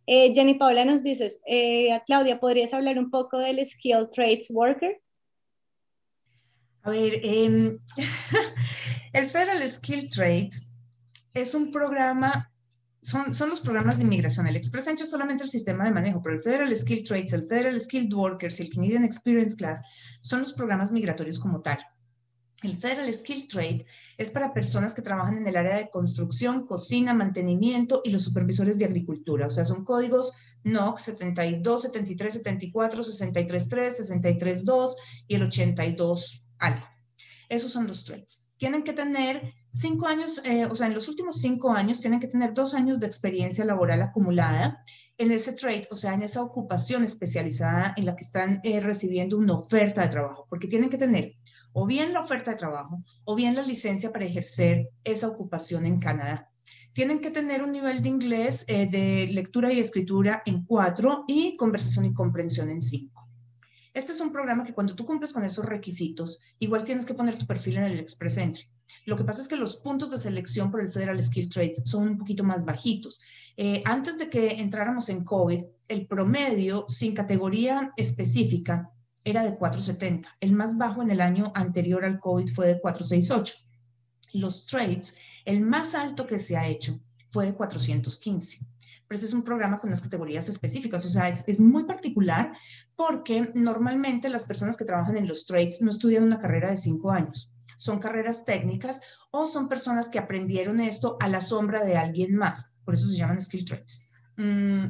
Eh, 0.07 0.33
Jenny 0.33 0.53
Paula 0.53 0.85
nos 0.85 1.03
dices, 1.03 1.41
eh, 1.47 1.99
Claudia, 2.05 2.39
¿podrías 2.39 2.73
hablar 2.73 2.97
un 2.99 3.09
poco 3.09 3.39
del 3.39 3.65
Skill 3.65 4.07
Trades 4.11 4.51
Worker? 4.51 5.01
A 6.83 6.91
ver, 6.91 7.19
em, 7.23 7.79
el 9.13 9.27
Federal 9.27 9.67
Skill 9.67 10.09
Trades 10.09 10.67
es 11.33 11.55
un 11.55 11.71
programa, 11.71 12.51
son, 13.01 13.33
son 13.33 13.49
los 13.49 13.59
programas 13.59 13.97
de 13.97 14.03
inmigración. 14.03 14.47
El 14.47 14.55
Express 14.55 14.87
Entry 14.87 15.03
es 15.03 15.09
solamente 15.09 15.43
el 15.43 15.49
sistema 15.49 15.83
de 15.83 15.91
manejo, 15.91 16.21
pero 16.21 16.35
el 16.35 16.41
Federal 16.41 16.75
Skill 16.75 17.03
Trades, 17.03 17.33
el 17.33 17.47
Federal 17.47 17.81
Skilled 17.81 18.13
Workers 18.13 18.59
y 18.59 18.63
el 18.63 18.69
Canadian 18.69 19.03
Experience 19.03 19.55
Class 19.57 19.83
son 20.21 20.41
los 20.41 20.53
programas 20.53 20.91
migratorios 20.91 21.39
como 21.39 21.61
tal. 21.61 21.79
El 22.65 22.77
Federal 22.77 23.13
Skill 23.13 23.47
Trade 23.47 23.85
es 24.17 24.31
para 24.31 24.51
personas 24.51 24.95
que 24.95 25.03
trabajan 25.03 25.37
en 25.37 25.47
el 25.47 25.55
área 25.55 25.77
de 25.77 25.89
construcción, 25.91 26.65
cocina, 26.65 27.13
mantenimiento 27.13 28.01
y 28.03 28.09
los 28.09 28.23
supervisores 28.23 28.79
de 28.79 28.85
agricultura. 28.85 29.45
O 29.45 29.51
sea, 29.51 29.65
son 29.65 29.85
códigos 29.85 30.33
NOC 30.63 30.97
72, 30.97 31.83
73, 31.83 32.33
74, 32.33 33.03
63, 33.03 33.69
3, 33.69 33.97
63, 33.97 34.65
2 34.65 34.95
y 35.27 35.35
el 35.35 35.43
82 35.43 36.47
algo. 36.57 36.85
Esos 37.49 37.71
son 37.71 37.85
los 37.85 38.03
trades. 38.03 38.51
Tienen 38.57 38.83
que 38.83 38.93
tener 38.93 39.53
cinco 39.69 40.07
años, 40.07 40.41
eh, 40.43 40.65
o 40.65 40.75
sea, 40.75 40.87
en 40.87 40.95
los 40.95 41.07
últimos 41.07 41.41
cinco 41.41 41.71
años 41.71 42.01
tienen 42.01 42.19
que 42.19 42.27
tener 42.27 42.55
dos 42.55 42.73
años 42.73 42.99
de 42.99 43.05
experiencia 43.05 43.63
laboral 43.63 44.01
acumulada 44.01 44.83
en 45.19 45.31
ese 45.31 45.53
trade, 45.53 45.87
o 45.91 45.95
sea, 45.95 46.15
en 46.15 46.23
esa 46.23 46.41
ocupación 46.41 47.03
especializada 47.03 47.93
en 47.95 48.05
la 48.05 48.15
que 48.15 48.23
están 48.23 48.59
eh, 48.63 48.79
recibiendo 48.79 49.37
una 49.37 49.53
oferta 49.53 50.01
de 50.01 50.09
trabajo, 50.09 50.47
porque 50.49 50.67
tienen 50.67 50.89
que 50.89 50.97
tener 50.97 51.35
o 51.77 51.85
bien 51.85 52.13
la 52.13 52.21
oferta 52.21 52.51
de 52.51 52.57
trabajo 52.57 52.97
o 53.25 53.35
bien 53.35 53.53
la 53.53 53.61
licencia 53.61 54.11
para 54.13 54.23
ejercer 54.23 54.87
esa 55.03 55.27
ocupación 55.27 55.85
en 55.85 55.99
Canadá. 55.99 56.49
Tienen 56.93 57.19
que 57.19 57.31
tener 57.31 57.61
un 57.61 57.73
nivel 57.73 58.01
de 58.01 58.07
inglés 58.07 58.63
eh, 58.69 58.89
de 58.89 59.27
lectura 59.33 59.73
y 59.73 59.81
escritura 59.81 60.41
en 60.45 60.63
cuatro 60.63 61.25
y 61.27 61.57
conversación 61.57 62.05
y 62.05 62.13
comprensión 62.13 62.69
en 62.69 62.81
cinco. 62.81 63.27
Este 63.93 64.13
es 64.13 64.21
un 64.21 64.31
programa 64.31 64.63
que 64.63 64.73
cuando 64.73 64.95
tú 64.95 65.05
cumples 65.05 65.33
con 65.33 65.43
esos 65.43 65.65
requisitos, 65.65 66.39
igual 66.59 66.85
tienes 66.85 67.05
que 67.05 67.13
poner 67.13 67.37
tu 67.37 67.45
perfil 67.45 67.77
en 67.77 67.83
el 67.83 67.99
Express 67.99 68.37
Entry. 68.37 68.69
Lo 69.05 69.17
que 69.17 69.25
pasa 69.25 69.41
es 69.41 69.49
que 69.49 69.57
los 69.57 69.75
puntos 69.75 70.09
de 70.11 70.17
selección 70.17 70.71
por 70.71 70.79
el 70.79 70.89
Federal 70.89 71.21
Skill 71.21 71.49
Trades 71.49 71.83
son 71.85 72.07
un 72.07 72.17
poquito 72.17 72.45
más 72.45 72.63
bajitos. 72.63 73.21
Eh, 73.57 73.81
antes 73.83 74.17
de 74.17 74.29
que 74.29 74.61
entráramos 74.61 75.09
en 75.09 75.25
COVID, 75.25 75.61
el 75.89 76.07
promedio 76.07 76.85
sin 76.87 77.13
categoría 77.13 77.91
específica 77.97 78.89
era 79.25 79.43
de 79.43 79.57
470. 79.57 80.29
El 80.39 80.53
más 80.53 80.77
bajo 80.77 81.01
en 81.01 81.09
el 81.09 81.19
año 81.19 81.51
anterior 81.55 82.05
al 82.05 82.19
COVID 82.19 82.47
fue 82.53 82.67
de 82.67 82.79
468. 82.79 83.55
Los 84.33 84.67
trades, 84.67 85.17
el 85.45 85.61
más 85.61 85.95
alto 85.95 86.25
que 86.25 86.39
se 86.39 86.55
ha 86.55 86.67
hecho 86.67 86.99
fue 87.29 87.47
de 87.47 87.55
415. 87.55 88.59
Pero 89.07 89.17
ese 89.17 89.25
es 89.25 89.33
un 89.33 89.43
programa 89.43 89.79
con 89.79 89.89
unas 89.89 90.01
categorías 90.01 90.47
específicas, 90.49 91.05
o 91.05 91.09
sea, 91.09 91.29
es, 91.29 91.43
es, 91.47 91.59
muy 91.59 91.83
particular 91.85 92.57
porque 92.95 93.51
normalmente 93.53 94.29
las 94.29 94.45
personas 94.45 94.77
que 94.77 94.85
trabajan 94.85 95.17
en 95.17 95.27
los 95.27 95.45
trades 95.45 95.81
no 95.81 95.91
estudian 95.91 96.23
una 96.23 96.39
carrera 96.39 96.71
de 96.71 96.77
cinco 96.77 97.11
años, 97.11 97.53
son 97.77 97.99
carreras 97.99 98.45
técnicas 98.45 99.01
o 99.29 99.45
son 99.45 99.67
personas 99.67 100.09
que 100.09 100.17
aprendieron 100.17 100.79
esto 100.79 101.17
a 101.19 101.27
la 101.27 101.39
sombra 101.39 101.83
de 101.83 101.97
alguien 101.97 102.35
más, 102.35 102.73
por 102.83 102.95
eso 102.95 103.07
se 103.07 103.17
llaman 103.17 103.41
skill 103.41 103.65
trades. 103.65 104.07
Mm, 104.37 104.85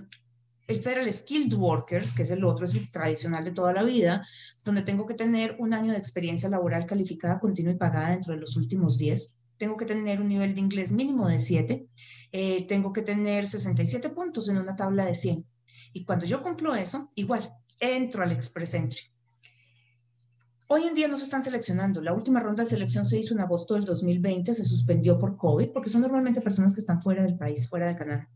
el 0.67 0.79
Federal 0.79 1.11
Skilled 1.11 1.53
Workers, 1.53 2.13
que 2.13 2.23
es 2.23 2.31
el 2.31 2.43
otro, 2.43 2.65
es 2.65 2.75
el 2.75 2.91
tradicional 2.91 3.45
de 3.45 3.51
toda 3.51 3.73
la 3.73 3.83
vida, 3.83 4.25
donde 4.63 4.81
tengo 4.81 5.05
que 5.05 5.13
tener 5.13 5.55
un 5.59 5.73
año 5.73 5.91
de 5.91 5.97
experiencia 5.97 6.49
laboral 6.49 6.85
calificada, 6.85 7.39
continua 7.39 7.73
y 7.73 7.77
pagada 7.77 8.11
dentro 8.11 8.33
de 8.33 8.39
los 8.39 8.57
últimos 8.57 8.97
10. 8.97 9.37
Tengo 9.57 9.77
que 9.77 9.85
tener 9.85 10.19
un 10.19 10.27
nivel 10.27 10.55
de 10.55 10.61
inglés 10.61 10.91
mínimo 10.91 11.27
de 11.27 11.39
7. 11.39 11.87
Eh, 12.31 12.67
tengo 12.67 12.91
que 12.91 13.03
tener 13.03 13.47
67 13.47 14.09
puntos 14.09 14.49
en 14.49 14.57
una 14.57 14.75
tabla 14.75 15.05
de 15.05 15.15
100. 15.15 15.45
Y 15.93 16.03
cuando 16.03 16.25
yo 16.25 16.41
cumplo 16.41 16.75
eso, 16.75 17.07
igual, 17.15 17.49
entro 17.79 18.23
al 18.23 18.31
Express 18.31 18.73
Entry. 18.73 19.01
Hoy 20.67 20.85
en 20.85 20.95
día 20.95 21.07
no 21.07 21.15
se 21.15 21.25
están 21.25 21.43
seleccionando. 21.43 22.01
La 22.01 22.13
última 22.13 22.39
ronda 22.39 22.63
de 22.63 22.69
selección 22.69 23.05
se 23.05 23.19
hizo 23.19 23.35
en 23.35 23.39
agosto 23.39 23.75
del 23.75 23.85
2020, 23.85 24.51
se 24.51 24.65
suspendió 24.65 25.19
por 25.19 25.37
COVID, 25.37 25.71
porque 25.71 25.91
son 25.91 26.01
normalmente 26.01 26.41
personas 26.41 26.73
que 26.73 26.81
están 26.81 27.03
fuera 27.03 27.21
del 27.21 27.37
país, 27.37 27.69
fuera 27.69 27.87
de 27.87 27.95
Canadá. 27.95 28.29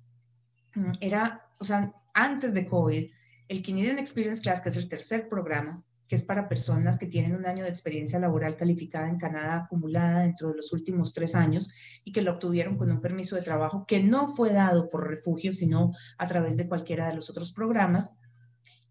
Mm, 0.76 0.92
era, 1.02 1.50
o 1.60 1.66
sea, 1.66 1.92
antes 2.24 2.54
de 2.54 2.68
COVID, 2.68 3.12
el 3.48 3.64
Canadian 3.64 4.00
Experience 4.00 4.42
Class, 4.42 4.62
que 4.62 4.70
es 4.70 4.78
el 4.78 4.90
tercer 4.90 5.28
programa, 5.28 5.84
que 6.08 6.16
es 6.16 6.24
para 6.24 6.50
personas 6.50 6.98
que 6.98 7.08
tienen 7.08 7.36
un 7.36 7.46
año 7.46 7.64
de 7.64 7.70
experiencia 7.70 8.20
laboral 8.20 8.56
calificada 8.56 9.10
en 9.10 9.18
Canadá 9.18 9.64
acumulada 9.66 10.22
dentro 10.22 10.50
de 10.50 10.58
los 10.58 10.74
últimos 10.74 11.14
tres 11.14 11.36
años 11.36 11.72
y 12.04 12.12
que 12.12 12.22
lo 12.22 12.34
obtuvieron 12.34 12.78
con 12.78 12.92
un 12.92 13.02
permiso 13.02 13.36
de 13.36 13.44
trabajo 13.44 13.86
que 13.88 14.02
no 14.02 14.28
fue 14.28 14.52
dado 14.52 14.90
por 14.90 15.08
refugio, 15.08 15.54
sino 15.54 15.92
a 16.18 16.28
través 16.28 16.58
de 16.58 16.68
cualquiera 16.68 17.08
de 17.08 17.16
los 17.16 17.30
otros 17.30 17.54
programas, 17.54 18.16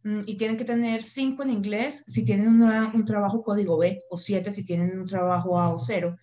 Mm, 0.04 0.20
y 0.26 0.36
tienen 0.36 0.56
que 0.56 0.64
tener 0.64 1.02
cinco 1.02 1.42
en 1.42 1.50
inglés 1.50 2.04
si 2.06 2.24
tienen 2.24 2.62
un 2.62 3.04
trabajo 3.04 3.42
código 3.42 3.76
B 3.76 4.00
o 4.10 4.16
siete 4.16 4.52
si 4.52 4.64
tienen 4.64 4.98
un 4.98 5.06
trabajo 5.06 5.58
A 5.60 5.70
o 5.70 5.78
cero. 5.78 6.16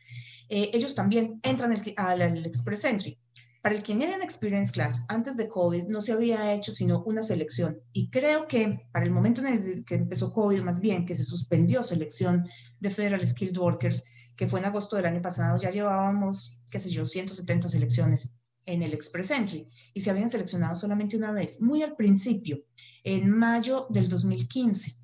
Eh, 0.49 0.71
ellos 0.73 0.95
también 0.95 1.39
entran 1.43 1.75
al, 1.97 2.45
Express 2.45 2.85
Entry. 2.85 3.19
Para 3.65 3.77
el 3.77 3.81
Canadian 3.81 4.21
Experience 4.21 4.71
Class, 4.71 5.05
antes 5.07 5.37
de 5.37 5.49
COVID, 5.49 5.85
no 5.87 5.99
se 5.99 6.11
había 6.11 6.53
hecho 6.53 6.71
sino 6.71 7.01
una 7.05 7.23
selección. 7.23 7.79
Y 7.93 8.11
creo 8.11 8.47
que 8.47 8.79
para 8.93 9.05
el 9.05 9.11
momento 9.11 9.41
en 9.41 9.47
el 9.47 9.85
que 9.85 9.95
empezó 9.95 10.31
COVID, 10.31 10.61
más 10.61 10.81
bien, 10.81 11.03
que 11.03 11.15
se 11.15 11.23
suspendió 11.23 11.81
selección 11.81 12.45
de 12.79 12.91
Federal 12.91 13.25
Skilled 13.25 13.57
Workers, 13.57 14.05
que 14.37 14.45
fue 14.45 14.59
en 14.59 14.67
agosto 14.67 14.97
del 14.97 15.07
año 15.07 15.19
pasado, 15.19 15.57
ya 15.57 15.71
llevábamos, 15.71 16.61
qué 16.69 16.79
sé 16.79 16.91
yo, 16.91 17.07
170 17.07 17.67
selecciones 17.67 18.35
en 18.67 18.83
el 18.83 18.93
Express 18.93 19.31
Entry 19.31 19.67
y 19.95 20.01
se 20.01 20.11
habían 20.11 20.29
seleccionado 20.29 20.75
solamente 20.75 21.17
una 21.17 21.31
vez, 21.31 21.59
muy 21.59 21.81
al 21.81 21.95
principio, 21.95 22.59
en 23.03 23.31
mayo 23.31 23.87
del 23.89 24.09
2015, 24.09 24.95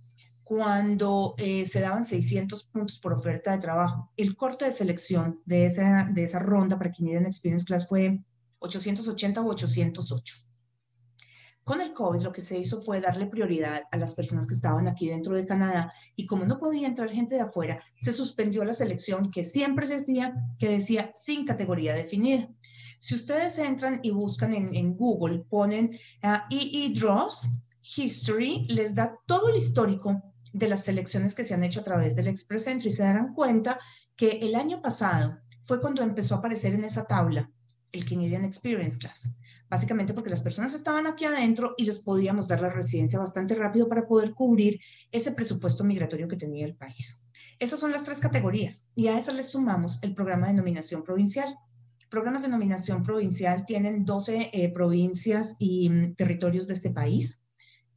cuando 0.44 1.34
eh, 1.40 1.66
se 1.66 1.80
daban 1.80 2.06
600 2.06 2.66
puntos 2.66 3.00
por 3.00 3.14
oferta 3.14 3.54
de 3.54 3.58
trabajo. 3.58 4.12
El 4.18 4.36
corte 4.36 4.66
de 4.66 4.72
selección 4.72 5.42
de 5.46 5.66
esa, 5.66 6.08
de 6.14 6.26
esa 6.26 6.38
ronda 6.38 6.78
para 6.78 6.92
Canadian 6.92 7.26
Experience 7.26 7.66
Class 7.66 7.90
fue 7.90 8.24
880 8.62 9.42
u 9.42 9.50
808. 9.50 10.36
Con 11.64 11.80
el 11.80 11.94
COVID 11.94 12.22
lo 12.22 12.32
que 12.32 12.42
se 12.42 12.58
hizo 12.58 12.82
fue 12.82 13.02
darle 13.02 13.28
prioridad 13.28 13.84
a 13.92 13.98
las 13.98 14.16
personas 14.16 14.48
que 14.48 14.56
estaban 14.56 14.88
aquí 14.88 15.10
dentro 15.10 15.36
de 15.36 15.46
Canadá 15.46 15.94
y 16.16 16.26
como 16.26 16.46
no 16.46 16.60
podía 16.60 16.88
entrar 16.88 17.10
gente 17.10 17.36
de 17.36 17.42
afuera, 17.42 17.82
se 18.00 18.12
suspendió 18.12 18.64
la 18.64 18.74
selección 18.74 19.32
que 19.32 19.44
siempre 19.44 19.86
se 19.86 19.96
hacía, 19.96 20.34
que 20.58 20.70
decía 20.70 21.12
sin 21.14 21.46
categoría 21.46 21.94
definida. 21.94 22.50
Si 23.00 23.16
ustedes 23.16 23.58
entran 23.60 24.00
y 24.04 24.12
buscan 24.12 24.54
en, 24.54 24.96
Google, 24.96 25.46
ponen 25.50 25.92
EE 26.50 26.94
Draws, 26.94 27.48
History, 27.96 28.68
les 28.70 28.94
da 28.94 29.18
todo 29.26 29.50
el 29.50 29.56
histórico 29.56 30.22
de 30.54 30.68
las 30.68 30.84
selecciones 30.84 31.34
que 31.34 31.44
se 31.44 31.54
han 31.54 31.64
hecho 31.64 31.82
a 31.82 31.84
través 31.84 32.16
del 32.16 32.28
Express 32.28 32.68
Entry. 32.68 32.90
Se 32.90 33.04
darán 33.04 33.34
cuenta 33.34 33.80
que 34.16 34.40
el 34.40 34.56
año 34.56 34.82
pasado 34.82 35.40
fue 35.66 35.82
cuando 35.82 36.04
empezó 36.04 36.36
a 36.36 36.38
aparecer 36.40 36.76
en 36.76 36.86
esa 36.86 37.06
tabla 37.06 37.50
el 37.92 38.06
Canadian 38.06 38.46
Experience 38.46 38.98
Class. 38.98 39.38
Básicamente 39.70 40.14
porque 40.14 40.30
las 40.30 40.42
personas 40.42 40.74
estaban 40.74 41.08
aquí 41.08 41.26
adentro 41.26 41.76
y 41.78 41.86
les 41.86 42.00
podíamos 42.00 42.48
dar 42.48 42.62
la 42.62 42.70
residencia 42.70 43.20
bastante 43.20 43.56
rápido 43.56 43.88
para 43.88 44.08
poder 44.08 44.34
cubrir 44.34 44.80
ese 45.12 45.32
presupuesto 45.32 45.84
migratorio 45.84 46.28
que 46.28 46.38
tenía 46.38 46.66
el 46.66 46.76
país. 46.76 47.28
Esas 47.60 47.80
son 47.80 47.92
las 47.92 48.04
tres 48.04 48.20
categorías 48.20 48.90
y 48.96 49.08
a 49.08 49.18
esas 49.18 49.36
les 49.36 49.52
sumamos 49.52 50.02
el 50.04 50.14
programa 50.14 50.48
de 50.48 50.54
nominación 50.54 51.04
provincial 51.04 51.56
programas 52.12 52.42
de 52.42 52.50
nominación 52.50 53.04
provincial 53.04 53.66
tienen 53.66 54.06
12 54.06 54.52
eh, 54.52 54.70
provincias 54.74 55.56
y 55.58 55.90
mm, 55.90 56.16
territorios 56.16 56.68
de 56.68 56.74
este 56.74 56.92
país. 56.92 57.48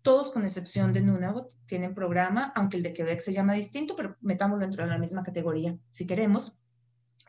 Todos, 0.03 0.31
con 0.31 0.45
excepción 0.45 0.93
de 0.93 1.01
Nunavut, 1.03 1.53
tienen 1.67 1.95
programa, 1.95 2.53
aunque 2.55 2.77
el 2.77 2.85
de 2.85 2.93
Quebec 2.93 3.21
se 3.21 3.33
llama 3.33 3.55
distinto, 3.55 3.97
pero 3.97 4.17
metámoslo 4.21 4.65
dentro 4.65 4.85
de 4.85 4.91
la 4.91 4.99
misma 4.99 5.25
categoría 5.25 5.77
si 5.91 6.07
queremos. 6.07 6.61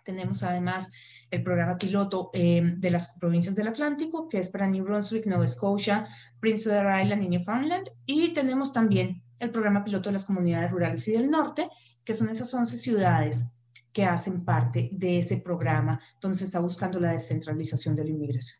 Tenemos 0.03 0.43
además 0.43 0.91
el 1.35 1.43
programa 1.43 1.77
piloto 1.77 2.31
eh, 2.33 2.61
de 2.77 2.91
las 2.91 3.15
provincias 3.19 3.55
del 3.55 3.67
Atlántico, 3.67 4.29
que 4.29 4.39
es 4.39 4.49
para 4.49 4.67
New 4.67 4.83
Brunswick, 4.83 5.25
Nova 5.25 5.45
Scotia, 5.45 6.07
Prince 6.39 6.69
Edward 6.69 7.03
Island 7.03 7.23
y 7.23 7.29
Newfoundland. 7.29 7.89
Y 8.05 8.29
tenemos 8.33 8.73
también 8.73 9.21
el 9.39 9.51
programa 9.51 9.83
piloto 9.83 10.09
de 10.09 10.13
las 10.13 10.25
comunidades 10.25 10.71
rurales 10.71 11.07
y 11.07 11.11
del 11.11 11.29
norte, 11.29 11.69
que 12.03 12.13
son 12.13 12.29
esas 12.29 12.53
11 12.53 12.77
ciudades 12.77 13.51
que 13.91 14.05
hacen 14.05 14.43
parte 14.43 14.89
de 14.91 15.19
ese 15.19 15.37
programa 15.37 16.01
donde 16.19 16.37
se 16.37 16.45
está 16.45 16.59
buscando 16.59 16.99
la 16.99 17.11
descentralización 17.11 17.95
de 17.95 18.03
la 18.03 18.09
inmigración. 18.09 18.59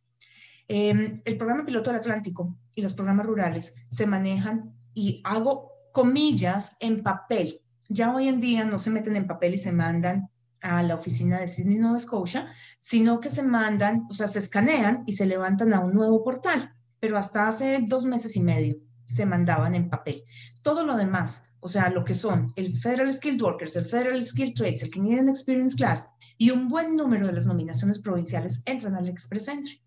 Em, 0.68 1.22
el 1.26 1.38
programa 1.38 1.66
piloto 1.66 1.92
del 1.92 2.00
Atlántico 2.00 2.58
y 2.74 2.82
los 2.82 2.94
programas 2.94 3.26
rurales 3.26 3.76
se 3.90 4.08
manejan 4.08 4.74
y 4.94 5.22
hago 5.24 5.72
comillas 5.92 6.78
en 6.80 7.04
papel. 7.04 7.62
Ya 7.88 8.16
hoy 8.16 8.28
en 8.28 8.42
día 8.42 8.66
no 8.66 8.80
se 8.80 8.90
meten 8.90 9.16
en 9.16 9.28
papel 9.28 9.54
y 9.54 9.58
se 9.58 9.72
mandan 9.72 10.30
a 10.65 10.84
la 10.84 10.95
oficina 10.95 11.39
de 11.39 11.47
Sydney, 11.47 11.78
Nova 11.78 11.99
Scotia, 11.99 12.49
sino 12.80 13.19
que 13.19 13.30
se 13.30 13.43
mandan, 13.43 14.08
o 14.10 14.13
sea, 14.13 14.28
se 14.28 14.39
escanean 14.39 15.04
y 15.06 15.13
se 15.13 15.25
levantan 15.25 15.73
a 15.73 15.80
un 15.80 15.93
nuevo 15.93 16.23
portal, 16.23 16.73
pero 16.99 17.17
hasta 17.17 17.47
hace 17.47 17.86
dos 17.88 18.06
meses 18.06 18.36
y 18.36 18.41
medio 18.41 18.78
se 19.06 19.25
mandaban 19.25 19.75
en 19.75 19.89
papel. 19.89 20.23
Todo 20.63 20.84
lo 20.84 20.97
demás 20.97 21.49
o 21.65 21.67
sea, 21.67 21.89
lo 21.89 22.04
que 22.04 22.13
son 22.13 22.54
el 22.58 22.78
Federal 22.78 23.12
Skilled 23.12 23.41
Workers, 23.41 23.75
el 23.75 23.86
Federal 23.86 24.23
Skilled 24.23 24.54
Trades, 24.54 24.84
el 24.84 24.91
Canadian 24.91 25.30
Experience 25.30 25.75
Class 25.75 26.08
y 26.38 26.51
un 26.51 26.69
buen 26.69 26.95
número 26.95 27.25
de 27.25 27.34
las 27.34 27.47
nominaciones 27.47 27.97
provinciales 27.97 28.62
entran 28.67 28.93
al 28.93 29.10
Express 29.10 29.47
Entry. 29.47 29.82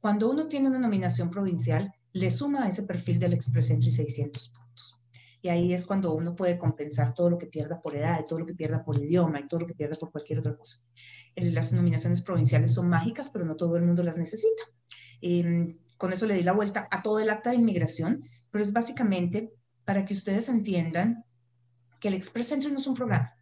Cuando 0.00 0.28
uno 0.28 0.48
tiene 0.48 0.66
una 0.66 0.80
nominación 0.80 1.30
provincial, 1.30 1.88
le 2.14 2.32
suma 2.32 2.64
a 2.64 2.68
ese 2.68 2.82
perfil 2.82 3.20
del 3.20 3.34
Express 3.34 3.70
Entry 3.70 3.92
600 3.92 4.48
puntos. 4.48 4.69
Y 5.42 5.48
ahí 5.48 5.72
es 5.72 5.86
cuando 5.86 6.12
uno 6.12 6.36
puede 6.36 6.58
compensar 6.58 7.14
todo 7.14 7.30
lo 7.30 7.38
que 7.38 7.46
pierda 7.46 7.80
por 7.80 7.94
edad, 7.94 8.24
todo 8.26 8.40
lo 8.40 8.46
que 8.46 8.54
pierda 8.54 8.84
por 8.84 8.96
idioma 8.98 9.40
y 9.40 9.48
todo 9.48 9.60
lo 9.60 9.66
que 9.66 9.74
pierda 9.74 9.98
por 9.98 10.10
cualquier 10.12 10.38
otra 10.38 10.56
cosa. 10.56 10.78
Las 11.36 11.72
nominaciones 11.72 12.20
provinciales 12.20 12.74
son 12.74 12.88
mágicas, 12.88 13.30
pero 13.30 13.44
no 13.44 13.56
todo 13.56 13.76
el 13.76 13.84
mundo 13.84 14.02
las 14.02 14.18
necesita. 14.18 14.62
Em, 15.22 15.78
con 15.96 16.12
eso 16.12 16.26
le 16.26 16.34
di 16.34 16.42
la 16.42 16.52
vuelta 16.52 16.88
a 16.90 17.02
todo 17.02 17.20
el 17.20 17.30
acta 17.30 17.50
de 17.50 17.56
inmigración, 17.56 18.24
pero 18.50 18.64
es 18.64 18.72
básicamente 18.72 19.52
para 19.84 20.04
que 20.04 20.14
ustedes 20.14 20.48
entiendan 20.48 21.24
que 22.00 22.08
el 22.08 22.14
Express 22.14 22.52
Entry 22.52 22.72
no 22.72 22.78
es 22.78 22.86
un 22.86 22.94
programa. 22.94 23.34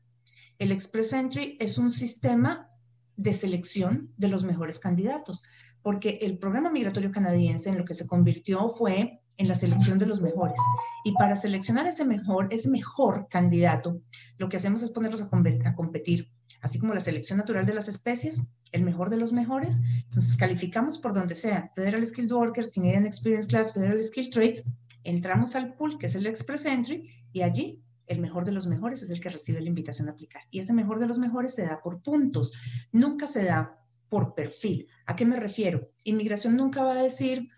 El 0.58 0.72
Express 0.72 1.12
Entry 1.12 1.56
es 1.60 1.78
un 1.78 1.90
sistema 1.90 2.68
de 3.16 3.32
selección 3.32 4.12
de 4.16 4.28
los 4.28 4.44
mejores 4.44 4.78
candidatos, 4.78 5.42
porque 5.82 6.18
el 6.22 6.38
programa 6.38 6.70
migratorio 6.70 7.10
canadiense 7.10 7.70
en 7.70 7.78
lo 7.78 7.84
que 7.84 7.94
se 7.94 8.06
convirtió 8.06 8.68
fue 8.70 9.17
en 9.38 9.48
la 9.48 9.54
selección 9.54 9.98
de 9.98 10.06
los 10.06 10.20
mejores. 10.20 10.58
Y 11.04 11.12
para 11.14 11.36
seleccionar 11.36 11.86
ese 11.86 12.04
mejor, 12.04 12.48
ese 12.50 12.68
mejor 12.68 13.28
candidato, 13.30 14.02
lo 14.36 14.48
que 14.48 14.58
hacemos 14.58 14.82
es 14.82 14.90
ponerlos 14.90 15.22
a, 15.22 15.30
a 15.64 15.74
competir, 15.74 16.30
así 16.60 16.78
como 16.78 16.92
la 16.92 17.00
selección 17.00 17.38
natural 17.38 17.64
de 17.64 17.74
las 17.74 17.88
especies, 17.88 18.48
el 18.72 18.82
mejor 18.82 19.10
de 19.10 19.16
los 19.16 19.32
mejores. 19.32 19.80
Entonces 20.04 20.36
calificamos 20.36 20.98
por 20.98 21.14
donde 21.14 21.34
sea, 21.34 21.70
Federal 21.74 22.06
Skilled 22.06 22.32
Workers, 22.32 22.72
Canadian 22.72 23.06
Experience 23.06 23.48
Class, 23.48 23.72
Federal 23.72 24.02
Skilled 24.02 24.30
Trades, 24.30 24.72
entramos 25.04 25.54
al 25.54 25.74
pool, 25.74 25.98
que 25.98 26.06
es 26.06 26.14
el 26.16 26.26
Express 26.26 26.66
Entry, 26.66 27.08
y 27.32 27.42
allí 27.42 27.82
el 28.06 28.20
mejor 28.20 28.44
de 28.44 28.52
los 28.52 28.66
mejores 28.66 29.02
es 29.02 29.10
el 29.10 29.20
que 29.20 29.30
recibe 29.30 29.60
la 29.60 29.68
invitación 29.68 30.08
a 30.08 30.12
aplicar. 30.12 30.42
Y 30.50 30.58
ese 30.58 30.72
mejor 30.72 30.98
de 30.98 31.06
los 31.06 31.18
mejores 31.18 31.54
se 31.54 31.62
da 31.62 31.80
por 31.80 32.02
puntos, 32.02 32.88
nunca 32.92 33.26
se 33.26 33.44
da 33.44 33.78
por 34.08 34.34
perfil. 34.34 34.88
¿A 35.06 35.14
qué 35.14 35.24
me 35.24 35.38
refiero? 35.38 35.90
Inmigración 36.04 36.56
nunca 36.56 36.82
va 36.82 36.92
a 36.92 37.02
decir, 37.02 37.48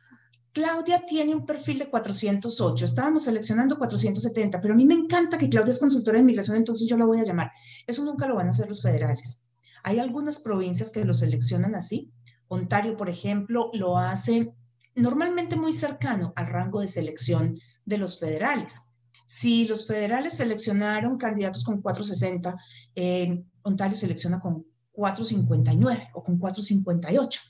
Claudia 0.52 1.04
tiene 1.06 1.34
un 1.34 1.46
perfil 1.46 1.78
de 1.78 1.88
408, 1.88 2.84
estábamos 2.84 3.24
seleccionando 3.24 3.78
470, 3.78 4.60
pero 4.60 4.74
a 4.74 4.76
mí 4.76 4.84
me 4.84 4.94
encanta 4.94 5.38
que 5.38 5.48
Claudia 5.48 5.70
es 5.70 5.78
consultora 5.78 6.16
de 6.16 6.22
inmigración, 6.22 6.56
entonces 6.56 6.88
yo 6.88 6.96
la 6.96 7.06
voy 7.06 7.20
a 7.20 7.24
llamar. 7.24 7.50
Eso 7.86 8.04
nunca 8.04 8.26
lo 8.26 8.34
van 8.34 8.48
a 8.48 8.50
hacer 8.50 8.68
los 8.68 8.82
federales. 8.82 9.46
Hay 9.84 9.98
algunas 9.98 10.40
provincias 10.40 10.90
que 10.90 11.04
lo 11.04 11.12
seleccionan 11.12 11.74
así. 11.74 12.10
Ontario, 12.48 12.96
por 12.96 13.08
ejemplo, 13.08 13.70
lo 13.74 13.96
hace 13.96 14.52
normalmente 14.96 15.56
muy 15.56 15.72
cercano 15.72 16.32
al 16.34 16.46
rango 16.46 16.80
de 16.80 16.88
selección 16.88 17.56
de 17.84 17.98
los 17.98 18.18
federales. 18.18 18.88
Si 19.26 19.68
los 19.68 19.86
federales 19.86 20.34
seleccionaron 20.34 21.16
candidatos 21.16 21.62
con 21.62 21.80
460, 21.80 22.56
eh, 22.96 23.44
Ontario 23.62 23.96
selecciona 23.96 24.40
con 24.40 24.66
459 24.90 26.10
o 26.14 26.24
con 26.24 26.38
458. 26.38 27.40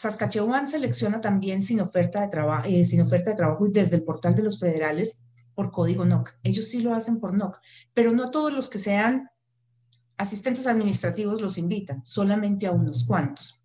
Saskatchewan 0.00 0.66
selecciona 0.66 1.20
también 1.20 1.60
sin 1.60 1.78
oferta 1.78 2.22
de, 2.22 2.28
trabajo, 2.28 2.66
eh, 2.66 2.86
sin 2.86 3.02
oferta 3.02 3.28
de 3.28 3.36
trabajo 3.36 3.66
y 3.66 3.70
desde 3.70 3.96
el 3.96 4.02
portal 4.02 4.34
de 4.34 4.42
los 4.42 4.58
federales 4.58 5.24
por 5.54 5.70
código 5.70 6.06
NOC. 6.06 6.38
Ellos 6.42 6.68
sí 6.68 6.80
lo 6.80 6.94
hacen 6.94 7.20
por 7.20 7.34
NOC, 7.34 7.60
pero 7.92 8.10
no 8.10 8.30
todos 8.30 8.50
los 8.50 8.70
que 8.70 8.78
sean 8.78 9.28
asistentes 10.16 10.66
administrativos 10.66 11.42
los 11.42 11.58
invitan, 11.58 12.00
solamente 12.02 12.66
a 12.66 12.72
unos 12.72 13.04
cuantos. 13.04 13.62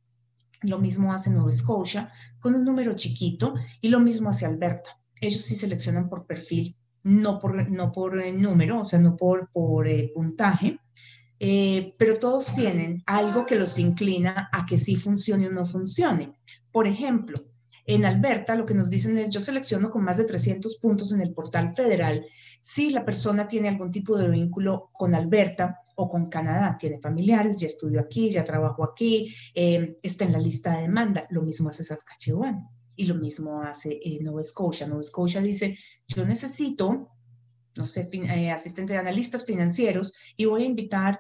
Lo 0.62 0.78
mismo 0.78 1.14
hace 1.14 1.30
Nueva 1.30 1.54
Scotia 1.54 2.12
con 2.42 2.54
un 2.54 2.66
número 2.66 2.98
chiquito 2.98 3.54
y 3.80 3.88
lo 3.88 4.02
mismo 4.02 4.30
hace 4.30 4.46
Alberta. 4.46 4.90
Ellos 5.22 5.42
sí 5.42 5.56
seleccionan 5.56 6.10
por 6.10 6.26
perfil, 6.26 6.76
no 7.04 7.40
por, 7.40 7.72
no 7.72 7.94
por 7.94 8.20
eh, 8.20 8.34
número, 8.34 8.82
o 8.82 8.84
sea, 8.84 9.00
no 9.00 9.16
por, 9.16 9.50
por 9.54 9.88
eh, 9.88 10.12
puntaje, 10.14 10.82
eh, 11.40 11.94
pero 11.98 12.20
todos 12.20 12.56
tienen 12.56 13.04
algo 13.06 13.46
que 13.46 13.56
los 13.56 13.78
inclina 13.78 14.50
a 14.52 14.66
que 14.66 14.78
sí 14.78 14.96
funcione 14.96 15.48
o 15.48 15.52
no 15.52 15.66
funcione. 15.66 16.38
Por 16.72 16.88
ejemplo, 16.88 17.38
en 17.88 18.04
Alberta 18.04 18.56
lo 18.56 18.66
que 18.66 18.74
nos 18.74 18.90
dicen 18.90 19.18
es, 19.18 19.30
yo 19.30 19.42
selecciono 19.42 19.92
con 19.92 20.04
más 20.04 20.18
de 20.18 20.24
300 20.24 20.78
puntos 20.78 21.12
en 21.12 21.22
el 21.22 21.34
portal 21.34 21.74
federal 21.76 22.26
si 22.60 22.90
la 22.90 23.06
persona 23.06 23.48
tiene 23.48 23.70
algún 23.70 23.92
tipo 23.92 24.18
de 24.18 24.28
vínculo 24.28 24.90
con 24.92 25.14
Alberta 25.14 25.78
o 25.96 26.10
con 26.10 26.30
Canadá, 26.30 26.78
tiene 26.80 27.00
familiares, 27.00 27.60
ya 27.60 27.68
estudió 27.68 28.00
aquí, 28.00 28.32
ya 28.32 28.44
trabajó 28.44 28.84
aquí, 28.84 29.32
eh, 29.54 30.00
está 30.02 30.26
en 30.26 30.32
la 30.32 30.40
lista 30.40 30.76
de 30.76 30.82
demanda. 30.82 31.28
Lo 31.30 31.44
mismo 31.44 31.70
hace 31.70 31.84
Saskatchewan 31.84 32.68
y 32.96 33.06
lo 33.06 33.14
mismo 33.14 33.62
hace 33.62 34.00
eh, 34.04 34.18
Nova 34.22 34.44
Scotia. 34.44 34.88
Nova 34.88 35.04
Scotia 35.04 35.42
dice, 35.42 35.78
yo 36.08 36.26
necesito, 36.26 37.12
no 37.76 37.86
sé, 37.86 38.10
eh, 38.12 38.52
asistente 38.52 38.94
de 38.94 39.00
analistas 39.00 39.46
financieros 39.46 40.14
y 40.38 40.46
voy 40.46 40.64
a 40.64 40.68
invitar 40.68 41.20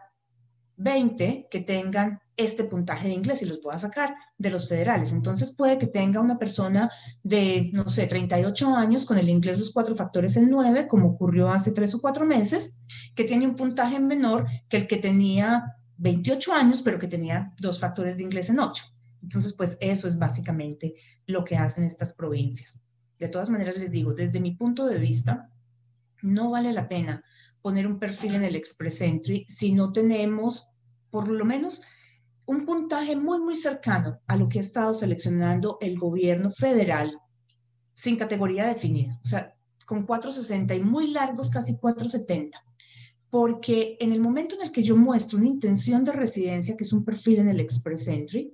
20 0.77 1.47
que 1.49 1.61
tengan 1.61 2.19
este 2.37 2.65
puntaje 2.65 3.07
de 3.07 3.13
inglés 3.13 3.41
y 3.41 3.45
los 3.45 3.61
voy 3.61 3.73
a 3.73 3.79
sacar 3.79 4.13
de 4.37 4.49
los 4.49 4.67
federales. 4.67 5.13
Entonces 5.13 5.55
puede 5.55 5.77
que 5.77 5.87
tenga 5.87 6.19
una 6.19 6.37
persona 6.37 6.89
de, 7.23 7.69
no 7.73 7.87
sé, 7.87 8.07
38 8.07 8.75
años 8.75 9.05
con 9.05 9.17
el 9.17 9.29
inglés 9.29 9.59
los 9.59 9.71
cuatro 9.71 9.95
factores 9.95 10.35
en 10.35 10.49
9, 10.49 10.87
como 10.87 11.09
ocurrió 11.09 11.49
hace 11.49 11.71
tres 11.71 11.95
o 11.95 12.01
cuatro 12.01 12.25
meses, 12.25 12.79
que 13.15 13.23
tiene 13.23 13.47
un 13.47 13.55
puntaje 13.55 13.99
menor 13.99 14.47
que 14.67 14.77
el 14.77 14.87
que 14.87 14.97
tenía 14.97 15.77
28 15.97 16.53
años, 16.53 16.81
pero 16.81 16.99
que 16.99 17.07
tenía 17.07 17.53
dos 17.59 17.79
factores 17.79 18.17
de 18.17 18.23
inglés 18.23 18.49
en 18.49 18.59
8. 18.59 18.83
Entonces, 19.23 19.53
pues 19.53 19.77
eso 19.79 20.07
es 20.07 20.19
básicamente 20.19 20.93
lo 21.25 21.43
que 21.43 21.55
hacen 21.55 21.85
estas 21.85 22.13
provincias. 22.13 22.81
De 23.17 23.29
todas 23.29 23.49
maneras, 23.49 23.77
les 23.77 23.91
digo, 23.91 24.13
desde 24.13 24.41
mi 24.41 24.51
punto 24.51 24.85
de 24.85 24.99
vista, 24.99 25.49
no 26.25 26.51
vale 26.51 26.73
la 26.73 26.87
pena 26.87 27.21
poner 27.61 27.87
un 27.87 27.99
perfil 27.99 28.35
en 28.35 28.43
el 28.43 28.55
Express 28.55 29.01
Entry 29.01 29.45
si 29.47 29.73
no 29.73 29.91
tenemos 29.91 30.69
por 31.09 31.29
lo 31.29 31.45
menos 31.45 31.83
un 32.45 32.65
puntaje 32.65 33.15
muy, 33.15 33.39
muy 33.39 33.55
cercano 33.55 34.19
a 34.27 34.37
lo 34.37 34.49
que 34.49 34.59
ha 34.59 34.61
estado 34.61 34.93
seleccionando 34.93 35.77
el 35.81 35.97
gobierno 35.97 36.51
federal 36.51 37.17
sin 37.93 38.17
categoría 38.17 38.67
definida, 38.67 39.19
o 39.23 39.27
sea, 39.27 39.55
con 39.85 40.05
460 40.05 40.75
y 40.75 40.79
muy 40.81 41.11
largos, 41.11 41.49
casi 41.49 41.77
470. 41.77 42.63
Porque 43.29 43.97
en 43.99 44.11
el 44.11 44.19
momento 44.19 44.55
en 44.55 44.63
el 44.63 44.71
que 44.71 44.83
yo 44.83 44.95
muestro 44.95 45.37
una 45.37 45.47
intención 45.47 46.03
de 46.03 46.11
residencia, 46.11 46.75
que 46.77 46.83
es 46.83 46.93
un 46.93 47.05
perfil 47.05 47.39
en 47.39 47.49
el 47.49 47.59
Express 47.59 48.07
Entry, 48.07 48.53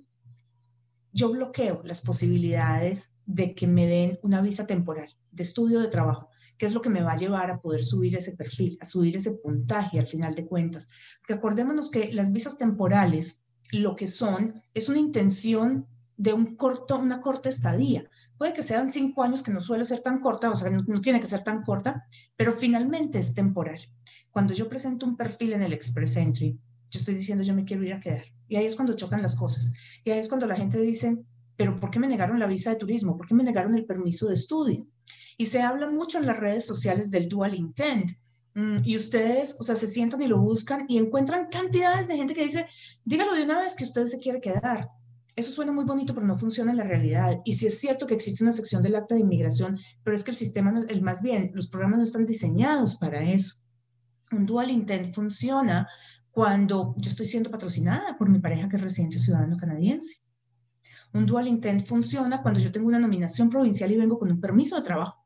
yo 1.13 1.31
bloqueo 1.31 1.81
las 1.83 2.01
posibilidades 2.01 3.15
de 3.25 3.53
que 3.53 3.67
me 3.67 3.87
den 3.87 4.19
una 4.23 4.41
visa 4.41 4.65
temporal 4.65 5.09
de 5.31 5.43
estudio 5.43 5.79
de 5.79 5.87
trabajo, 5.87 6.30
que 6.61 6.67
es 6.67 6.75
lo 6.75 6.81
que 6.83 6.91
me 6.91 7.01
va 7.01 7.13
a 7.13 7.17
llevar 7.17 7.49
a 7.49 7.59
poder 7.59 7.83
subir 7.83 8.15
ese 8.15 8.33
perfil, 8.33 8.77
a 8.79 8.85
subir 8.85 9.15
ese 9.17 9.31
puntaje 9.31 9.97
al 9.97 10.05
final 10.05 10.35
de 10.35 10.45
cuentas. 10.45 10.91
Porque 11.17 11.33
acordémonos 11.33 11.89
que 11.89 12.13
las 12.13 12.31
visas 12.31 12.59
temporales 12.59 13.45
lo 13.71 13.95
que 13.95 14.07
son 14.07 14.61
es 14.75 14.87
una 14.87 14.99
intención 14.99 15.87
de 16.17 16.33
un 16.33 16.55
corto, 16.55 16.99
una 16.99 17.19
corta 17.19 17.49
estadía. 17.49 18.07
Puede 18.37 18.53
que 18.53 18.61
sean 18.61 18.89
cinco 18.89 19.23
años, 19.23 19.41
que 19.41 19.51
no 19.51 19.59
suele 19.59 19.85
ser 19.85 20.01
tan 20.01 20.19
corta, 20.19 20.51
o 20.51 20.55
sea, 20.55 20.69
no, 20.69 20.83
no, 20.85 21.01
tiene 21.01 21.19
que 21.19 21.25
ser 21.25 21.43
tan 21.43 21.63
corta, 21.63 22.05
pero 22.37 22.53
finalmente 22.53 23.17
es 23.17 23.33
temporal. 23.33 23.79
Cuando 24.29 24.53
yo 24.53 24.69
presento 24.69 25.07
un 25.07 25.17
perfil 25.17 25.53
en 25.53 25.63
el 25.63 25.73
Express 25.73 26.15
Entry, 26.17 26.59
yo 26.91 26.99
estoy 26.99 27.15
diciendo 27.15 27.43
yo 27.43 27.55
me 27.55 27.65
quiero 27.65 27.83
ir 27.83 27.93
a 27.93 27.99
quedar. 27.99 28.25
Y 28.47 28.57
ahí 28.57 28.67
es 28.67 28.75
cuando 28.75 28.95
chocan 28.95 29.23
las 29.23 29.35
cosas. 29.35 29.73
Y 30.03 30.11
ahí 30.11 30.19
es 30.19 30.27
cuando 30.27 30.45
la 30.45 30.55
gente 30.55 30.79
dice, 30.79 31.25
pero 31.57 31.79
¿por 31.79 31.89
qué 31.89 31.97
me 31.97 32.07
negaron 32.07 32.37
la 32.37 32.45
visa 32.45 32.69
de 32.69 32.75
turismo? 32.75 33.17
¿Por 33.17 33.25
qué 33.25 33.33
me 33.33 33.43
negaron 33.43 33.73
el 33.73 33.85
permiso 33.85 34.27
de 34.27 34.35
estudio? 34.35 34.85
Y 35.41 35.47
se 35.47 35.61
habla 35.61 35.89
mucho 35.89 36.19
en 36.19 36.27
las 36.27 36.37
redes 36.37 36.65
sociales 36.65 37.09
del 37.09 37.27
dual 37.27 37.55
intent, 37.55 38.11
Mm, 38.53 38.79
y 38.83 38.97
ustedes, 38.97 39.55
o 39.59 39.63
sea, 39.63 39.75
se 39.75 39.87
sientan 39.87 40.21
y 40.21 40.27
lo 40.27 40.39
buscan 40.39 40.85
y 40.89 40.97
encuentran 40.97 41.47
cantidades 41.49 42.07
de 42.07 42.17
gente 42.17 42.33
que 42.33 42.43
dice, 42.43 42.67
dígalo 43.05 43.33
de 43.33 43.43
una 43.43 43.59
vez 43.59 43.75
que 43.75 43.85
usted 43.85 44.07
se 44.07 44.17
quiere 44.17 44.41
quedar. 44.41 44.89
Eso 45.37 45.53
suena 45.53 45.71
muy 45.71 45.85
bonito, 45.85 46.13
pero 46.13 46.27
no 46.27 46.35
funciona 46.35 46.71
en 46.71 46.77
la 46.77 46.83
realidad. 46.83 47.39
Y 47.45 47.53
sí 47.53 47.67
es 47.67 47.79
cierto 47.79 48.05
que 48.05 48.15
existe 48.15 48.43
una 48.43 48.51
sección 48.51 48.83
del 48.83 48.95
acta 48.95 49.15
de 49.15 49.21
inmigración, 49.21 49.79
pero 50.03 50.15
es 50.15 50.23
que 50.23 50.31
el 50.31 50.37
sistema, 50.37 50.71
no, 50.71 50.81
el 50.81 51.01
más 51.01 51.21
bien, 51.21 51.51
los 51.53 51.69
programas 51.69 51.99
no 51.99 52.03
están 52.03 52.25
diseñados 52.25 52.97
para 52.97 53.23
eso. 53.23 53.55
Un 54.33 54.45
dual 54.45 54.69
intent 54.69 55.13
funciona 55.13 55.87
cuando 56.31 56.93
yo 56.97 57.09
estoy 57.09 57.25
siendo 57.25 57.49
patrocinada 57.49 58.17
por 58.17 58.29
mi 58.29 58.39
pareja 58.39 58.67
que 58.67 58.75
es 58.75 58.81
residente 58.81 59.19
ciudadano 59.19 59.55
canadiense. 59.55 60.17
Un 61.13 61.25
dual 61.25 61.47
intent 61.47 61.85
funciona 61.85 62.41
cuando 62.41 62.59
yo 62.59 62.71
tengo 62.71 62.87
una 62.87 62.99
nominación 62.99 63.49
provincial 63.49 63.91
y 63.91 63.97
vengo 63.97 64.19
con 64.19 64.29
un 64.29 64.41
permiso 64.41 64.75
de 64.75 64.81
trabajo 64.81 65.20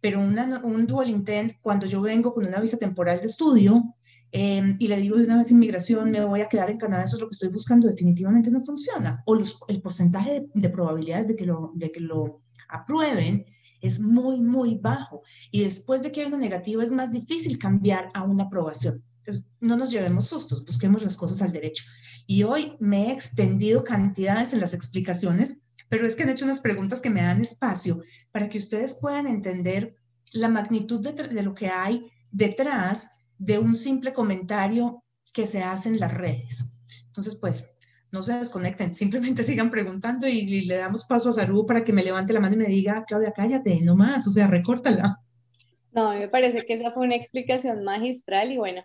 pero 0.00 0.20
un 0.20 0.86
dual 0.86 1.10
intent, 1.10 1.52
cuando 1.60 1.86
yo 1.86 2.00
vengo 2.00 2.32
con 2.32 2.46
una 2.46 2.60
visa 2.60 2.78
temporal 2.78 3.20
de 3.20 3.26
estudio 3.26 3.94
em, 4.30 4.76
y 4.78 4.88
le 4.88 5.00
digo 5.00 5.16
de 5.16 5.24
una 5.24 5.38
vez 5.38 5.50
inmigración, 5.50 6.10
me 6.10 6.24
voy 6.24 6.40
a 6.40 6.48
quedar 6.48 6.70
en 6.70 6.78
Canadá, 6.78 7.04
eso 7.04 7.16
es 7.16 7.22
lo 7.22 7.28
que 7.28 7.32
estoy 7.32 7.48
buscando, 7.48 7.88
definitivamente 7.88 8.50
no 8.50 8.64
funciona. 8.64 9.22
O 9.26 9.36
el 9.68 9.82
porcentaje 9.82 10.46
de, 10.54 10.68
probabilidades 10.68 11.28
de 11.28 11.36
que, 11.36 11.46
lo, 11.46 11.72
de 11.74 11.90
que 11.90 12.00
lo 12.00 12.42
aprueben 12.68 13.46
es 13.80 14.00
muy, 14.00 14.40
muy 14.40 14.76
bajo. 14.76 15.22
Y 15.50 15.64
después 15.64 16.02
de 16.02 16.12
que 16.12 16.20
hay 16.20 16.26
una 16.26 16.38
negativa, 16.38 16.82
es 16.82 16.92
más 16.92 17.12
difícil 17.12 17.58
cambiar 17.58 18.08
a 18.14 18.22
una 18.22 18.44
aprobación. 18.44 19.02
Entonces, 19.18 19.50
no 19.60 19.76
nos 19.76 19.90
llevemos 19.90 20.26
sustos, 20.26 20.64
busquemos 20.64 21.02
las 21.02 21.16
cosas 21.16 21.42
al 21.42 21.52
derecho. 21.52 21.84
Y 22.26 22.42
hoy 22.42 22.76
me 22.80 23.08
he 23.08 23.12
extendido 23.12 23.84
cantidades 23.84 24.52
en 24.52 24.60
las 24.60 24.74
explicaciones 24.74 25.62
pero 25.88 26.06
es 26.06 26.14
que 26.14 26.22
han 26.22 26.30
hecho 26.30 26.44
unas 26.44 26.60
preguntas 26.60 27.00
que 27.00 27.10
me 27.10 27.22
dan 27.22 27.40
espacio 27.40 28.02
para 28.32 28.48
que 28.48 28.58
ustedes 28.58 28.98
puedan 29.00 29.26
entender 29.26 29.96
la 30.32 30.48
magnitud 30.48 31.06
de, 31.06 31.42
lo 31.42 31.54
que 31.54 31.68
hay 31.68 32.10
detrás 32.30 33.10
de 33.38 33.58
un 33.58 33.74
simple 33.74 34.12
comentario 34.12 35.02
que 35.32 35.46
se 35.46 35.62
hace 35.62 35.88
en 35.88 36.00
las 36.00 36.12
redes. 36.12 36.80
Entonces, 37.06 37.36
pues, 37.36 37.72
no 38.10 38.22
se 38.22 38.34
desconecten, 38.34 38.94
simplemente 38.94 39.42
sigan 39.44 39.70
preguntando 39.70 40.26
y, 40.26 40.62
le 40.62 40.76
damos 40.76 41.06
paso 41.06 41.30
a 41.30 41.32
Saru 41.32 41.66
para 41.66 41.84
que 41.84 41.92
me 41.92 42.04
levante 42.04 42.32
la 42.32 42.40
mano 42.40 42.56
y 42.56 42.58
me 42.58 42.66
diga, 42.66 43.04
Claudia, 43.06 43.32
cállate, 43.32 43.80
no 43.82 43.96
más, 43.96 44.26
o 44.26 44.30
sea, 44.30 44.46
recórtala. 44.46 45.22
No, 45.92 46.10
me 46.10 46.28
parece 46.28 46.64
que 46.64 46.74
esa 46.74 46.92
fue 46.92 47.06
una 47.06 47.16
explicación 47.16 47.82
magistral 47.82 48.52
y 48.52 48.58
bueno, 48.58 48.84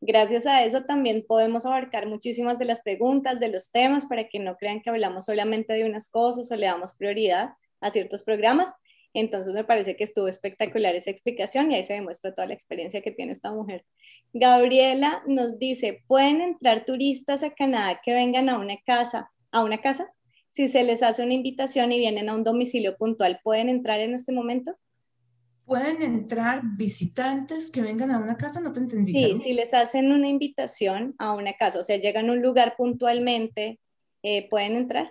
Gracias 0.00 0.46
a 0.46 0.62
eso 0.64 0.84
también 0.84 1.24
podemos 1.26 1.64
abarcar 1.64 2.06
muchísimas 2.06 2.58
de 2.58 2.66
las 2.66 2.82
preguntas, 2.82 3.40
de 3.40 3.48
los 3.48 3.70
temas, 3.72 4.06
para 4.06 4.28
que 4.28 4.38
no 4.38 4.56
crean 4.56 4.82
que 4.82 4.90
hablamos 4.90 5.24
solamente 5.24 5.72
de 5.72 5.84
unas 5.84 6.10
cosas 6.10 6.50
o 6.50 6.56
le 6.56 6.66
damos 6.66 6.94
prioridad 6.94 7.50
a 7.80 7.90
ciertos 7.90 8.22
programas. 8.22 8.74
Entonces 9.14 9.54
me 9.54 9.64
parece 9.64 9.96
que 9.96 10.04
estuvo 10.04 10.28
espectacular 10.28 10.94
esa 10.94 11.10
explicación 11.10 11.72
y 11.72 11.76
ahí 11.76 11.82
se 11.82 11.94
demuestra 11.94 12.34
toda 12.34 12.46
la 12.46 12.54
experiencia 12.54 13.00
que 13.00 13.10
tiene 13.10 13.32
esta 13.32 13.50
mujer. 13.50 13.86
Gabriela 14.34 15.22
nos 15.26 15.58
dice, 15.58 16.02
¿pueden 16.06 16.42
entrar 16.42 16.84
turistas 16.84 17.42
a 17.42 17.54
Canadá 17.54 18.00
que 18.04 18.12
vengan 18.12 18.50
a 18.50 18.58
una 18.58 18.76
casa? 18.84 19.30
¿A 19.50 19.64
una 19.64 19.78
casa? 19.78 20.12
Si 20.50 20.68
se 20.68 20.84
les 20.84 21.02
hace 21.02 21.22
una 21.22 21.32
invitación 21.32 21.92
y 21.92 21.98
vienen 21.98 22.28
a 22.28 22.34
un 22.34 22.44
domicilio 22.44 22.98
puntual, 22.98 23.40
¿pueden 23.42 23.70
entrar 23.70 24.00
en 24.00 24.14
este 24.14 24.32
momento? 24.32 24.76
Pueden 25.66 26.00
entrar 26.00 26.62
visitantes 26.76 27.70
que 27.70 27.82
vengan 27.82 28.12
a 28.12 28.20
una 28.20 28.36
casa, 28.36 28.60
no 28.60 28.72
te 28.72 28.80
entendí. 28.80 29.12
Sí, 29.12 29.40
si 29.42 29.52
les 29.52 29.74
hacen 29.74 30.12
una 30.12 30.28
invitación 30.28 31.14
a 31.18 31.34
una 31.34 31.54
casa, 31.54 31.80
o 31.80 31.84
sea, 31.84 31.98
llegan 31.98 32.30
a 32.30 32.32
un 32.32 32.40
lugar 32.40 32.74
puntualmente, 32.78 33.80
eh, 34.22 34.48
¿pueden 34.48 34.76
entrar? 34.76 35.10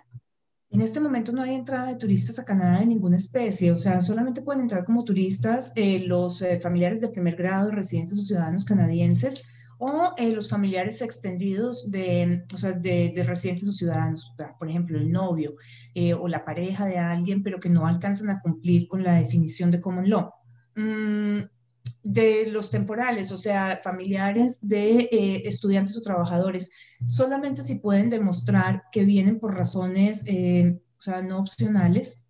En 0.71 0.81
este 0.81 1.01
momento 1.01 1.31
no 1.33 1.41
hay 1.41 1.55
entrada 1.55 1.89
de 1.89 1.97
turistas 1.97 2.39
a 2.39 2.45
Canadá 2.45 2.79
de 2.79 2.85
ninguna 2.85 3.17
especie, 3.17 3.71
o 3.71 3.75
sea, 3.75 3.99
solamente 3.99 4.41
pueden 4.41 4.61
entrar 4.61 4.85
como 4.85 5.03
turistas 5.03 5.73
eh, 5.75 5.99
los 5.99 6.41
eh, 6.41 6.59
familiares 6.59 7.01
de 7.01 7.09
primer 7.09 7.35
grado, 7.35 7.71
residentes 7.71 8.17
o 8.17 8.21
ciudadanos 8.21 8.65
canadienses, 8.65 9.43
o 9.77 10.15
los 10.17 10.49
familiares 10.49 11.01
extendidos 11.01 11.91
de, 11.91 12.45
o 12.53 12.55
sea, 12.55 12.71
de, 12.71 13.11
de, 13.13 13.23
residentes 13.25 13.67
o 13.67 13.73
ciudadanos, 13.73 14.33
por 14.57 14.69
ejemplo, 14.69 14.97
el 14.97 15.11
novio 15.11 15.57
o 16.17 16.29
la 16.29 16.45
pareja 16.45 16.85
de 16.85 16.97
alguien, 16.97 17.43
pero 17.43 17.59
que 17.59 17.67
no 17.67 17.85
alcanzan 17.85 18.29
a 18.29 18.39
cumplir 18.39 18.87
con 18.87 19.03
la 19.03 19.15
definición 19.15 19.71
de 19.71 19.81
common 19.81 20.09
law. 20.09 20.31
Mm, 20.75 21.41
de 22.03 22.47
los 22.51 22.69
temporales, 22.69 23.31
o 23.31 23.37
sea, 23.37 23.79
familiares 23.83 24.67
de 24.67 25.09
eh, 25.11 25.41
estudiantes 25.45 25.97
o 25.97 26.03
trabajadores, 26.03 26.69
solamente 27.07 27.63
si 27.63 27.79
pueden 27.79 28.11
demostrar 28.11 28.83
que 28.91 29.05
vienen 29.05 29.39
por 29.39 29.57
razones, 29.57 30.23
eh, 30.27 30.79
o 30.99 31.01
sea, 31.01 31.23
no 31.23 31.39
opcionales. 31.39 32.29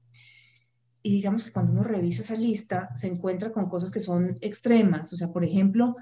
Y 1.01 1.11
digamos 1.11 1.43
que 1.43 1.51
cuando 1.51 1.73
uno 1.73 1.83
revisa 1.83 2.21
esa 2.21 2.35
lista, 2.35 2.89
se 2.95 3.07
encuentra 3.07 3.51
con 3.51 3.69
cosas 3.69 3.91
que 3.91 3.99
son 3.99 4.37
extremas, 4.41 5.11
o 5.11 5.17
sea, 5.17 5.33
por 5.33 5.43
ejemplo, 5.43 5.95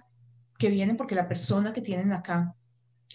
que 0.60 0.70
vienen 0.70 0.96
porque 0.96 1.16
la 1.16 1.28
persona 1.28 1.74
que 1.74 1.82
tienen 1.82 2.14
acá 2.14 2.56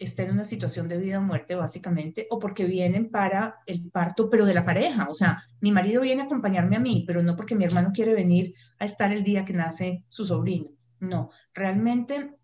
está 0.01 0.22
en 0.22 0.32
una 0.32 0.44
situación 0.44 0.88
de 0.88 0.99
vida 0.99 1.18
o 1.18 1.22
muerte, 1.22 1.55
básicamente, 1.55 2.26
o 2.30 2.38
porque 2.38 2.64
vienen 2.64 3.11
para 3.11 3.57
el 3.66 3.90
parto, 3.90 4.30
pero 4.30 4.46
de 4.46 4.55
la 4.55 4.64
pareja. 4.64 5.09
O 5.09 5.14
sea, 5.14 5.42
mi 5.61 5.72
marido 5.72 6.03
viene 6.03 6.22
a 6.22 6.24
acompañarme 6.26 6.76
a 6.76 6.80
mí, 6.80 7.05
pero 7.07 7.22
no 7.22 7.36
porque 7.36 7.55
mi 7.55 7.64
hermano 7.64 7.90
quiere 7.92 8.14
venir 8.14 8.55
a 8.78 8.84
estar 8.84 9.12
el 9.12 9.24
día 9.24 9.44
que 9.44 9.53
nace 9.53 10.05
su 10.09 10.24
sobrino. 10.24 10.70
No, 11.01 11.30
realmente 11.55 12.34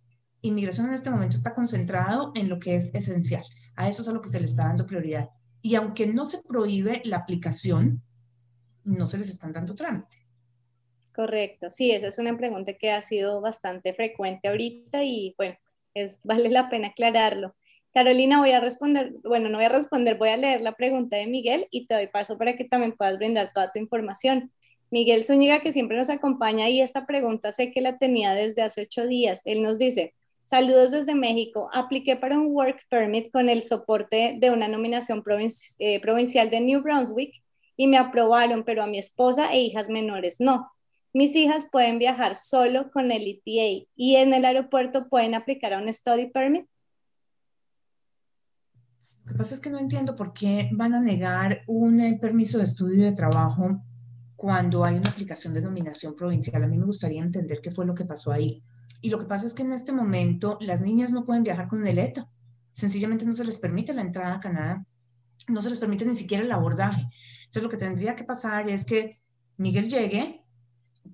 inmigración 0.42 0.88
en 0.88 0.94
este 0.94 1.10
momento 1.10 1.36
está 1.36 1.54
concentrado 1.54 2.32
en 2.34 2.48
lo 2.48 2.58
que 2.58 2.76
es 2.76 2.94
esencial. 2.94 3.44
A 3.76 3.88
eso 3.88 4.02
es 4.02 4.08
a 4.08 4.12
lo 4.12 4.20
que 4.20 4.28
se 4.28 4.38
le 4.38 4.46
está 4.46 4.64
dando 4.66 4.86
prioridad. 4.86 5.30
y 5.62 5.76
aunque 5.76 6.06
no 6.06 6.26
se 6.26 6.42
prohíbe 6.42 7.00
la 7.06 7.16
aplicación, 7.16 8.02
no 8.84 9.06
se 9.06 9.16
les 9.16 9.30
están 9.30 9.52
dando 9.52 9.74
trámite. 9.74 10.18
Correcto, 11.14 11.70
sí, 11.70 11.92
esa 11.92 12.08
es 12.08 12.18
una 12.18 12.36
pregunta 12.36 12.74
que 12.74 12.90
ha 12.90 13.00
sido 13.00 13.40
bastante 13.40 13.94
frecuente 13.94 14.48
ahorita 14.48 15.04
y 15.04 15.34
bueno, 15.38 15.56
es, 15.94 16.20
vale 16.24 16.50
la 16.50 16.68
pena 16.68 16.88
aclararlo. 16.88 17.54
Carolina, 17.94 18.40
voy 18.40 18.50
a 18.50 18.60
responder, 18.60 19.12
bueno, 19.22 19.48
no 19.48 19.58
voy 19.58 19.66
a 19.66 19.68
responder, 19.68 20.18
voy 20.18 20.30
a 20.30 20.36
leer 20.36 20.60
la 20.60 20.72
pregunta 20.72 21.16
de 21.16 21.28
Miguel 21.28 21.68
y 21.70 21.86
te 21.86 21.94
doy 21.94 22.08
paso 22.08 22.36
para 22.36 22.56
que 22.56 22.64
también 22.64 22.92
puedas 22.92 23.18
brindar 23.18 23.52
toda 23.52 23.70
tu 23.70 23.78
información. 23.78 24.50
Miguel 24.90 25.24
Zúñiga, 25.24 25.60
que 25.60 25.72
siempre 25.72 25.96
nos 25.96 26.10
acompaña, 26.10 26.68
y 26.68 26.80
esta 26.80 27.06
pregunta 27.06 27.52
sé 27.52 27.72
que 27.72 27.80
la 27.80 27.98
tenía 27.98 28.34
desde 28.34 28.62
hace 28.62 28.82
ocho 28.82 29.06
días. 29.06 29.42
Él 29.44 29.62
nos 29.62 29.78
dice, 29.78 30.14
saludos 30.44 30.90
desde 30.90 31.14
México, 31.14 31.68
apliqué 31.72 32.16
para 32.16 32.38
un 32.38 32.48
work 32.48 32.84
permit 32.88 33.30
con 33.32 33.48
el 33.48 33.62
soporte 33.62 34.36
de 34.38 34.50
una 34.50 34.68
nominación 34.68 35.22
eh, 35.78 36.00
provincial 36.00 36.50
de 36.50 36.60
New 36.60 36.82
Brunswick 36.82 37.42
y 37.76 37.86
me 37.86 37.96
aprobaron, 37.96 38.64
pero 38.64 38.82
a 38.82 38.86
mi 38.86 38.98
esposa 38.98 39.52
e 39.52 39.60
hijas 39.60 39.88
menores 39.88 40.36
no. 40.40 40.70
Mis 41.16 41.36
hijas 41.36 41.68
pueden 41.70 42.00
viajar 42.00 42.34
solo 42.34 42.90
con 42.90 43.12
el 43.12 43.22
ETA 43.22 43.86
y 43.94 44.16
en 44.16 44.34
el 44.34 44.44
aeropuerto 44.44 45.08
pueden 45.08 45.36
aplicar 45.36 45.72
a 45.72 45.78
un 45.78 45.90
study 45.92 46.26
permit. 46.32 46.66
Lo 49.24 49.32
que 49.32 49.38
pasa 49.38 49.54
es 49.54 49.60
que 49.60 49.70
no 49.70 49.78
entiendo 49.78 50.16
por 50.16 50.32
qué 50.32 50.68
van 50.72 50.92
a 50.92 51.00
negar 51.00 51.62
un 51.68 52.00
eh, 52.00 52.18
permiso 52.20 52.58
de 52.58 52.64
estudio 52.64 53.04
de 53.04 53.12
trabajo 53.12 53.80
cuando 54.34 54.84
hay 54.84 54.96
una 54.96 55.08
aplicación 55.08 55.54
de 55.54 55.62
nominación 55.62 56.16
provincial. 56.16 56.64
A 56.64 56.66
mí 56.66 56.76
me 56.76 56.84
gustaría 56.84 57.22
entender 57.22 57.60
qué 57.62 57.70
fue 57.70 57.86
lo 57.86 57.94
que 57.94 58.04
pasó 58.04 58.32
ahí. 58.32 58.64
Y 59.00 59.08
lo 59.08 59.20
que 59.20 59.26
pasa 59.26 59.46
es 59.46 59.54
que 59.54 59.62
en 59.62 59.72
este 59.72 59.92
momento 59.92 60.58
las 60.60 60.80
niñas 60.80 61.12
no 61.12 61.24
pueden 61.24 61.44
viajar 61.44 61.68
con 61.68 61.86
el 61.86 62.00
ETA. 62.00 62.28
Sencillamente 62.72 63.24
no 63.24 63.34
se 63.34 63.44
les 63.44 63.58
permite 63.58 63.94
la 63.94 64.02
entrada 64.02 64.34
a 64.34 64.40
Canadá. 64.40 64.84
No 65.48 65.62
se 65.62 65.70
les 65.70 65.78
permite 65.78 66.04
ni 66.04 66.16
siquiera 66.16 66.42
el 66.42 66.50
abordaje. 66.50 67.02
Entonces 67.02 67.62
lo 67.62 67.70
que 67.70 67.76
tendría 67.76 68.16
que 68.16 68.24
pasar 68.24 68.68
es 68.68 68.84
que 68.84 69.16
Miguel 69.56 69.88
llegue, 69.88 70.43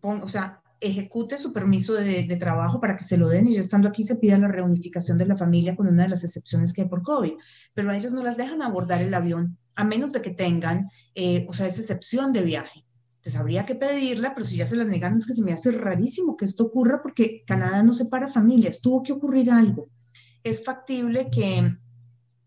o 0.03 0.29
sea, 0.29 0.63
ejecute 0.81 1.37
su 1.37 1.53
permiso 1.53 1.93
de, 1.95 2.25
trabajo 2.37 2.81
para 2.81 2.97
que 2.97 3.05
se 3.05 3.19
lo 3.19 3.29
den 3.29 3.49
y 3.49 3.55
ya 3.55 3.61
estando 3.61 3.89
aquí 3.89 4.03
se 4.03 4.17
pida 4.17 4.39
la 4.39 4.49
reunificación 4.49 5.19
de 5.19 5.27
la 5.27 5.37
familia 5.37 5.77
con 5.77 5.87
una 5.87 6.05
de 6.05 6.09
las 6.09 6.25
excepciones 6.25 6.73
que 6.73 6.83
hay 6.83 6.89
por 6.89 7.03
COVID. 7.03 7.33
Pero 7.75 7.91
a 7.91 7.97
ellas 7.97 8.13
no 8.13 8.23
las 8.23 8.37
dejan 8.37 8.63
abordar 8.63 9.03
el 9.03 9.13
avión 9.13 9.59
a 9.77 9.85
menos 9.85 10.13
de 10.13 10.23
que 10.23 10.31
tengan, 10.31 10.91
eh, 11.15 11.47
o 11.49 11.53
sea, 11.53 11.67
esa 11.67 11.81
excepción 11.81 12.33
de 12.33 12.43
viaje. 12.43 12.85
Entonces 13.17 13.39
habría 13.39 13.67
que 13.67 13.75
pedirla, 13.75 14.35
pero 14.35 14.47
si 14.47 14.57
ya 14.57 14.67
se 14.67 14.77
la 14.77 14.85
negan 14.85 15.17
es 15.17 15.27
que 15.27 15.35
se 15.35 15.43
me 15.43 15.53
hace 15.53 15.71
rarísimo 15.73 16.37
que 16.37 16.47
esto 16.47 16.65
ocurra 16.65 17.03
porque 17.03 17.45
Canadá 17.47 17.83
no 17.83 17.93
separa 17.93 18.29
familias, 18.29 18.81
tuvo 18.81 19.03
que 19.03 19.13
ocurrir 19.13 19.51
algo. 19.51 19.91
Es 20.43 20.65
factible 20.65 21.29
que 21.31 21.77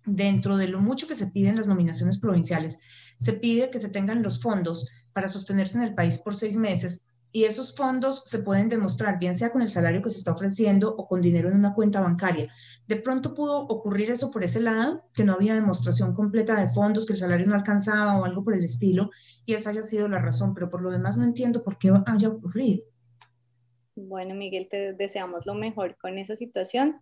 dentro 0.05 0.57
de 0.57 0.67
lo 0.67 0.79
mucho 0.79 1.07
que 1.07 1.15
se 1.15 1.27
pide 1.27 1.49
en 1.49 1.57
las 1.57 1.67
nominaciones 1.67 2.17
provinciales, 2.17 2.79
se 3.19 3.33
pide 3.33 3.69
que 3.69 3.79
se 3.79 3.89
tengan 3.89 4.23
los 4.23 4.41
fondos 4.41 4.89
para 5.13 5.29
sostenerse 5.29 5.77
en 5.77 5.83
el 5.83 5.93
país 5.93 6.17
por 6.17 6.35
seis 6.35 6.57
meses 6.57 7.07
y 7.35 7.45
esos 7.45 7.75
fondos 7.75 8.23
se 8.27 8.43
pueden 8.43 8.69
demostrar, 8.69 9.17
bien 9.17 9.35
sea 9.35 9.51
con 9.51 9.63
el 9.63 9.69
salario 9.69 10.03
que 10.03 10.11
se 10.11 10.19
está 10.19 10.33
ofreciendo 10.33 10.95
o 10.95 11.07
con 11.07 11.19
dinero 11.19 11.49
en 11.49 11.55
una 11.55 11.73
cuenta 11.73 11.99
bancaria. 11.99 12.53
De 12.87 12.97
pronto 12.97 13.33
pudo 13.33 13.61
ocurrir 13.61 14.11
eso 14.11 14.29
por 14.29 14.43
ese 14.43 14.61
lado, 14.61 15.09
que 15.15 15.23
no 15.23 15.33
había 15.33 15.55
demostración 15.55 16.13
completa 16.13 16.55
de 16.55 16.69
fondos, 16.69 17.07
que 17.07 17.13
el 17.13 17.19
salario 17.19 17.47
no 17.47 17.55
alcanzaba 17.55 18.19
o 18.19 18.25
algo 18.25 18.43
por 18.43 18.53
el 18.53 18.63
estilo, 18.63 19.09
y 19.47 19.55
esa 19.55 19.71
haya 19.71 19.81
sido 19.81 20.07
la 20.07 20.19
razón, 20.19 20.53
pero 20.53 20.69
por 20.69 20.83
lo 20.83 20.91
demás 20.91 21.17
no 21.17 21.23
entiendo 21.23 21.63
por 21.63 21.79
qué 21.79 21.91
haya 22.05 22.29
ocurrido. 22.29 22.83
Bueno, 23.95 24.35
Miguel, 24.35 24.67
te 24.69 24.93
deseamos 24.93 25.47
lo 25.47 25.55
mejor 25.55 25.97
con 25.97 26.19
esa 26.19 26.35
situación. 26.35 27.01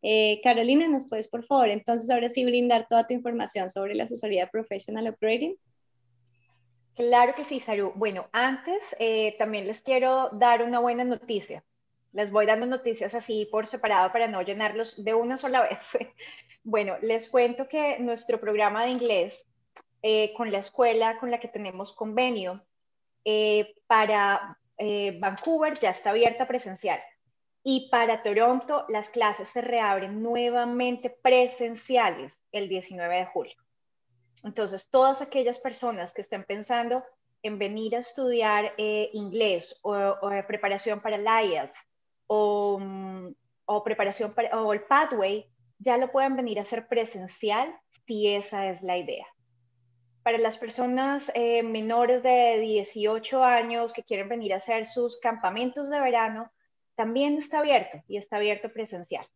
Eh, 0.00 0.40
Carolina, 0.42 0.88
¿nos 0.88 1.06
puedes, 1.06 1.28
por 1.28 1.44
favor, 1.44 1.68
entonces 1.68 2.08
ahora 2.08 2.30
sí 2.30 2.42
brindar 2.46 2.86
toda 2.88 3.06
tu 3.06 3.12
información 3.12 3.68
sobre 3.68 3.94
la 3.94 4.04
asesoría 4.04 4.48
Professional 4.48 5.08
Operating? 5.08 5.56
Claro 6.98 7.32
que 7.36 7.44
sí, 7.44 7.60
Saru. 7.60 7.92
Bueno, 7.94 8.28
antes 8.32 8.96
eh, 8.98 9.36
también 9.38 9.68
les 9.68 9.80
quiero 9.80 10.30
dar 10.32 10.64
una 10.64 10.80
buena 10.80 11.04
noticia. 11.04 11.62
Les 12.12 12.32
voy 12.32 12.44
dando 12.44 12.66
noticias 12.66 13.14
así 13.14 13.46
por 13.52 13.68
separado 13.68 14.10
para 14.10 14.26
no 14.26 14.42
llenarlos 14.42 15.04
de 15.04 15.14
una 15.14 15.36
sola 15.36 15.60
vez. 15.68 15.96
bueno, 16.64 16.96
les 17.00 17.28
cuento 17.28 17.68
que 17.68 18.00
nuestro 18.00 18.40
programa 18.40 18.82
de 18.82 18.90
inglés 18.90 19.46
eh, 20.02 20.34
con 20.36 20.50
la 20.50 20.58
escuela 20.58 21.18
con 21.20 21.30
la 21.30 21.38
que 21.38 21.46
tenemos 21.46 21.92
convenio 21.92 22.64
eh, 23.24 23.76
para 23.86 24.58
Vancouver 25.20 25.78
ya 25.78 25.90
está 25.90 26.10
abierta 26.10 26.48
presencial. 26.48 27.00
Y 27.62 27.88
para 27.90 28.24
Toronto 28.24 28.86
las 28.88 29.08
clases 29.08 29.48
se 29.50 29.60
reabren 29.60 30.20
nuevamente 30.20 31.10
presenciales 31.10 32.42
el 32.50 32.68
19 32.68 33.18
de 33.18 33.26
julio. 33.26 33.67
Entonces, 34.44 34.88
todas 34.90 35.20
aquellas 35.20 35.58
personas 35.58 36.12
que 36.12 36.20
estén 36.20 36.44
pensando 36.44 37.04
en 37.42 37.58
venir 37.58 37.96
a 37.96 38.00
estudiar 38.00 38.74
eh, 38.78 39.10
inglés 39.12 39.78
o, 39.82 40.18
preparación 40.46 41.00
para 41.00 41.16
el 41.16 41.26
IELTS 41.26 41.78
o, 42.26 42.78
mm, 42.80 43.34
o, 43.66 43.84
preparación 43.84 44.34
para 44.34 44.60
o 44.60 44.72
el 44.72 44.82
Pathway, 44.82 45.46
ya 45.78 45.96
lo 45.96 46.10
pueden 46.10 46.36
venir 46.36 46.58
a 46.58 46.62
hacer 46.62 46.88
presencial 46.88 47.74
si 48.06 48.28
esa 48.28 48.68
es 48.68 48.82
la 48.82 48.96
idea. 48.96 49.26
Para 50.22 50.38
las 50.38 50.58
personas 50.58 51.30
eh, 51.34 51.62
menores 51.62 52.22
de 52.22 52.58
18 52.58 53.44
años 53.44 53.92
que 53.92 54.02
quieren 54.02 54.28
venir 54.28 54.52
a 54.52 54.56
hacer 54.56 54.86
sus 54.86 55.18
campamentos 55.18 55.88
de 55.88 56.00
verano, 56.00 56.50
también 56.96 57.38
está 57.38 57.60
abierto 57.60 58.02
y 58.08 58.16
está 58.16 58.36
abierto 58.36 58.72
presencial. 58.72 59.26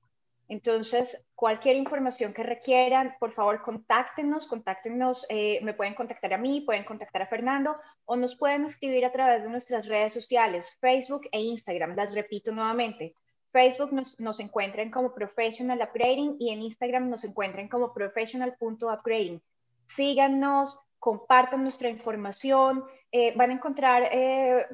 Entonces, 0.48 1.24
cualquier 1.34 1.76
información 1.76 2.32
que 2.32 2.42
requieran, 2.42 3.14
por 3.18 3.32
favor, 3.32 3.62
contáctenos, 3.62 4.46
contáctenos, 4.46 5.24
eh, 5.28 5.60
me 5.62 5.74
pueden 5.74 5.94
contactar 5.94 6.34
a 6.34 6.38
mí, 6.38 6.60
pueden 6.60 6.84
contactar 6.84 7.22
a 7.22 7.26
Fernando 7.26 7.76
o 8.04 8.16
nos 8.16 8.36
pueden 8.36 8.64
escribir 8.64 9.04
a 9.04 9.12
través 9.12 9.42
de 9.42 9.48
nuestras 9.48 9.86
redes 9.86 10.12
sociales, 10.12 10.70
Facebook 10.80 11.22
e 11.32 11.40
Instagram. 11.40 11.94
Las 11.96 12.14
repito 12.14 12.52
nuevamente. 12.52 13.14
Facebook 13.50 13.92
nos, 13.92 14.18
nos 14.20 14.40
encuentran 14.40 14.90
como 14.90 15.14
Professional 15.14 15.80
Upgrading 15.82 16.36
y 16.38 16.50
en 16.50 16.62
Instagram 16.62 17.08
nos 17.08 17.24
encuentran 17.24 17.68
como 17.68 17.92
professional.upgrading. 17.92 19.42
Síganos, 19.86 20.78
compartan 20.98 21.62
nuestra 21.62 21.88
información, 21.88 22.84
eh, 23.10 23.32
van 23.36 23.50
a 23.50 23.54
encontrar 23.54 24.08
eh, 24.10 24.66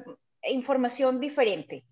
información 0.43 1.19
diferente, 1.19 1.83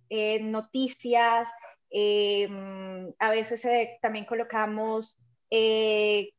noticias, 0.41 1.49
Em, 1.89 3.13
a 3.19 3.29
veces 3.29 3.63
eh, 3.65 3.97
también 4.01 4.25
colocamos 4.25 5.17
eh, 5.49 6.33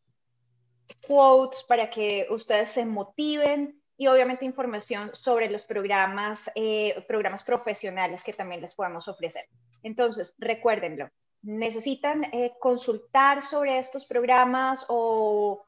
quotes 1.07 1.62
para 1.64 1.88
que 1.88 2.26
ustedes 2.30 2.70
se 2.70 2.84
motiven 2.84 3.80
y 3.96 4.07
obviamente 4.07 4.44
información 4.44 5.11
sobre 5.14 5.51
los 5.51 5.64
programas, 5.64 6.51
eh, 6.55 7.03
programas 7.09 7.42
profesionales 7.42 8.22
que 8.22 8.32
también 8.32 8.61
les 8.61 8.74
podemos 8.74 9.09
ofrecer. 9.09 9.46
Entonces, 9.82 10.34
recuérdenlo, 10.38 11.09
necesitan 11.42 12.30
consultar 12.61 13.42
sobre 13.42 13.78
estos 13.78 14.05
programas 14.05 14.84
o, 14.88 15.64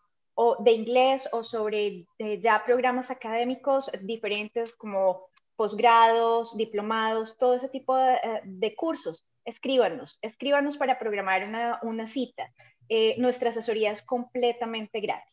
de 0.61 0.73
inglés 0.73 1.29
o 1.33 1.43
sobre 1.43 2.07
ya 2.19 2.63
programas 2.65 3.11
académicos 3.11 3.91
diferentes 4.03 4.77
como 4.77 5.27
posgrados, 5.57 6.57
diplomados, 6.57 7.37
todo 7.37 7.55
ese 7.55 7.69
tipo 7.69 7.97
de 7.97 8.75
cursos 8.77 9.25
escríbanos, 9.45 10.19
escríbanos 10.23 10.77
para 10.77 10.99
programar 10.99 11.45
una, 11.83 12.07
cita. 12.07 12.53
Eh, 12.89 13.15
nuestra 13.19 13.51
asesoría 13.51 13.93
es 13.93 14.03
completamente 14.03 15.01
gratis. 15.01 15.31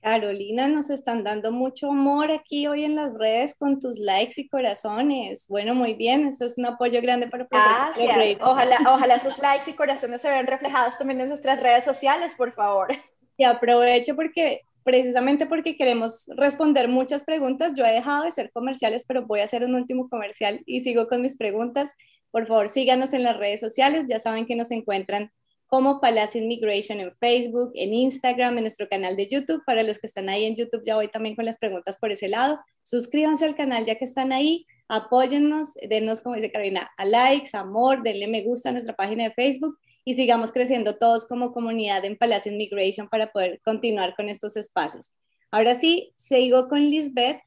Carolina, 0.00 0.68
nos 0.68 0.90
están 0.90 1.24
dando 1.24 1.50
mucho 1.50 1.90
amor 1.90 2.30
aquí 2.30 2.66
hoy 2.66 2.84
en 2.84 2.94
las 2.94 3.18
redes 3.18 3.58
con 3.58 3.80
tus 3.80 3.98
likes 3.98 4.40
y 4.40 4.48
corazones. 4.48 5.46
Bueno, 5.48 5.74
muy 5.74 5.94
bien, 5.94 6.28
eso 6.28 6.46
es 6.46 6.56
un 6.56 6.66
apoyo 6.66 7.02
grande 7.02 7.26
para 7.28 7.48
Gracias. 7.50 8.38
Ojalá, 8.40 8.78
ojalá 8.86 9.16
esos 9.16 9.38
likes 9.38 9.68
y 9.70 9.74
corazones 9.74 10.20
se 10.20 10.28
vean 10.28 10.46
reflejados 10.46 10.96
también 10.96 11.20
en 11.20 11.28
nuestras 11.28 11.60
redes 11.60 11.84
sociales, 11.84 12.32
por 12.36 12.52
favor. 12.52 12.88
Y 13.36 13.44
aprovecho 13.44 14.16
porque 14.16 14.62
precisamente 14.88 15.46
porque 15.46 15.76
queremos 15.76 16.30
responder 16.36 16.88
muchas 16.88 17.22
preguntas. 17.22 17.74
Yo 17.76 17.84
he 17.84 17.92
dejado 17.92 18.24
de 18.24 18.30
ser 18.30 18.50
comerciales, 18.50 19.04
pero 19.06 19.26
voy 19.26 19.40
a 19.40 19.44
hacer 19.44 19.62
un 19.62 19.74
último 19.74 20.08
comercial 20.08 20.62
y 20.64 20.80
sigo 20.80 21.08
con 21.08 21.20
mis 21.20 21.36
preguntas. 21.36 21.94
Por 22.30 22.46
favor, 22.46 22.68
síganos 22.68 23.12
en 23.12 23.22
las 23.22 23.36
redes 23.36 23.60
sociales. 23.60 24.06
Ya 24.08 24.18
saben 24.18 24.46
que 24.46 24.56
nos 24.56 24.70
encuentran 24.70 25.32
como 25.66 26.00
Palacio 26.00 26.42
Immigration 26.42 26.98
en 27.00 27.14
Facebook, 27.20 27.72
en 27.74 27.92
Instagram, 27.92 28.56
en 28.56 28.64
nuestro 28.64 28.88
canal 28.88 29.16
de 29.16 29.26
YouTube. 29.26 29.62
Para 29.66 29.82
los 29.82 29.98
que 29.98 30.06
están 30.06 30.28
ahí 30.28 30.44
en 30.44 30.56
YouTube, 30.56 30.82
ya 30.84 30.96
voy 30.96 31.08
también 31.08 31.36
con 31.36 31.44
las 31.44 31.58
preguntas 31.58 31.98
por 31.98 32.10
ese 32.10 32.28
lado. 32.28 32.58
Suscríbanse 32.82 33.44
al 33.44 33.54
canal 33.54 33.84
ya 33.84 33.96
que 33.96 34.04
están 34.04 34.32
ahí. 34.32 34.66
Apóyennos, 34.88 35.74
denos, 35.88 36.22
como 36.22 36.36
dice 36.36 36.50
Carolina, 36.50 36.90
a 36.96 37.04
likes, 37.04 37.50
amor, 37.54 38.02
denle 38.02 38.26
me 38.26 38.42
gusta 38.42 38.70
a 38.70 38.72
nuestra 38.72 38.96
página 38.96 39.24
de 39.24 39.34
Facebook 39.34 39.78
y 40.02 40.14
sigamos 40.14 40.50
creciendo 40.50 40.96
todos 40.96 41.26
como 41.26 41.52
comunidad 41.52 42.02
en 42.06 42.16
Palacio 42.16 42.50
Immigration 42.50 43.10
para 43.10 43.30
poder 43.30 43.60
continuar 43.62 44.14
con 44.16 44.30
estos 44.30 44.56
espacios. 44.56 45.12
Ahora 45.50 45.74
sí, 45.74 46.14
sigo 46.16 46.68
con 46.68 46.80
Lisbeth 46.80 47.42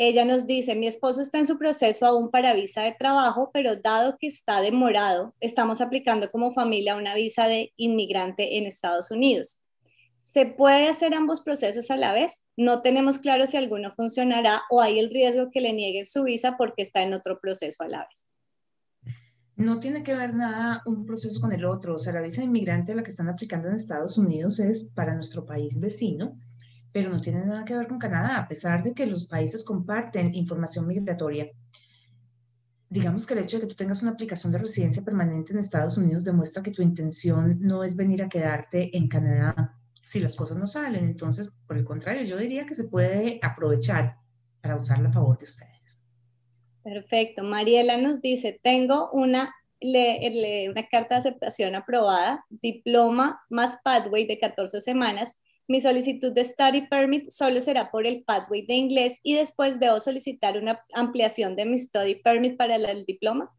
ella 0.00 0.24
nos 0.24 0.46
dice, 0.46 0.76
mi 0.76 0.86
esposo 0.86 1.20
está 1.20 1.38
en 1.38 1.46
su 1.46 1.58
proceso 1.58 2.06
aún 2.06 2.30
para 2.30 2.54
visa 2.54 2.82
de 2.82 2.94
trabajo, 2.96 3.50
pero 3.52 3.74
dado 3.74 4.16
que 4.16 4.28
está 4.28 4.60
demorado, 4.60 5.34
estamos 5.40 5.80
aplicando 5.80 6.30
como 6.30 6.52
familia 6.52 6.94
una 6.94 7.16
visa 7.16 7.48
de 7.48 7.72
inmigrante 7.76 8.58
en 8.58 8.66
Estados 8.66 9.10
Unidos. 9.10 9.60
¿Se 10.20 10.46
puede 10.46 10.86
hacer 10.88 11.14
ambos 11.14 11.40
procesos 11.40 11.90
a 11.90 11.96
la 11.96 12.12
vez? 12.12 12.46
No 12.56 12.80
tenemos 12.80 13.18
claro 13.18 13.48
si 13.48 13.56
alguno 13.56 13.90
funcionará 13.90 14.62
o 14.70 14.80
hay 14.80 15.00
el 15.00 15.10
riesgo 15.10 15.50
que 15.50 15.60
le 15.60 15.72
nieguen 15.72 16.06
su 16.06 16.22
visa 16.22 16.56
porque 16.56 16.82
está 16.82 17.02
en 17.02 17.12
otro 17.12 17.40
proceso 17.40 17.82
a 17.82 17.88
la 17.88 18.06
vez. 18.06 18.28
No 19.56 19.80
tiene 19.80 20.04
que 20.04 20.14
ver 20.14 20.32
nada 20.32 20.80
un 20.86 21.06
proceso 21.06 21.40
con 21.40 21.50
el 21.50 21.64
otro. 21.64 21.96
O 21.96 21.98
sea, 21.98 22.12
la 22.12 22.20
visa 22.20 22.40
de 22.42 22.46
inmigrante 22.46 22.94
la 22.94 23.02
que 23.02 23.10
están 23.10 23.28
aplicando 23.28 23.66
en 23.66 23.74
Estados 23.74 24.16
Unidos 24.16 24.60
es 24.60 24.90
para 24.94 25.16
nuestro 25.16 25.44
país 25.44 25.80
vecino, 25.80 26.36
pero 26.92 27.10
no 27.10 27.20
tiene 27.20 27.44
nada 27.44 27.64
que 27.64 27.76
ver 27.76 27.86
con 27.86 27.98
Canadá, 27.98 28.38
a 28.38 28.48
pesar 28.48 28.82
de 28.82 28.94
que 28.94 29.06
los 29.06 29.26
países 29.26 29.64
comparten 29.64 30.34
información 30.34 30.86
migratoria 30.86 31.50
digamos 32.90 33.26
que 33.26 33.34
el 33.34 33.40
hecho 33.40 33.58
de 33.58 33.62
que 33.62 33.68
tú 33.68 33.74
tengas 33.74 34.02
una 34.02 34.12
aplicación 34.12 34.52
de 34.52 34.58
residencia 34.58 35.02
permanente 35.02 35.52
en 35.52 35.58
Estados 35.58 35.98
Unidos 35.98 36.24
demuestra 36.24 36.62
que 36.62 36.70
tu 36.70 36.82
intención 36.82 37.58
no 37.60 37.84
es 37.84 37.96
venir 37.96 38.22
a 38.22 38.28
quedarte 38.28 38.96
en 38.96 39.08
Canadá 39.08 39.74
si 40.02 40.20
las 40.20 40.36
cosas 40.36 40.56
no 40.56 40.66
salen. 40.66 41.04
Entonces, 41.04 41.52
por 41.66 41.76
el 41.76 41.84
contrario, 41.84 42.22
yo 42.24 42.38
diría 42.38 42.64
que 42.64 42.74
se 42.74 42.84
puede 42.84 43.38
aprovechar 43.42 44.16
para 44.62 44.76
usarla 44.76 45.10
a 45.10 45.12
favor 45.12 45.38
de 45.38 45.44
ustedes. 45.44 46.06
Perfecto. 46.82 47.44
Mariela 47.44 47.98
nos 47.98 48.22
dice, 48.22 48.58
tengo 48.62 49.10
una, 49.12 49.54
una 49.82 50.88
carta 50.90 51.16
de 51.16 51.18
aceptación 51.18 51.74
aprobada, 51.74 52.46
diploma 52.48 53.42
más 53.50 53.80
pathway 53.84 54.26
de 54.26 54.38
14 54.38 54.80
semanas 54.80 55.42
mi 55.68 55.80
solicitud 55.80 56.32
de 56.32 56.44
study 56.44 56.88
permit 56.88 57.30
solo 57.30 57.60
será 57.60 57.90
por 57.90 58.06
el 58.06 58.24
pathway 58.24 58.66
de 58.66 58.74
inglés 58.74 59.20
y 59.22 59.34
después 59.34 59.78
debo 59.78 60.00
solicitar 60.00 60.58
una 60.58 60.80
ampliación 60.94 61.56
de 61.56 61.66
mi 61.66 61.78
study 61.78 62.16
permit 62.22 62.56
para 62.56 62.76
el 62.76 63.04
diploma. 63.04 63.54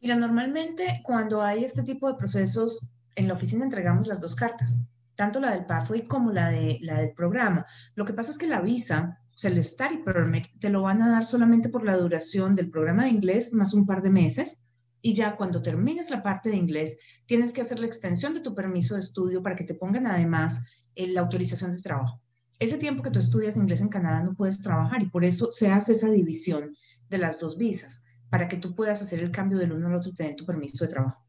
Mira, 0.00 0.16
normalmente 0.16 1.00
cuando 1.02 1.40
hay 1.40 1.64
este 1.64 1.82
tipo 1.82 2.06
de 2.08 2.18
procesos, 2.18 2.90
en 3.16 3.28
la 3.28 3.34
oficina 3.34 3.64
entregamos 3.64 4.06
las 4.06 4.20
dos 4.20 4.36
cartas, 4.36 4.86
tanto 5.14 5.40
la 5.40 5.52
del 5.52 5.64
pathway 5.64 6.04
como 6.04 6.30
la, 6.30 6.50
de, 6.50 6.78
la 6.82 7.00
del 7.00 7.14
programa. 7.14 7.64
Lo 7.94 8.04
que 8.04 8.12
pasa 8.12 8.32
es 8.32 8.38
que 8.38 8.46
la 8.46 8.60
visa, 8.60 9.18
o 9.26 9.38
sea, 9.38 9.50
el 9.50 9.64
study 9.64 10.02
permit, 10.04 10.48
te 10.60 10.68
lo 10.68 10.82
van 10.82 11.00
a 11.00 11.08
dar 11.08 11.24
solamente 11.24 11.70
por 11.70 11.84
la 11.84 11.96
duración 11.96 12.54
del 12.54 12.70
programa 12.70 13.04
de 13.04 13.10
inglés 13.10 13.54
más 13.54 13.72
un 13.72 13.86
par 13.86 14.02
de 14.02 14.10
meses. 14.10 14.63
Y 15.06 15.12
ya 15.12 15.36
cuando 15.36 15.60
termines 15.60 16.08
la 16.08 16.22
parte 16.22 16.48
de 16.48 16.56
inglés, 16.56 16.98
tienes 17.26 17.52
que 17.52 17.60
hacer 17.60 17.78
la 17.78 17.84
extensión 17.84 18.32
de 18.32 18.40
tu 18.40 18.54
permiso 18.54 18.94
de 18.94 19.00
estudio 19.00 19.42
para 19.42 19.54
que 19.54 19.64
te 19.64 19.74
pongan 19.74 20.06
además 20.06 20.88
la 20.96 21.20
autorización 21.20 21.76
de 21.76 21.82
trabajo. 21.82 22.22
Ese 22.58 22.78
tiempo 22.78 23.02
que 23.02 23.10
tú 23.10 23.18
estudias 23.18 23.58
inglés 23.58 23.82
en 23.82 23.90
Canadá 23.90 24.22
no 24.22 24.34
puedes 24.34 24.62
trabajar 24.62 25.02
y 25.02 25.10
por 25.10 25.22
eso 25.26 25.52
se 25.52 25.68
hace 25.70 25.92
esa 25.92 26.08
división 26.08 26.74
de 27.10 27.18
las 27.18 27.38
dos 27.38 27.58
visas, 27.58 28.06
para 28.30 28.48
que 28.48 28.56
tú 28.56 28.74
puedas 28.74 29.02
hacer 29.02 29.20
el 29.20 29.30
cambio 29.30 29.58
del 29.58 29.72
uno 29.72 29.88
al 29.88 29.96
otro 29.96 30.10
y 30.10 30.14
tener 30.14 30.36
tu 30.36 30.46
permiso 30.46 30.86
de 30.86 30.92
trabajo. 30.92 31.22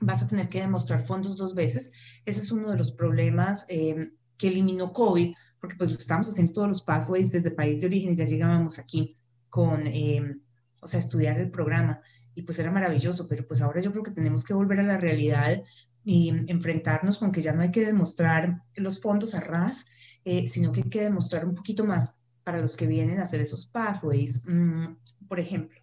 Vas 0.00 0.24
a 0.24 0.28
tener 0.28 0.48
que 0.48 0.62
demostrar 0.62 1.06
fondos 1.06 1.36
dos 1.36 1.54
veces. 1.54 1.92
Ese 2.26 2.40
es 2.40 2.50
uno 2.50 2.72
de 2.72 2.78
los 2.78 2.94
problemas 2.94 3.64
eh, 3.68 4.10
que 4.36 4.48
eliminó 4.48 4.92
COVID, 4.92 5.32
porque 5.60 5.76
pues 5.76 5.90
lo 5.90 5.98
estamos 5.98 6.28
haciendo 6.28 6.52
todos 6.52 6.66
los 6.66 6.82
pathways 6.82 7.30
desde 7.30 7.52
país 7.52 7.80
de 7.80 7.86
origen 7.86 8.16
ya 8.16 8.24
llegábamos 8.24 8.80
aquí 8.80 9.16
con, 9.50 9.86
eh, 9.86 10.34
o 10.80 10.88
sea, 10.88 10.98
estudiar 10.98 11.38
el 11.38 11.52
programa 11.52 12.00
y 12.34 12.42
pues 12.42 12.58
era 12.58 12.70
maravilloso, 12.70 13.28
pero 13.28 13.46
pues 13.46 13.62
ahora 13.62 13.80
yo 13.80 13.90
creo 13.92 14.02
que 14.02 14.10
tenemos 14.10 14.44
que 14.44 14.54
volver 14.54 14.80
a 14.80 14.84
la 14.84 14.96
realidad 14.96 15.62
y 16.04 16.32
enfrentarnos 16.48 17.18
con 17.18 17.32
que 17.32 17.42
ya 17.42 17.52
no 17.52 17.62
hay 17.62 17.70
que 17.70 17.86
demostrar 17.86 18.62
los 18.76 19.00
fondos 19.00 19.34
a 19.34 19.40
ras, 19.40 19.86
eh, 20.24 20.48
sino 20.48 20.72
que 20.72 20.82
hay 20.82 20.90
que 20.90 21.02
demostrar 21.02 21.44
un 21.44 21.54
poquito 21.54 21.84
más 21.84 22.18
para 22.44 22.60
los 22.60 22.76
que 22.76 22.86
vienen 22.86 23.18
a 23.18 23.22
hacer 23.22 23.40
esos 23.40 23.66
pathways. 23.66 24.44
Mm, 24.46 24.96
por 25.28 25.40
ejemplo, 25.40 25.80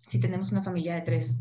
si 0.00 0.20
tenemos 0.20 0.52
una 0.52 0.62
familia 0.62 0.94
de 0.96 1.02
tres 1.02 1.40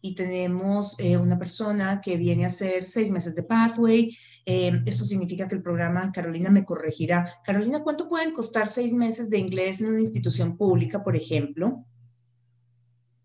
y 0.00 0.14
tenemos 0.14 0.96
eh, 0.98 1.16
una 1.16 1.38
persona 1.38 2.00
que 2.00 2.16
viene 2.16 2.44
a 2.44 2.48
hacer 2.48 2.84
seis 2.84 3.10
meses 3.10 3.34
de 3.34 3.42
pathway, 3.42 4.16
eh, 4.46 4.72
esto 4.86 5.04
significa 5.04 5.48
que 5.48 5.54
el 5.54 5.62
programa, 5.62 6.10
Carolina 6.12 6.50
me 6.50 6.64
corregirá. 6.64 7.28
Carolina, 7.44 7.82
¿cuánto 7.82 8.08
pueden 8.08 8.32
costar 8.32 8.68
seis 8.68 8.92
meses 8.92 9.30
de 9.30 9.38
inglés 9.38 9.80
en 9.80 9.90
una 9.90 10.00
institución 10.00 10.56
pública, 10.56 11.02
por 11.02 11.16
ejemplo? 11.16 11.86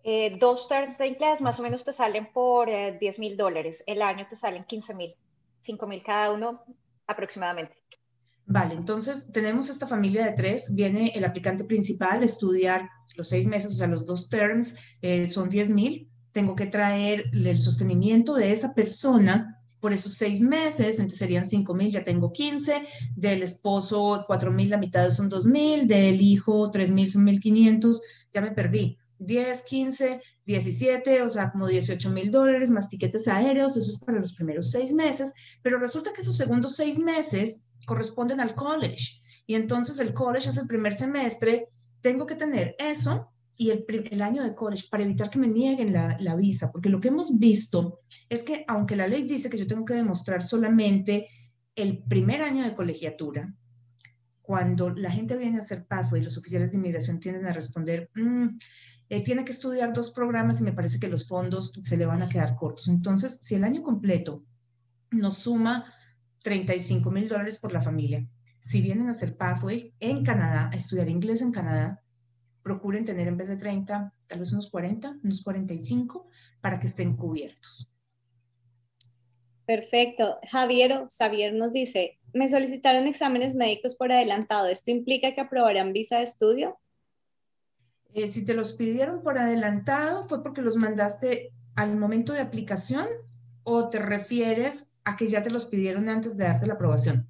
Eh, 0.09 0.37
dos 0.39 0.69
terms 0.69 0.97
de 0.97 1.07
inglés 1.07 1.41
más 1.41 1.59
o 1.59 1.61
menos 1.61 1.83
te 1.83 1.91
salen 1.91 2.31
por 2.31 2.69
10 2.69 3.01
eh, 3.01 3.19
mil 3.19 3.35
dólares. 3.35 3.83
El 3.85 4.01
año 4.01 4.25
te 4.29 4.37
salen 4.37 4.63
15 4.63 4.93
mil, 4.93 5.13
5 5.63 5.85
mil 5.85 6.01
cada 6.01 6.31
uno 6.31 6.63
aproximadamente. 7.07 7.75
Vale, 8.45 8.75
entonces 8.75 9.29
tenemos 9.33 9.67
esta 9.67 9.85
familia 9.85 10.23
de 10.23 10.31
tres. 10.31 10.73
Viene 10.73 11.11
el 11.13 11.25
aplicante 11.25 11.65
principal 11.65 12.21
a 12.21 12.25
estudiar 12.25 12.89
los 13.17 13.27
seis 13.27 13.47
meses, 13.47 13.73
o 13.73 13.75
sea, 13.75 13.87
los 13.87 14.05
dos 14.05 14.29
terms 14.29 14.77
eh, 15.01 15.27
son 15.27 15.49
10 15.49 15.71
mil. 15.71 16.09
Tengo 16.31 16.55
que 16.55 16.67
traer 16.67 17.25
el 17.33 17.59
sostenimiento 17.59 18.33
de 18.33 18.53
esa 18.53 18.73
persona 18.73 19.61
por 19.81 19.91
esos 19.91 20.13
seis 20.13 20.39
meses, 20.39 20.99
entonces 20.99 21.19
serían 21.19 21.45
5 21.45 21.73
mil, 21.73 21.91
ya 21.91 22.05
tengo 22.05 22.31
15, 22.31 22.81
del 23.17 23.43
esposo 23.43 24.23
4 24.25 24.51
mil, 24.53 24.69
la 24.69 24.77
mitad 24.77 25.11
son 25.11 25.27
2 25.27 25.47
mil, 25.47 25.85
del 25.85 26.21
hijo 26.21 26.71
3 26.71 26.91
mil 26.91 27.11
son 27.11 27.25
1.500, 27.25 27.99
ya 28.31 28.39
me 28.39 28.51
perdí. 28.51 28.97
10, 29.27 29.63
15, 29.63 30.21
17, 30.45 31.21
o 31.21 31.29
sea, 31.29 31.49
como 31.51 31.67
18 31.67 32.09
mil 32.11 32.31
dólares 32.31 32.71
más 32.71 32.89
tiquetes 32.89 33.27
aéreos, 33.27 33.77
eso 33.77 33.91
es 33.91 33.99
para 33.99 34.19
los 34.19 34.33
primeros 34.33 34.71
seis 34.71 34.93
meses, 34.93 35.33
pero 35.61 35.77
resulta 35.77 36.13
que 36.13 36.21
esos 36.21 36.37
segundos 36.37 36.75
seis 36.75 36.97
meses 36.97 37.63
corresponden 37.85 38.39
al 38.39 38.55
college. 38.55 39.21
Y 39.45 39.55
entonces 39.55 39.99
el 39.99 40.13
college 40.13 40.49
es 40.49 40.57
el 40.57 40.67
primer 40.67 40.95
semestre, 40.95 41.67
tengo 42.01 42.25
que 42.25 42.35
tener 42.35 42.75
eso 42.79 43.29
y 43.57 43.71
el, 43.71 43.85
el 44.11 44.21
año 44.21 44.43
de 44.43 44.55
college 44.55 44.85
para 44.89 45.03
evitar 45.03 45.29
que 45.29 45.39
me 45.39 45.47
nieguen 45.47 45.91
la, 45.91 46.17
la 46.19 46.35
visa, 46.35 46.71
porque 46.71 46.89
lo 46.89 46.99
que 47.01 47.09
hemos 47.09 47.37
visto 47.37 47.99
es 48.29 48.43
que 48.43 48.63
aunque 48.67 48.95
la 48.95 49.07
ley 49.07 49.23
dice 49.23 49.49
que 49.49 49.57
yo 49.57 49.67
tengo 49.67 49.83
que 49.83 49.95
demostrar 49.95 50.43
solamente 50.43 51.27
el 51.75 52.03
primer 52.03 52.41
año 52.41 52.63
de 52.63 52.73
colegiatura, 52.73 53.53
cuando 54.47 54.91
la 54.91 55.11
gente 55.11 55.35
viene 55.35 55.57
a 55.57 55.59
hacer 55.59 55.85
paso 55.85 56.15
y 56.15 56.21
los 56.21 56.37
oficiales 56.37 56.71
de 56.71 56.77
inmigración 56.77 57.19
tienden 57.19 57.47
a 57.47 57.51
responder, 57.51 58.09
mm, 58.15 58.57
eh, 59.09 59.21
tiene 59.21 59.43
que 59.43 59.51
estudiar 59.51 59.91
dos 59.91 60.11
programas 60.11 60.61
y 60.61 60.63
me 60.63 60.71
parece 60.71 61.01
que 61.01 61.09
los 61.09 61.27
fondos 61.27 61.73
se 61.83 61.97
le 61.97 62.05
van 62.05 62.21
a 62.21 62.29
quedar 62.29 62.55
cortos. 62.55 62.87
Entonces, 62.87 63.39
si 63.41 63.55
el 63.55 63.65
año 63.65 63.83
completo 63.83 64.45
nos 65.11 65.39
suma 65.39 65.93
35 66.43 67.11
mil 67.11 67.27
dólares 67.27 67.57
por 67.57 67.73
la 67.73 67.81
familia, 67.81 68.25
si 68.59 68.81
vienen 68.81 69.09
a 69.09 69.11
hacer 69.11 69.35
Pathway 69.35 69.93
en 69.99 70.23
Canadá, 70.23 70.69
a 70.71 70.77
estudiar 70.77 71.09
inglés 71.09 71.41
en 71.41 71.51
Canadá, 71.51 72.01
procuren 72.63 73.03
tener 73.03 73.27
en 73.27 73.35
vez 73.35 73.49
de 73.49 73.57
30, 73.57 74.13
tal 74.27 74.39
vez 74.39 74.53
unos 74.53 74.71
40, 74.71 75.19
unos 75.25 75.43
45, 75.43 76.25
para 76.61 76.79
que 76.79 76.87
estén 76.87 77.17
cubiertos. 77.17 77.91
Perfecto. 79.65 80.39
Javier, 80.49 81.03
Xavier 81.09 81.53
nos 81.53 81.73
dice, 81.73 82.17
me 82.37 82.47
solicitaron 82.47 83.07
exámenes 83.07 83.55
médicos 83.55 83.95
por 83.95 84.11
adelantado. 84.11 84.67
¿Esto 84.67 84.91
implica 84.91 85.33
que 85.33 85.41
aprobarán 85.41 85.93
visa 85.93 86.17
de 86.17 86.23
estudio? 86.23 86.77
Eh, 88.13 88.27
si 88.27 88.45
te 88.45 88.53
los 88.53 88.73
pidieron 88.73 89.21
por 89.23 89.37
adelantado, 89.37 90.27
¿fue 90.27 90.43
porque 90.43 90.61
los 90.61 90.77
mandaste 90.77 91.51
al 91.75 91.97
momento 91.97 92.33
de 92.33 92.39
aplicación 92.39 93.07
o 93.63 93.89
te 93.89 93.99
refieres 93.99 94.97
a 95.03 95.15
que 95.15 95.27
ya 95.27 95.43
te 95.43 95.49
los 95.49 95.65
pidieron 95.65 96.07
antes 96.09 96.37
de 96.37 96.45
darte 96.45 96.67
la 96.67 96.75
aprobación? 96.75 97.27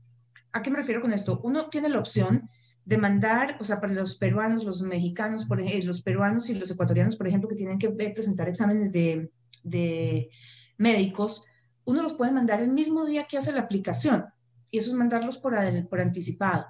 ¿A 0.52 0.62
qué 0.62 0.70
me 0.70 0.78
refiero 0.78 1.02
con 1.02 1.14
esto? 1.14 1.40
Uno 1.44 1.70
tiene 1.70 1.90
la 1.90 2.00
opción 2.00 2.50
de 2.86 2.98
mandar, 2.98 3.58
o 3.60 3.64
sea, 3.64 3.82
para 3.82 3.94
los 3.94 4.18
peruanos, 4.18 4.64
los 4.64 4.82
mexicanos, 4.82 5.46
por 5.46 5.60
ejemplo, 5.60 5.88
los 5.88 6.02
peruanos 6.02 6.50
y 6.50 6.56
los 6.56 6.72
ecuatorianos, 6.72 7.18
por 7.18 7.28
ejemplo, 7.28 7.50
que 7.50 7.56
tienen 7.56 7.80
que 7.80 7.90
presentar 7.90 8.48
exámenes 8.48 8.94
de 8.94 10.30
médicos, 10.78 11.46
uno 11.84 12.02
los 12.02 12.14
puede 12.14 12.32
mandar 12.32 12.62
el 12.62 12.70
mismo 12.70 13.06
día 13.06 13.28
que 13.28 13.38
hace 13.38 13.52
la 13.52 13.62
aplicación 13.62 14.26
y 14.72 14.80
eso 14.80 14.92
es 14.92 14.98
mandarlos 14.98 15.38
por, 15.38 15.54
por 15.90 16.02
anticipado 16.02 16.66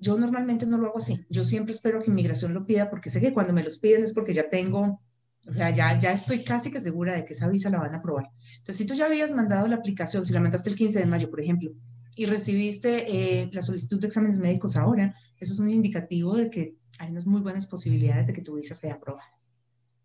yo 0.00 0.16
normalmente 0.16 0.66
no 0.66 0.78
lo 0.78 0.88
hago 0.88 0.98
así. 0.98 1.24
Yo 1.28 1.44
siempre 1.44 1.72
espero 1.72 2.00
que 2.00 2.10
inmigración 2.10 2.54
lo 2.54 2.66
pida 2.66 2.90
porque 2.90 3.10
sé 3.10 3.20
que 3.20 3.34
cuando 3.34 3.52
me 3.52 3.62
los 3.62 3.78
piden 3.78 4.02
es 4.02 4.12
porque 4.12 4.32
ya 4.32 4.48
tengo, 4.48 5.00
o 5.46 5.52
sea, 5.52 5.70
ya, 5.70 5.98
ya 5.98 6.12
estoy 6.12 6.42
casi 6.42 6.70
que 6.70 6.80
segura 6.80 7.14
de 7.14 7.24
que 7.24 7.34
esa 7.34 7.48
visa 7.48 7.70
la 7.70 7.78
van 7.78 7.94
a 7.94 7.98
aprobar. 7.98 8.30
Entonces, 8.58 8.76
si 8.76 8.86
tú 8.86 8.94
ya 8.94 9.06
habías 9.06 9.32
mandado 9.32 9.68
la 9.68 9.76
aplicación, 9.76 10.24
si 10.24 10.32
la 10.32 10.40
mandaste 10.40 10.70
el 10.70 10.76
15 10.76 11.00
de 11.00 11.06
mayo, 11.06 11.30
por 11.30 11.40
ejemplo, 11.40 11.70
y 12.16 12.26
recibiste 12.26 13.42
eh, 13.42 13.50
la 13.52 13.62
solicitud 13.62 14.00
de 14.00 14.06
exámenes 14.06 14.38
médicos 14.38 14.76
ahora, 14.76 15.14
eso 15.38 15.52
es 15.52 15.60
un 15.60 15.70
indicativo 15.70 16.34
de 16.34 16.50
que 16.50 16.76
hay 16.98 17.10
unas 17.10 17.26
muy 17.26 17.42
buenas 17.42 17.66
posibilidades 17.66 18.26
de 18.26 18.32
que 18.32 18.42
tu 18.42 18.56
visa 18.56 18.74
sea 18.74 18.94
aprobada. 18.94 19.28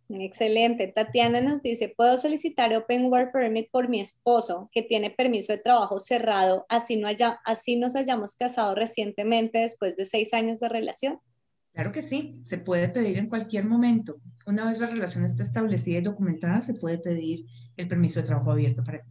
Excelente. 0.09 0.87
Tatiana 0.87 1.41
nos 1.41 1.63
dice, 1.63 1.93
¿puedo 1.95 2.17
solicitar 2.17 2.73
Open 2.75 3.05
Work 3.05 3.31
Permit 3.31 3.71
por 3.71 3.89
mi 3.89 3.99
esposo 3.99 4.69
que 4.71 4.83
tiene 4.83 5.09
permiso 5.09 5.53
de 5.53 5.59
trabajo 5.59 5.99
cerrado, 5.99 6.65
así, 6.69 6.95
no 6.95 7.07
haya, 7.07 7.39
así 7.43 7.75
nos 7.75 7.95
hayamos 7.95 8.35
casado 8.35 8.75
recientemente 8.75 9.59
después 9.59 9.95
de 9.95 10.05
seis 10.05 10.33
años 10.33 10.59
de 10.59 10.69
relación? 10.69 11.19
Claro 11.73 11.91
que 11.91 12.03
sí, 12.03 12.41
se 12.45 12.59
puede 12.59 12.87
pedir 12.89 13.17
en 13.17 13.27
cualquier 13.27 13.65
momento. 13.65 14.17
Una 14.45 14.65
vez 14.65 14.79
la 14.79 14.87
relación 14.87 15.25
esté 15.25 15.41
establecida 15.41 15.97
y 15.97 16.01
documentada, 16.01 16.61
se 16.61 16.75
puede 16.75 16.99
pedir 16.99 17.45
el 17.75 17.87
permiso 17.87 18.21
de 18.21 18.27
trabajo 18.27 18.51
abierto 18.51 18.83
para 18.83 19.01
ti. 19.01 19.09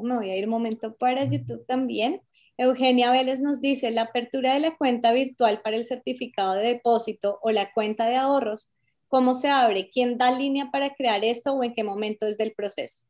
Me 0.00 0.16
voy 0.16 0.30
a 0.30 0.36
ir 0.36 0.44
un 0.44 0.50
momento 0.50 0.96
para 0.96 1.24
YouTube 1.24 1.64
también. 1.66 2.20
Eugenia 2.58 3.10
Vélez 3.10 3.40
nos 3.40 3.60
dice, 3.60 3.90
la 3.90 4.02
apertura 4.02 4.54
de 4.54 4.60
la 4.60 4.76
cuenta 4.76 5.12
virtual 5.12 5.60
para 5.62 5.76
el 5.76 5.84
certificado 5.84 6.54
de 6.54 6.66
depósito 6.66 7.38
o 7.42 7.50
la 7.50 7.72
cuenta 7.72 8.06
de 8.06 8.16
ahorros 8.16 8.72
¿Cómo 9.08 9.34
se 9.34 9.48
abre? 9.48 9.90
¿Quién 9.92 10.16
da 10.16 10.36
línea 10.36 10.70
para 10.70 10.94
crear 10.94 11.24
esto 11.24 11.52
o 11.52 11.62
en 11.62 11.72
qué 11.74 11.84
momento 11.84 12.26
es 12.26 12.36
del 12.36 12.52
proceso? 12.56 13.04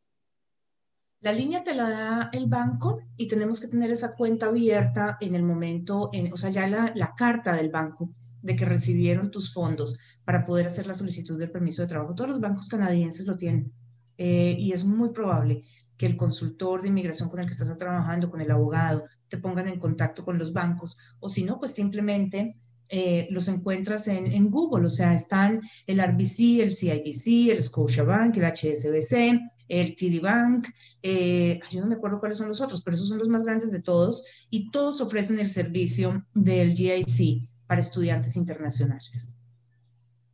La 1.21 1.33
línea 1.33 1.65
te 1.65 1.75
la 1.75 1.89
da 1.89 2.31
el 2.33 2.47
banco 2.47 3.01
y 3.17 3.27
tenemos 3.27 3.61
que 3.61 3.69
tener 3.69 3.91
esa 3.91 4.15
cuenta 4.15 4.47
abierta 4.47 5.17
en 5.21 5.35
el 5.35 5.43
momento, 5.43 6.11
en, 6.13 6.33
o 6.33 6.37
sea, 6.37 6.51
ya 6.51 6.69
la, 6.69 6.93
la 6.95 7.15
carta 7.17 7.55
del 7.57 7.71
banco 7.71 8.11
de 8.43 8.55
que 8.55 8.65
recibieron 8.65 9.31
tus 9.31 9.53
fondos 9.53 9.99
para 10.25 10.45
poder 10.45 10.67
hacer 10.67 10.87
la 10.87 10.95
solicitud 10.95 11.39
del 11.39 11.51
permiso 11.51 11.83
de 11.83 11.89
trabajo. 11.89 12.15
Todos 12.15 12.31
los 12.31 12.41
bancos 12.41 12.69
canadienses 12.69 13.27
lo 13.27 13.37
tienen 13.37 13.73
eh, 14.19 14.57
y 14.59 14.73
es 14.73 14.85
muy 14.85 15.13
probable 15.13 15.63
que 15.97 16.07
el 16.07 16.17
consultor 16.17 16.83
de 16.83 16.89
inmigración 16.89 17.29
con 17.29 17.41
el 17.41 17.47
que 17.47 17.53
estás 17.53 17.77
trabajando, 17.79 18.31
con 18.31 18.41
el 18.41 18.51
abogado, 18.51 19.05
te 19.29 19.39
pongan 19.39 19.69
en 19.69 19.81
contacto 19.81 20.25
con 20.25 20.39
los 20.39 20.53
bancos 20.53 20.97
o 21.21 21.29
si 21.29 21.45
no, 21.45 21.59
pues 21.59 21.73
simplemente 21.73 22.57
eh, 22.89 23.27
los 23.31 23.49
encuentras 23.49 24.09
en, 24.09 24.27
en, 24.27 24.51
Google, 24.51 24.87
o 24.87 24.91
sea, 24.91 25.15
están 25.15 25.61
el 25.87 26.01
RBC, 26.01 26.61
el 26.61 26.75
CIBC, 26.75 27.51
el 27.51 27.63
Scotiabank, 27.63 28.37
el 28.37 28.45
HSBC, 28.45 29.41
el 29.69 29.97
TD 29.97 30.21
Bank, 30.23 30.69
eh, 31.03 31.61
yo 31.71 31.81
no 31.81 31.87
me 31.87 31.97
acuerdo 31.97 32.21
cuáles 32.21 32.39
son 32.39 32.49
los 32.49 32.61
otros, 32.61 32.83
pero 32.83 32.95
esos 32.95 33.09
son 33.09 33.19
los 33.19 33.29
más 33.29 33.45
grandes 33.45 33.73
de 33.73 33.83
todos 33.83 34.25
y 34.51 34.71
todos 34.71 35.01
ofrecen 35.01 35.41
el 35.41 35.51
servicio 35.51 36.25
del 36.35 36.75
GIC 36.75 37.49
para 37.67 37.81
estudiantes 37.81 38.37
internacionales. 38.37 39.33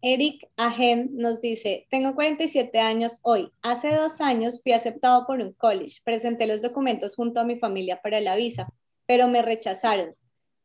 Eric 0.04 0.48
Ahem 0.56 1.10
nos 1.12 1.40
dice, 1.40 1.86
tengo 1.88 2.14
47 2.16 2.76
años 2.80 3.20
hoy. 3.22 3.52
Hace 3.62 3.94
dos 3.94 4.20
años 4.20 4.60
fui 4.60 4.72
aceptado 4.72 5.26
por 5.26 5.38
un 5.38 5.52
college. 5.52 6.00
Presenté 6.04 6.48
los 6.48 6.60
documentos 6.60 7.14
junto 7.14 7.38
a 7.38 7.44
mi 7.44 7.56
familia 7.56 8.00
para 8.02 8.20
la 8.20 8.34
visa, 8.34 8.68
pero 9.06 9.28
me 9.28 9.42
rechazaron. 9.42 10.16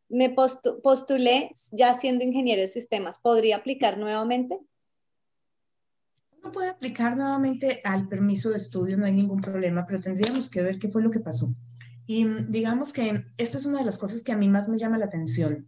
Me 0.10 0.30
postulé 0.30 1.52
ya 1.72 1.94
siendo 1.94 2.24
ingeniero 2.24 2.62
de 2.62 2.68
sistemas. 2.68 3.20
¿Podría 3.20 3.58
aplicar 3.58 3.98
nuevamente? 3.98 4.60
No 6.44 6.52
puede 6.52 6.70
aplicar 6.70 7.18
nuevamente 7.18 7.82
al 7.84 8.08
permiso 8.08 8.52
de 8.52 8.58
estudio, 8.58 8.98
no 8.98 9.06
hay 9.06 9.14
ningún 9.14 9.42
problema, 9.42 9.86
pero 9.86 10.00
tendríamos 10.00 10.50
que 10.50 10.62
ver 10.62 10.80
qué 10.80 10.88
fue 10.88 11.02
lo 11.02 11.12
que 11.12 11.20
pasó. 11.20 11.48
Y 12.06 12.26
digamos 12.48 12.94
que 12.94 13.26
esta 13.38 13.58
es 13.58 13.66
una 13.66 13.80
de 13.80 13.86
las 13.86 13.98
cosas 13.98 14.24
que 14.24 14.32
a 14.32 14.38
mí 14.38 14.48
más 14.48 14.70
me 14.70 14.78
llama 14.78 14.98
la 14.98 15.06
atención 15.06 15.68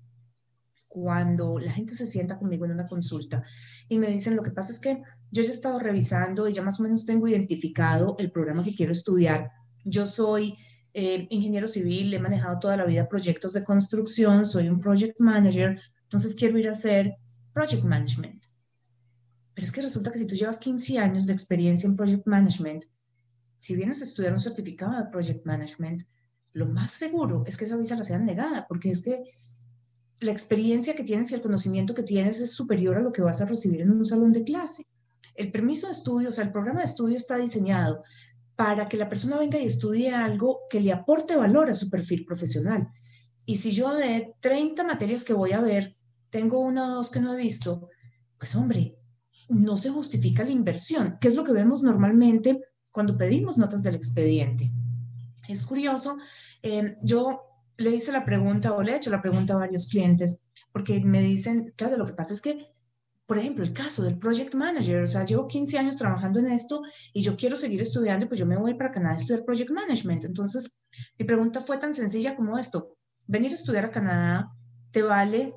cuando 0.88 1.60
la 1.60 1.72
gente 1.72 1.94
se 1.94 2.08
sienta 2.08 2.40
conmigo 2.40 2.66
en 2.66 2.72
una 2.72 2.88
consulta 2.88 3.44
y 3.90 3.98
me 3.98 4.08
dicen, 4.08 4.36
lo 4.36 4.44
que 4.44 4.52
pasa 4.52 4.72
es 4.72 4.80
que 4.80 5.02
yo 5.32 5.44
ya 5.44 5.50
he 5.50 5.54
estado 5.54 5.80
revisando 5.80 6.48
y 6.48 6.54
ya 6.54 6.64
más 6.64 6.80
o 6.80 6.84
menos 6.84 7.06
tengo 7.06 7.28
identificado 7.28 8.16
el 8.20 8.32
programa 8.32 8.64
que 8.64 8.76
quiero 8.76 8.92
estudiar. 8.92 9.52
Yo 9.84 10.06
soy 10.06 10.56
eh, 10.94 11.28
ingeniero 11.30 11.68
civil, 11.68 12.14
he 12.14 12.20
manejado 12.20 12.60
toda 12.60 12.78
la 12.78 12.86
vida 12.86 13.08
proyectos 13.08 13.54
de 13.54 13.64
construcción, 13.64 14.46
soy 14.46 14.70
un 14.70 14.80
project 14.80 15.20
manager, 15.20 15.80
entonces 16.04 16.36
quiero 16.36 16.58
ir 16.58 16.68
a 16.68 16.72
hacer 16.72 17.16
project 17.54 17.84
management. 17.84 18.46
Pero 19.54 19.66
es 19.66 19.72
que 19.72 19.82
resulta 19.82 20.12
que 20.12 20.20
si 20.20 20.26
tú 20.26 20.36
llevas 20.36 20.60
15 20.60 20.98
años 20.98 21.26
de 21.26 21.34
experiencia 21.34 21.88
en 21.88 21.96
project 21.96 22.26
management, 22.26 22.86
si 23.60 23.76
vienes 23.76 24.02
a 24.02 24.06
estudiar 24.06 24.34
un 24.34 24.40
certificado 24.40 24.98
de 24.98 25.12
project 25.12 25.46
management, 25.46 26.04
lo 26.54 26.66
más 26.68 26.92
seguro 26.92 27.44
es 27.46 27.58
que 27.58 27.66
esa 27.66 27.78
visa 27.78 27.96
la 27.96 28.04
sea 28.04 28.20
negada, 28.20 28.66
porque 28.68 28.90
es 28.90 29.04
que 29.04 29.24
la 30.22 30.32
experiencia 30.32 30.96
que 30.96 31.04
tienes 31.04 31.32
y 31.32 31.36
el 31.36 31.42
conocimiento 31.42 31.94
que 31.94 32.04
tienes 32.04 32.40
es 32.40 32.52
superior 32.54 32.98
a 32.98 33.02
lo 33.02 33.12
que 33.12 33.22
vas 33.22 33.42
a 33.42 33.46
recibir 33.46 33.82
en 33.82 33.92
un 33.92 34.06
salón 34.06 34.34
de 34.34 34.44
clase. 34.44 34.86
El 35.36 35.52
permiso 35.52 35.88
de 35.88 35.94
estudio, 35.94 36.30
o 36.30 36.32
sea, 36.32 36.46
el 36.46 36.52
programa 36.52 36.80
de 36.80 36.86
estudio 36.86 37.16
está 37.16 37.38
diseñado 37.38 38.04
para 38.60 38.89
que 38.89 38.97
la 38.97 39.07
persona 39.07 39.38
venga 39.38 39.57
y 39.57 39.66
estudie 39.66 40.12
algo 40.14 40.64
que 40.70 40.82
le 40.82 40.91
aporte 40.91 41.38
valor 41.38 41.70
a 41.70 41.74
su 41.74 41.89
perfil 41.89 42.26
profesional. 42.26 42.89
Y 43.45 43.55
si 43.55 43.72
yo 43.72 43.95
de 43.95 44.36
30 44.41 44.84
materias 44.84 45.24
que 45.24 45.32
voy 45.32 45.53
a 45.53 45.62
ver, 45.62 45.89
tengo 46.30 46.60
una 46.60 46.88
o 46.88 46.95
dos 46.95 47.10
que 47.10 47.22
no 47.22 47.34
he 47.34 47.41
visto, 47.41 47.88
pues 48.38 48.53
hombre, 48.57 48.97
no 49.47 49.78
se 49.78 49.91
justifica 49.91 50.43
la 50.43 50.51
inversión, 50.51 51.18
que 51.22 51.30
es 51.30 51.36
lo 51.36 51.45
que 51.45 51.53
vemos 51.53 51.84
normalmente 51.84 52.60
cuando 52.91 53.18
pedimos 53.18 53.57
notas 53.57 53.82
del 53.82 53.95
expediente. 53.95 54.70
Es 55.47 55.64
curioso, 55.64 56.18
eh, 56.62 56.97
yo 57.01 57.39
le 57.78 57.95
hice 57.95 58.12
la 58.12 58.26
pregunta 58.26 58.74
o 58.74 58.84
le 58.84 58.91
he 58.91 58.97
hecho 58.97 59.10
la 59.10 59.22
pregunta 59.22 59.53
a 59.53 59.60
varios 59.60 59.88
clientes 59.88 60.51
porque 60.74 60.99
me 60.99 61.22
dicen, 61.22 61.72
claro, 61.78 61.95
lo 61.95 62.05
que 62.05 62.14
pasa 62.14 62.34
es 62.34 62.41
que, 62.41 62.68
por 63.30 63.38
ejemplo, 63.38 63.64
el 63.64 63.74
caso 63.74 64.02
del 64.02 64.18
project 64.18 64.56
manager, 64.56 65.04
o 65.04 65.08
sea, 65.08 65.24
llevo 65.24 65.48
15 65.48 65.78
años 65.78 65.98
trabajando 65.98 66.40
en 66.40 66.48
esto 66.48 66.82
y 67.14 67.22
yo 67.22 67.38
quiero 67.38 67.56
seguir 67.56 67.80
estudiando, 67.80 68.28
pues 68.28 68.40
yo 68.40 68.48
me 68.48 68.58
voy 68.58 68.74
para 68.74 68.92
Canadá 68.92 69.14
a 69.14 69.18
estudiar 69.18 69.46
project 69.46 69.70
management. 69.70 70.26
Entonces, 70.26 70.80
mi 71.16 71.26
pregunta 71.26 71.62
fue 71.62 71.78
tan 71.78 71.94
sencilla 71.94 72.36
como 72.36 72.58
esto, 72.58 72.98
venir 73.28 73.52
a 73.52 73.54
estudiar 73.54 73.86
a 73.86 73.92
Canadá 73.92 74.50
te 74.90 75.04
vale 75.04 75.54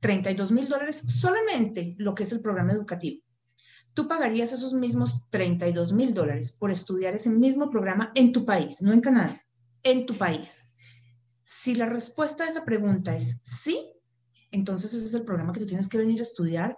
32 0.00 0.50
mil 0.50 0.68
dólares 0.68 0.96
solamente 0.96 1.94
lo 1.98 2.12
que 2.12 2.24
es 2.24 2.32
el 2.32 2.40
programa 2.40 2.72
educativo. 2.72 3.22
Tú 3.94 4.08
pagarías 4.08 4.52
esos 4.52 4.72
mismos 4.72 5.30
32 5.30 5.92
mil 5.92 6.14
dólares 6.14 6.50
por 6.50 6.72
estudiar 6.72 7.14
ese 7.14 7.30
mismo 7.30 7.70
programa 7.70 8.10
en 8.16 8.32
tu 8.32 8.44
país, 8.44 8.82
no 8.82 8.92
en 8.92 9.00
Canadá, 9.00 9.40
en 9.84 10.06
tu 10.06 10.18
país. 10.18 10.74
Si 11.44 11.76
la 11.76 11.86
respuesta 11.86 12.42
a 12.42 12.48
esa 12.48 12.64
pregunta 12.64 13.14
es 13.14 13.40
sí, 13.44 13.92
entonces 14.50 14.92
ese 14.92 15.06
es 15.06 15.14
el 15.14 15.24
programa 15.24 15.52
que 15.52 15.60
tú 15.60 15.66
tienes 15.66 15.88
que 15.88 15.98
venir 15.98 16.18
a 16.18 16.22
estudiar 16.22 16.76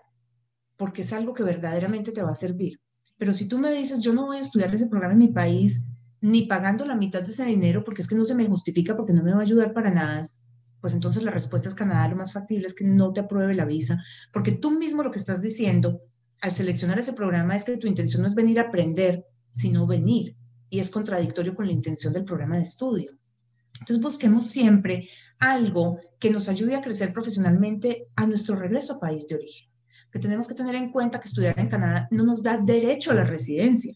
porque 0.76 1.02
es 1.02 1.12
algo 1.12 1.34
que 1.34 1.42
verdaderamente 1.42 2.12
te 2.12 2.22
va 2.22 2.30
a 2.30 2.34
servir. 2.34 2.80
Pero 3.18 3.32
si 3.32 3.46
tú 3.46 3.58
me 3.58 3.72
dices, 3.72 4.00
yo 4.00 4.12
no 4.12 4.26
voy 4.26 4.38
a 4.38 4.40
estudiar 4.40 4.74
ese 4.74 4.86
programa 4.86 5.14
en 5.14 5.20
mi 5.20 5.28
país, 5.28 5.86
ni 6.20 6.46
pagando 6.46 6.86
la 6.86 6.96
mitad 6.96 7.22
de 7.22 7.30
ese 7.30 7.44
dinero 7.44 7.84
porque 7.84 8.02
es 8.02 8.08
que 8.08 8.14
no 8.14 8.24
se 8.24 8.34
me 8.34 8.46
justifica, 8.46 8.96
porque 8.96 9.12
no 9.12 9.22
me 9.22 9.32
va 9.32 9.40
a 9.40 9.42
ayudar 9.42 9.72
para 9.74 9.90
nada, 9.90 10.26
pues 10.80 10.94
entonces 10.94 11.22
la 11.22 11.30
respuesta 11.30 11.68
es 11.68 11.74
Canadá. 11.74 12.08
Lo 12.08 12.16
más 12.16 12.32
factible 12.32 12.66
es 12.66 12.74
que 12.74 12.84
no 12.84 13.12
te 13.12 13.20
apruebe 13.20 13.54
la 13.54 13.64
visa, 13.64 14.02
porque 14.32 14.52
tú 14.52 14.70
mismo 14.70 15.02
lo 15.02 15.10
que 15.10 15.18
estás 15.18 15.40
diciendo 15.40 16.02
al 16.40 16.52
seleccionar 16.52 16.98
ese 16.98 17.14
programa 17.14 17.56
es 17.56 17.64
que 17.64 17.78
tu 17.78 17.86
intención 17.86 18.22
no 18.22 18.28
es 18.28 18.34
venir 18.34 18.58
a 18.58 18.64
aprender, 18.64 19.24
sino 19.52 19.86
venir. 19.86 20.36
Y 20.68 20.80
es 20.80 20.90
contradictorio 20.90 21.54
con 21.54 21.66
la 21.66 21.72
intención 21.72 22.12
del 22.12 22.24
programa 22.24 22.56
de 22.56 22.62
estudio. 22.62 23.12
Entonces 23.80 24.00
busquemos 24.00 24.46
siempre 24.46 25.08
algo 25.38 25.98
que 26.18 26.30
nos 26.30 26.48
ayude 26.48 26.74
a 26.74 26.82
crecer 26.82 27.12
profesionalmente 27.12 28.08
a 28.16 28.26
nuestro 28.26 28.56
regreso 28.56 28.94
a 28.94 29.00
país 29.00 29.26
de 29.28 29.36
origen. 29.36 29.73
Que 30.12 30.18
tenemos 30.18 30.48
que 30.48 30.54
tener 30.54 30.74
en 30.74 30.90
cuenta 30.90 31.20
que 31.20 31.28
estudiar 31.28 31.58
en 31.58 31.68
Canadá 31.68 32.08
no 32.10 32.24
nos 32.24 32.42
da 32.42 32.56
derecho 32.58 33.10
a 33.10 33.14
la 33.14 33.24
residencia. 33.24 33.94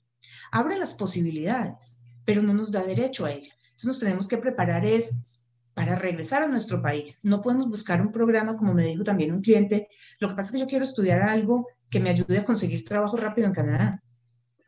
Abre 0.51 0.79
las 0.79 0.95
posibilidades, 0.95 2.03
pero 2.25 2.43
no 2.43 2.55
nos 2.55 2.73
da 2.73 2.83
derecho 2.83 3.27
a 3.27 3.33
ella. 3.33 3.53
Entonces 3.65 3.87
nos 3.87 3.99
tenemos 4.01 4.29
que 4.29 4.39
preparar 4.39 4.85
es 4.85 5.45
para 5.75 5.95
regresar 5.95 6.43
a 6.43 6.49
nuestro 6.49 6.83
país. 6.83 7.21
No 7.23 7.41
podemos 7.41 7.69
buscar 7.69 8.01
un 8.01 8.11
programa, 8.11 8.57
como 8.57 8.75
me 8.75 8.85
dijo 8.85 9.05
también 9.05 9.33
un 9.33 9.43
cliente, 9.43 9.89
lo 10.19 10.29
que 10.29 10.35
pasa 10.35 10.49
es 10.49 10.53
que 10.53 10.61
yo 10.61 10.67
quiero 10.67 10.85
estudiar 10.85 11.23
algo 11.23 11.69
que 11.91 12.01
me 12.01 12.11
ayude 12.11 12.39
a 12.39 12.45
conseguir 12.45 12.85
trabajo 12.85 13.17
rápido 13.17 13.47
en 13.47 13.55
Canadá 13.55 14.03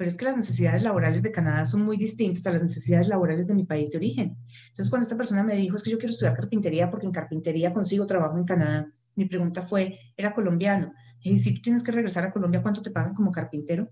pero 0.01 0.09
es 0.09 0.17
que 0.17 0.25
las 0.25 0.39
necesidades 0.39 0.83
laborales 0.83 1.23
de 1.23 1.31
Canadá 1.31 1.67
son 1.67 1.85
muy 1.85 1.99
distintas 1.99 2.47
a 2.47 2.53
las 2.53 2.63
necesidades 2.63 3.07
laborales 3.07 3.47
de 3.47 3.55
mi 3.55 3.65
país 3.65 3.91
de 3.91 3.99
origen. 3.99 4.35
Entonces, 4.71 4.89
cuando 4.89 5.03
esta 5.03 5.19
persona 5.19 5.43
me 5.43 5.55
dijo, 5.57 5.77
es 5.77 5.83
que 5.83 5.91
yo 5.91 5.99
quiero 5.99 6.13
estudiar 6.15 6.35
carpintería 6.35 6.91
porque 6.91 7.05
en 7.05 7.13
carpintería 7.13 7.75
consigo 7.75 8.07
trabajo 8.07 8.39
en 8.39 8.45
Canadá, 8.45 8.91
mi 9.15 9.27
pregunta 9.27 9.61
fue, 9.61 9.99
¿era 10.17 10.33
colombiano? 10.33 10.91
Y 11.23 11.39
si 11.39 11.55
tú 11.55 11.63
tienes 11.63 11.83
que 11.83 11.93
regresar 11.93 12.25
a 12.25 12.33
Colombia, 12.33 12.63
¿cuánto 12.63 12.83
te 12.83 12.91
pagan 12.91 13.15
como 13.15 13.33
carpintero? 13.33 13.91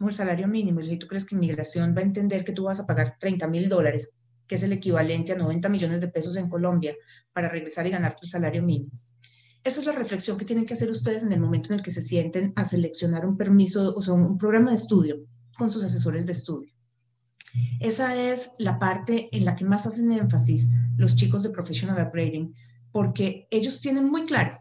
El 0.00 0.12
salario 0.12 0.46
mínimo. 0.46 0.80
Y 0.80 0.98
¿tú 0.98 1.06
crees 1.06 1.26
que 1.26 1.34
inmigración 1.34 1.94
va 1.96 2.00
a 2.00 2.04
entender 2.04 2.44
que 2.44 2.52
tú 2.52 2.64
vas 2.64 2.80
a 2.80 2.86
pagar 2.86 3.16
30 3.18 3.48
mil 3.48 3.68
dólares, 3.68 4.18
que 4.46 4.54
es 4.54 4.62
el 4.62 4.72
equivalente 4.72 5.32
a 5.32 5.36
90 5.36 5.68
millones 5.68 6.00
de 6.00 6.08
pesos 6.08 6.36
en 6.36 6.48
Colombia, 6.48 6.94
para 7.32 7.48
regresar 7.48 7.86
y 7.86 7.90
ganarte 7.90 8.20
el 8.22 8.30
salario 8.30 8.62
mínimo? 8.62 8.92
Esa 9.64 9.80
es 9.80 9.86
la 9.86 9.92
reflexión 9.92 10.38
que 10.38 10.44
tienen 10.44 10.66
que 10.66 10.74
hacer 10.74 10.90
ustedes 10.90 11.24
en 11.24 11.32
el 11.32 11.40
momento 11.40 11.72
en 11.72 11.80
el 11.80 11.84
que 11.84 11.90
se 11.90 12.00
sienten 12.00 12.52
a 12.56 12.64
seleccionar 12.64 13.26
un 13.26 13.36
permiso, 13.36 13.94
o 13.94 14.02
sea, 14.02 14.14
un 14.14 14.38
programa 14.38 14.70
de 14.70 14.76
estudio 14.76 15.16
con 15.56 15.70
sus 15.70 15.82
asesores 15.82 16.26
de 16.26 16.32
estudio. 16.32 16.72
Esa 17.80 18.14
es 18.14 18.52
la 18.58 18.78
parte 18.78 19.28
en 19.32 19.44
la 19.44 19.56
que 19.56 19.64
más 19.64 19.86
hacen 19.86 20.12
énfasis 20.12 20.70
los 20.96 21.16
chicos 21.16 21.42
de 21.42 21.50
Professional 21.50 22.06
Upgrading, 22.06 22.54
porque 22.92 23.48
ellos 23.50 23.80
tienen 23.80 24.08
muy 24.08 24.24
claro, 24.26 24.56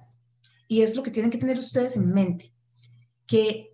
y 0.68 0.82
es 0.82 0.96
lo 0.96 1.04
que 1.04 1.12
tienen 1.12 1.32
que 1.32 1.38
tener 1.38 1.58
ustedes 1.58 1.98
en 1.98 2.14
mente, 2.14 2.54
que 3.26 3.72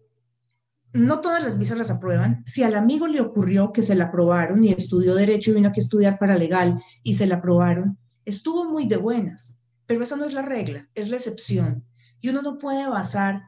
no 0.93 1.21
todas 1.21 1.43
las 1.43 1.57
visas 1.57 1.77
las 1.77 1.89
aprueban. 1.89 2.43
Si 2.45 2.63
al 2.63 2.75
amigo 2.75 3.07
le 3.07 3.21
ocurrió 3.21 3.71
que 3.71 3.81
se 3.81 3.95
la 3.95 4.05
aprobaron 4.05 4.63
y 4.63 4.71
estudió 4.71 5.15
derecho 5.15 5.51
y 5.51 5.55
vino 5.55 5.69
aquí 5.69 5.79
a 5.79 5.83
estudiar 5.83 6.19
para 6.19 6.37
legal 6.37 6.79
y 7.01 7.15
se 7.15 7.25
la 7.25 7.35
aprobaron, 7.35 7.97
estuvo 8.25 8.65
muy 8.65 8.87
de 8.87 8.97
buenas, 8.97 9.59
pero 9.87 10.03
esa 10.03 10.15
no 10.15 10.25
es 10.25 10.33
la 10.33 10.43
regla, 10.43 10.87
es 10.93 11.09
la 11.09 11.17
excepción. 11.17 11.85
Y 12.21 12.29
uno 12.29 12.41
no 12.41 12.57
puede 12.57 12.87
basar 12.87 13.41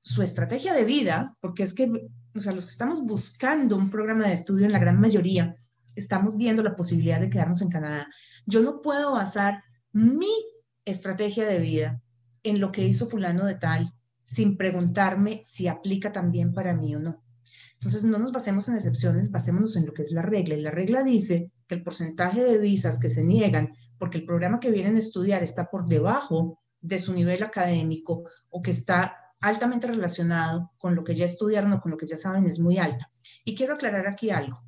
su 0.00 0.22
estrategia 0.22 0.74
de 0.74 0.84
vida, 0.84 1.34
porque 1.40 1.64
es 1.64 1.74
que 1.74 1.90
o 2.34 2.40
sea, 2.40 2.52
los 2.52 2.64
que 2.64 2.70
estamos 2.70 3.02
buscando 3.02 3.76
un 3.76 3.90
programa 3.90 4.26
de 4.26 4.34
estudio, 4.34 4.66
en 4.66 4.72
la 4.72 4.78
gran 4.78 5.00
mayoría, 5.00 5.54
estamos 5.96 6.36
viendo 6.36 6.62
la 6.62 6.74
posibilidad 6.74 7.20
de 7.20 7.28
quedarnos 7.28 7.60
en 7.60 7.68
Canadá. 7.68 8.08
Yo 8.46 8.60
no 8.62 8.80
puedo 8.80 9.12
basar 9.12 9.62
mi 9.92 10.32
estrategia 10.84 11.46
de 11.46 11.60
vida 11.60 12.01
en 12.42 12.60
lo 12.60 12.72
que 12.72 12.86
hizo 12.86 13.06
fulano 13.06 13.46
de 13.46 13.56
tal 13.56 13.92
sin 14.24 14.56
preguntarme 14.56 15.40
si 15.44 15.68
aplica 15.68 16.12
también 16.12 16.54
para 16.54 16.74
mí 16.74 16.94
o 16.94 17.00
no. 17.00 17.22
Entonces, 17.74 18.04
no 18.04 18.18
nos 18.18 18.32
basemos 18.32 18.68
en 18.68 18.76
excepciones, 18.76 19.30
basémonos 19.30 19.76
en 19.76 19.86
lo 19.86 19.92
que 19.92 20.02
es 20.02 20.12
la 20.12 20.22
regla. 20.22 20.54
Y 20.54 20.60
la 20.60 20.70
regla 20.70 21.02
dice 21.02 21.50
que 21.66 21.74
el 21.74 21.82
porcentaje 21.82 22.42
de 22.42 22.58
visas 22.58 23.00
que 23.00 23.10
se 23.10 23.24
niegan 23.24 23.74
porque 23.98 24.18
el 24.18 24.24
programa 24.24 24.60
que 24.60 24.70
vienen 24.70 24.96
a 24.96 25.00
estudiar 25.00 25.42
está 25.42 25.66
por 25.66 25.88
debajo 25.88 26.60
de 26.80 26.98
su 26.98 27.12
nivel 27.12 27.42
académico 27.42 28.24
o 28.50 28.62
que 28.62 28.70
está 28.70 29.16
altamente 29.40 29.88
relacionado 29.88 30.70
con 30.78 30.94
lo 30.94 31.02
que 31.02 31.14
ya 31.14 31.24
estudiaron 31.24 31.72
o 31.72 31.80
con 31.80 31.90
lo 31.90 31.96
que 31.96 32.06
ya 32.06 32.16
saben 32.16 32.46
es 32.46 32.60
muy 32.60 32.78
alta. 32.78 33.08
Y 33.44 33.56
quiero 33.56 33.74
aclarar 33.74 34.06
aquí 34.06 34.30
algo. 34.30 34.58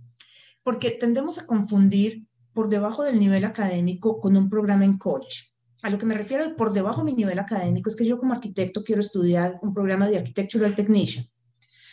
porque 0.62 0.92
tendemos 0.92 1.38
a 1.38 1.46
confundir 1.46 2.26
por 2.54 2.70
debajo 2.70 3.04
del 3.04 3.20
nivel 3.20 3.44
académico 3.44 4.18
con 4.18 4.34
un 4.36 4.48
programa 4.48 4.84
en 4.86 4.96
college. 4.96 5.53
A 5.84 5.90
lo 5.90 5.98
que 5.98 6.06
me 6.06 6.14
refiero 6.14 6.56
por 6.56 6.72
debajo 6.72 7.04
de 7.04 7.10
mi 7.10 7.14
nivel 7.14 7.38
académico 7.38 7.90
es 7.90 7.96
que 7.96 8.06
yo 8.06 8.18
como 8.18 8.32
arquitecto 8.32 8.82
quiero 8.82 9.02
estudiar 9.02 9.58
un 9.60 9.74
programa 9.74 10.08
de 10.08 10.16
Architectural 10.16 10.74
Technician, 10.74 11.26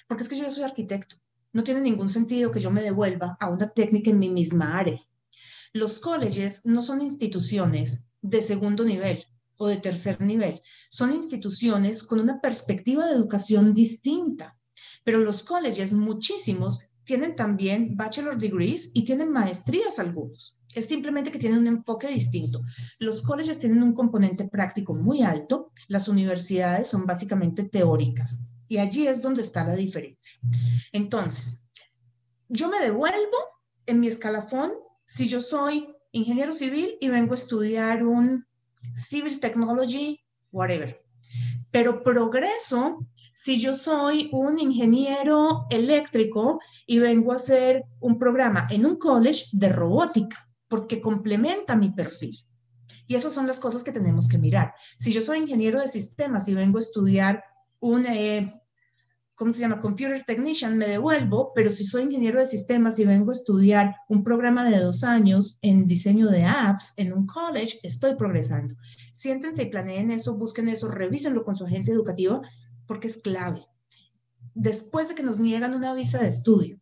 porque 0.07 0.23
es 0.23 0.29
que 0.29 0.37
yo 0.37 0.49
soy 0.49 0.63
arquitecto. 0.63 1.17
No 1.51 1.65
tiene 1.65 1.81
ningún 1.81 2.07
sentido 2.07 2.53
que 2.53 2.61
yo 2.61 2.71
me 2.71 2.83
devuelva 2.83 3.35
a 3.37 3.49
una 3.49 3.67
técnica 3.67 4.09
en 4.09 4.19
mi 4.19 4.29
misma 4.29 4.79
área. 4.79 4.97
Los 5.73 5.99
colleges 5.99 6.65
no 6.65 6.81
son 6.81 7.01
instituciones 7.01 8.07
de 8.21 8.39
segundo 8.39 8.85
nivel 8.85 9.25
o 9.57 9.67
de 9.67 9.75
tercer 9.75 10.21
nivel, 10.21 10.61
son 10.89 11.13
instituciones 11.13 12.01
con 12.01 12.21
una 12.21 12.39
perspectiva 12.39 13.05
de 13.07 13.15
educación 13.15 13.73
distinta. 13.73 14.55
Pero 15.03 15.19
los 15.19 15.43
colleges, 15.43 15.91
muchísimos, 15.91 16.79
tienen 17.03 17.35
también 17.35 17.97
bachelor 17.97 18.37
degrees 18.37 18.91
y 18.93 19.03
tienen 19.03 19.33
maestrías 19.33 19.99
algunos. 19.99 20.60
Es 20.75 20.85
simplemente 20.87 21.31
que 21.31 21.39
tienen 21.39 21.59
un 21.59 21.67
enfoque 21.67 22.07
distinto. 22.07 22.61
Los 22.99 23.21
colleges 23.23 23.59
tienen 23.59 23.83
un 23.83 23.93
componente 23.93 24.47
práctico 24.47 24.93
muy 24.93 25.21
alto, 25.21 25.71
las 25.87 26.07
universidades 26.07 26.87
son 26.87 27.05
básicamente 27.05 27.63
teóricas 27.63 28.51
y 28.67 28.77
allí 28.77 29.07
es 29.07 29.21
donde 29.21 29.41
está 29.41 29.65
la 29.65 29.75
diferencia. 29.75 30.39
Entonces, 30.93 31.63
yo 32.47 32.69
me 32.69 32.79
devuelvo 32.79 33.37
en 33.85 33.99
mi 33.99 34.07
escalafón 34.07 34.71
si 35.05 35.27
yo 35.27 35.41
soy 35.41 35.93
ingeniero 36.11 36.53
civil 36.53 36.95
y 37.01 37.09
vengo 37.09 37.33
a 37.33 37.35
estudiar 37.35 38.05
un 38.05 38.45
civil 38.73 39.39
technology, 39.39 40.21
whatever. 40.51 40.97
Pero 41.71 42.03
progreso 42.03 43.05
si 43.33 43.59
yo 43.59 43.73
soy 43.73 44.29
un 44.31 44.59
ingeniero 44.59 45.65
eléctrico 45.69 46.59
y 46.85 46.99
vengo 46.99 47.31
a 47.31 47.37
hacer 47.37 47.85
un 47.99 48.19
programa 48.19 48.67
en 48.69 48.85
un 48.85 48.97
college 48.97 49.45
de 49.53 49.69
robótica, 49.69 50.47
porque 50.71 51.01
complementa 51.01 51.75
mi 51.75 51.91
perfil. 51.91 52.39
Y 53.05 53.15
esas 53.15 53.33
son 53.33 53.45
las 53.45 53.59
cosas 53.59 53.83
que 53.83 53.91
tenemos 53.91 54.29
que 54.29 54.37
mirar. 54.37 54.73
Si 54.97 55.11
yo 55.11 55.21
soy 55.21 55.39
ingeniero 55.39 55.81
de 55.81 55.87
sistemas 55.87 56.47
y 56.47 56.53
vengo 56.53 56.77
a 56.77 56.81
estudiar 56.81 57.43
un, 57.81 58.05
eh, 58.05 58.49
¿cómo 59.35 59.51
se 59.51 59.59
llama? 59.59 59.81
Computer 59.81 60.23
Technician, 60.23 60.77
me 60.77 60.87
devuelvo, 60.87 61.51
pero 61.53 61.69
si 61.71 61.85
soy 61.85 62.03
ingeniero 62.03 62.39
de 62.39 62.45
sistemas 62.45 62.97
y 62.99 63.05
vengo 63.05 63.31
a 63.31 63.33
estudiar 63.33 63.97
un 64.07 64.23
programa 64.23 64.63
de 64.63 64.79
dos 64.79 65.03
años 65.03 65.59
en 65.61 65.87
diseño 65.87 66.27
de 66.29 66.45
apps 66.45 66.93
en 66.95 67.11
un 67.11 67.27
college, 67.27 67.79
estoy 67.83 68.15
progresando. 68.15 68.73
Siéntense 69.13 69.63
y 69.63 69.69
planeen 69.69 70.09
eso, 70.09 70.37
busquen 70.37 70.69
eso, 70.69 70.87
revísenlo 70.87 71.43
con 71.43 71.53
su 71.53 71.65
agencia 71.65 71.93
educativa 71.93 72.41
porque 72.87 73.09
es 73.09 73.17
clave. 73.17 73.65
Después 74.53 75.09
de 75.09 75.15
que 75.15 75.23
nos 75.23 75.41
niegan 75.41 75.73
una 75.73 75.93
visa 75.93 76.21
de 76.21 76.29
estudio 76.29 76.80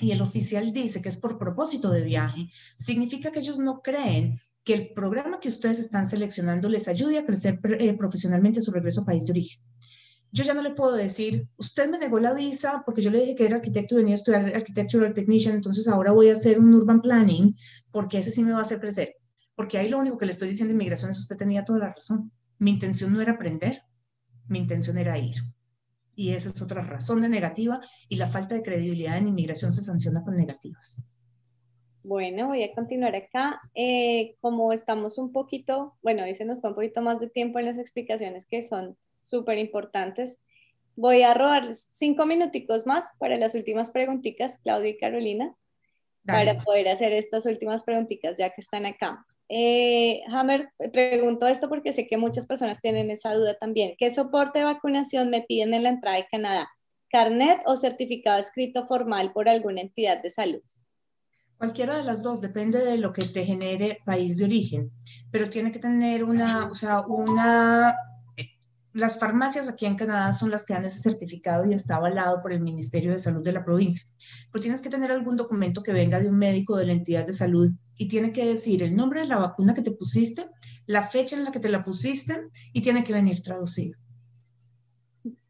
y 0.00 0.12
el 0.12 0.22
oficial 0.22 0.72
dice 0.72 1.02
que 1.02 1.08
es 1.08 1.16
por 1.18 1.38
propósito 1.38 1.90
de 1.90 2.02
viaje, 2.02 2.48
significa 2.76 3.30
que 3.30 3.40
ellos 3.40 3.58
no 3.58 3.80
creen 3.82 4.38
que 4.64 4.74
el 4.74 4.88
programa 4.94 5.38
que 5.40 5.48
ustedes 5.48 5.78
están 5.78 6.06
seleccionando 6.06 6.68
les 6.68 6.88
ayude 6.88 7.18
a 7.18 7.24
crecer 7.24 7.60
eh, 7.78 7.96
profesionalmente 7.96 8.58
a 8.58 8.62
su 8.62 8.72
regreso 8.72 9.02
a 9.02 9.04
país 9.04 9.24
de 9.24 9.32
origen. 9.32 9.60
Yo 10.32 10.44
ya 10.44 10.54
no 10.54 10.62
le 10.62 10.74
puedo 10.74 10.94
decir, 10.94 11.48
usted 11.56 11.88
me 11.88 11.98
negó 11.98 12.18
la 12.18 12.34
visa 12.34 12.82
porque 12.84 13.00
yo 13.00 13.10
le 13.10 13.20
dije 13.20 13.36
que 13.36 13.46
era 13.46 13.56
arquitecto 13.56 13.94
y 13.94 13.98
venía 13.98 14.14
a 14.14 14.18
estudiar 14.18 14.54
architectural 14.54 15.14
technician, 15.14 15.54
entonces 15.54 15.86
ahora 15.86 16.12
voy 16.12 16.30
a 16.30 16.32
hacer 16.32 16.58
un 16.58 16.74
urban 16.74 17.00
planning 17.00 17.56
porque 17.92 18.18
ese 18.18 18.32
sí 18.32 18.42
me 18.42 18.52
va 18.52 18.58
a 18.58 18.62
hacer 18.62 18.80
crecer. 18.80 19.14
Porque 19.54 19.78
ahí 19.78 19.88
lo 19.88 19.98
único 19.98 20.18
que 20.18 20.26
le 20.26 20.32
estoy 20.32 20.48
diciendo 20.48 20.72
de 20.72 20.74
inmigración 20.74 21.12
es 21.12 21.20
usted 21.20 21.36
tenía 21.36 21.64
toda 21.64 21.78
la 21.78 21.94
razón. 21.94 22.32
Mi 22.58 22.72
intención 22.72 23.12
no 23.12 23.20
era 23.20 23.32
aprender, 23.32 23.82
mi 24.48 24.58
intención 24.58 24.98
era 24.98 25.16
ir. 25.16 25.36
Y 26.16 26.32
esa 26.32 26.48
es 26.48 26.60
otra 26.60 26.82
razón 26.82 27.20
de 27.20 27.28
negativa 27.28 27.80
y 28.08 28.16
la 28.16 28.26
falta 28.26 28.56
de 28.56 28.62
credibilidad 28.62 29.18
en 29.18 29.28
inmigración 29.28 29.70
se 29.70 29.82
sanciona 29.82 30.24
con 30.24 30.34
negativas. 30.34 30.96
Bueno, 32.02 32.48
voy 32.48 32.62
a 32.62 32.74
continuar 32.74 33.14
acá. 33.14 33.60
Eh, 33.74 34.36
como 34.40 34.72
estamos 34.72 35.18
un 35.18 35.30
poquito, 35.30 35.96
bueno, 36.02 36.24
hoy 36.24 36.34
se 36.34 36.44
nos 36.44 36.60
fue 36.60 36.70
un 36.70 36.76
poquito 36.76 37.02
más 37.02 37.20
de 37.20 37.28
tiempo 37.28 37.58
en 37.58 37.66
las 37.66 37.78
explicaciones 37.78 38.46
que 38.46 38.62
son 38.62 38.96
súper 39.20 39.58
importantes, 39.58 40.40
voy 40.96 41.22
a 41.22 41.34
robarles 41.34 41.90
cinco 41.92 42.24
minuticos 42.24 42.86
más 42.86 43.12
para 43.18 43.36
las 43.36 43.54
últimas 43.54 43.90
preguntitas, 43.90 44.58
Claudia 44.58 44.90
y 44.90 44.96
Carolina, 44.96 45.54
para 46.24 46.58
poder 46.58 46.88
hacer 46.88 47.12
estas 47.12 47.46
últimas 47.46 47.84
preguntitas 47.84 48.36
ya 48.38 48.50
que 48.50 48.60
están 48.60 48.86
acá. 48.86 49.24
Eh, 49.48 50.22
Hammer, 50.28 50.68
pregunto 50.92 51.46
esto 51.46 51.68
porque 51.68 51.92
sé 51.92 52.06
que 52.08 52.16
muchas 52.16 52.46
personas 52.46 52.80
tienen 52.80 53.10
esa 53.10 53.34
duda 53.34 53.56
también. 53.58 53.94
¿Qué 53.98 54.10
soporte 54.10 54.58
de 54.58 54.64
vacunación 54.64 55.30
me 55.30 55.42
piden 55.42 55.74
en 55.74 55.84
la 55.84 55.90
entrada 55.90 56.16
de 56.16 56.26
Canadá? 56.30 56.68
¿Carnet 57.10 57.60
o 57.66 57.76
certificado 57.76 58.40
escrito 58.40 58.86
formal 58.86 59.32
por 59.32 59.48
alguna 59.48 59.80
entidad 59.80 60.22
de 60.22 60.30
salud? 60.30 60.62
Cualquiera 61.58 61.96
de 61.96 62.04
las 62.04 62.22
dos, 62.22 62.40
depende 62.40 62.84
de 62.84 62.98
lo 62.98 63.12
que 63.12 63.22
te 63.22 63.44
genere 63.44 63.98
país 64.04 64.36
de 64.36 64.44
origen, 64.44 64.90
pero 65.30 65.48
tiene 65.48 65.70
que 65.70 65.78
tener 65.78 66.22
una, 66.24 66.66
o 66.66 66.74
sea, 66.74 67.00
una 67.06 67.96
las 68.96 69.18
farmacias 69.18 69.68
aquí 69.68 69.84
en 69.84 69.96
Canadá 69.96 70.32
son 70.32 70.50
las 70.50 70.64
que 70.64 70.72
dan 70.72 70.86
ese 70.86 71.00
certificado 71.00 71.66
y 71.66 71.74
está 71.74 71.96
avalado 71.96 72.40
por 72.40 72.54
el 72.54 72.60
Ministerio 72.60 73.12
de 73.12 73.18
Salud 73.18 73.44
de 73.44 73.52
la 73.52 73.62
provincia. 73.62 74.06
Pero 74.50 74.62
tienes 74.62 74.80
que 74.80 74.88
tener 74.88 75.12
algún 75.12 75.36
documento 75.36 75.82
que 75.82 75.92
venga 75.92 76.18
de 76.18 76.30
un 76.30 76.38
médico 76.38 76.78
de 76.78 76.86
la 76.86 76.94
entidad 76.94 77.26
de 77.26 77.34
salud 77.34 77.70
y 77.96 78.08
tiene 78.08 78.32
que 78.32 78.44
decir 78.44 78.82
el 78.82 78.94
nombre 78.94 79.20
de 79.20 79.28
la 79.28 79.38
vacuna 79.38 79.74
que 79.74 79.82
te 79.82 79.92
pusiste, 79.92 80.46
la 80.86 81.02
fecha 81.02 81.36
en 81.36 81.44
la 81.44 81.52
que 81.52 81.60
te 81.60 81.68
la 81.68 81.84
pusiste 81.84 82.48
y 82.72 82.82
tiene 82.82 83.04
que 83.04 83.12
venir 83.12 83.42
traducido. 83.42 83.98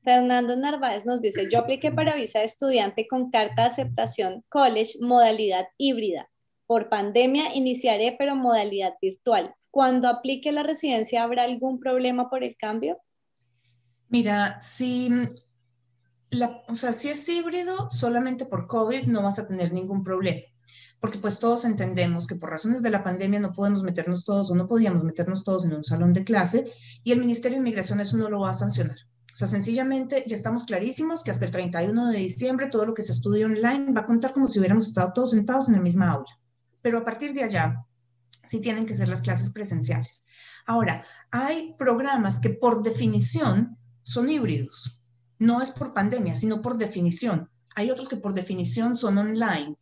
Fernando 0.02 0.56
Narváez 0.56 1.04
nos 1.04 1.20
dice, 1.20 1.48
yo 1.50 1.58
apliqué 1.58 1.90
para 1.90 2.14
visa 2.14 2.38
de 2.38 2.44
estudiante 2.44 3.08
con 3.08 3.30
carta 3.30 3.62
de 3.62 3.68
aceptación 3.68 4.44
college 4.48 4.92
modalidad 5.00 5.66
híbrida. 5.78 6.30
Por 6.66 6.88
pandemia 6.88 7.54
iniciaré, 7.54 8.14
pero 8.16 8.36
modalidad 8.36 8.94
virtual. 9.02 9.54
Cuando 9.70 10.08
aplique 10.08 10.52
la 10.52 10.62
residencia, 10.62 11.24
¿habrá 11.24 11.42
algún 11.42 11.80
problema 11.80 12.30
por 12.30 12.44
el 12.44 12.56
cambio? 12.56 12.98
Mira, 14.08 14.60
si, 14.60 15.10
la, 16.30 16.62
o 16.68 16.74
sea, 16.74 16.92
si 16.92 17.08
es 17.08 17.28
híbrido, 17.28 17.90
solamente 17.90 18.46
por 18.46 18.68
COVID 18.68 19.06
no 19.06 19.22
vas 19.22 19.40
a 19.40 19.48
tener 19.48 19.72
ningún 19.72 20.04
problema, 20.04 20.40
porque 21.00 21.18
pues 21.18 21.38
todos 21.38 21.64
entendemos 21.64 22.26
que 22.26 22.36
por 22.36 22.50
razones 22.50 22.82
de 22.82 22.90
la 22.90 23.04
pandemia 23.04 23.40
no 23.40 23.52
podemos 23.52 23.82
meternos 23.82 24.24
todos 24.24 24.50
o 24.50 24.54
no 24.54 24.66
podíamos 24.66 25.04
meternos 25.04 25.44
todos 25.44 25.64
en 25.66 25.74
un 25.74 25.84
salón 25.84 26.12
de 26.12 26.24
clase 26.24 26.70
y 27.04 27.12
el 27.12 27.20
Ministerio 27.20 27.56
de 27.56 27.60
Inmigración 27.60 28.00
eso 28.00 28.16
no 28.16 28.30
lo 28.30 28.40
va 28.40 28.50
a 28.50 28.54
sancionar. 28.54 28.96
O 29.32 29.38
sea, 29.38 29.46
sencillamente 29.46 30.24
ya 30.26 30.34
estamos 30.34 30.64
clarísimos 30.64 31.22
que 31.22 31.30
hasta 31.30 31.44
el 31.44 31.50
31 31.50 32.08
de 32.08 32.18
diciembre 32.18 32.70
todo 32.70 32.86
lo 32.86 32.94
que 32.94 33.02
se 33.02 33.12
estudia 33.12 33.44
online 33.44 33.92
va 33.92 34.00
a 34.00 34.06
contar 34.06 34.32
como 34.32 34.48
si 34.48 34.58
hubiéramos 34.58 34.88
estado 34.88 35.12
todos 35.12 35.32
sentados 35.32 35.68
en 35.68 35.74
la 35.74 35.82
misma 35.82 36.10
aula. 36.10 36.30
Pero 36.80 36.98
a 36.98 37.04
partir 37.04 37.34
de 37.34 37.42
allá, 37.42 37.84
sí 38.30 38.62
tienen 38.62 38.86
que 38.86 38.94
ser 38.94 39.08
las 39.08 39.20
clases 39.20 39.52
presenciales. 39.52 40.26
Ahora, 40.66 41.04
hay 41.30 41.74
programas 41.78 42.40
que 42.40 42.50
por 42.50 42.82
definición 42.82 43.76
son 44.04 44.30
híbridos. 44.30 44.98
No 45.38 45.60
es 45.60 45.70
por 45.70 45.92
pandemia, 45.92 46.34
sino 46.34 46.62
por 46.62 46.78
definición. 46.78 47.50
Hay 47.74 47.90
otros 47.90 48.08
que 48.08 48.16
por 48.16 48.32
definición 48.32 48.96
son 48.96 49.18
online. 49.18 49.76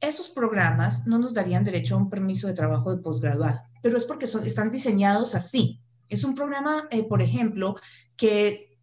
Esos 0.00 0.28
programas 0.30 1.06
no 1.06 1.18
nos 1.18 1.34
darían 1.34 1.64
derecho 1.64 1.94
a 1.94 1.98
un 1.98 2.10
permiso 2.10 2.46
de 2.46 2.54
trabajo 2.54 2.94
de 2.94 3.02
posgraduado, 3.02 3.60
pero 3.82 3.96
es 3.96 4.04
porque 4.04 4.26
son, 4.26 4.46
están 4.46 4.70
diseñados 4.70 5.34
así. 5.34 5.80
Es 6.08 6.24
un 6.24 6.34
programa, 6.34 6.88
eh, 6.90 7.06
por 7.08 7.20
ejemplo, 7.20 7.76
que 8.16 8.78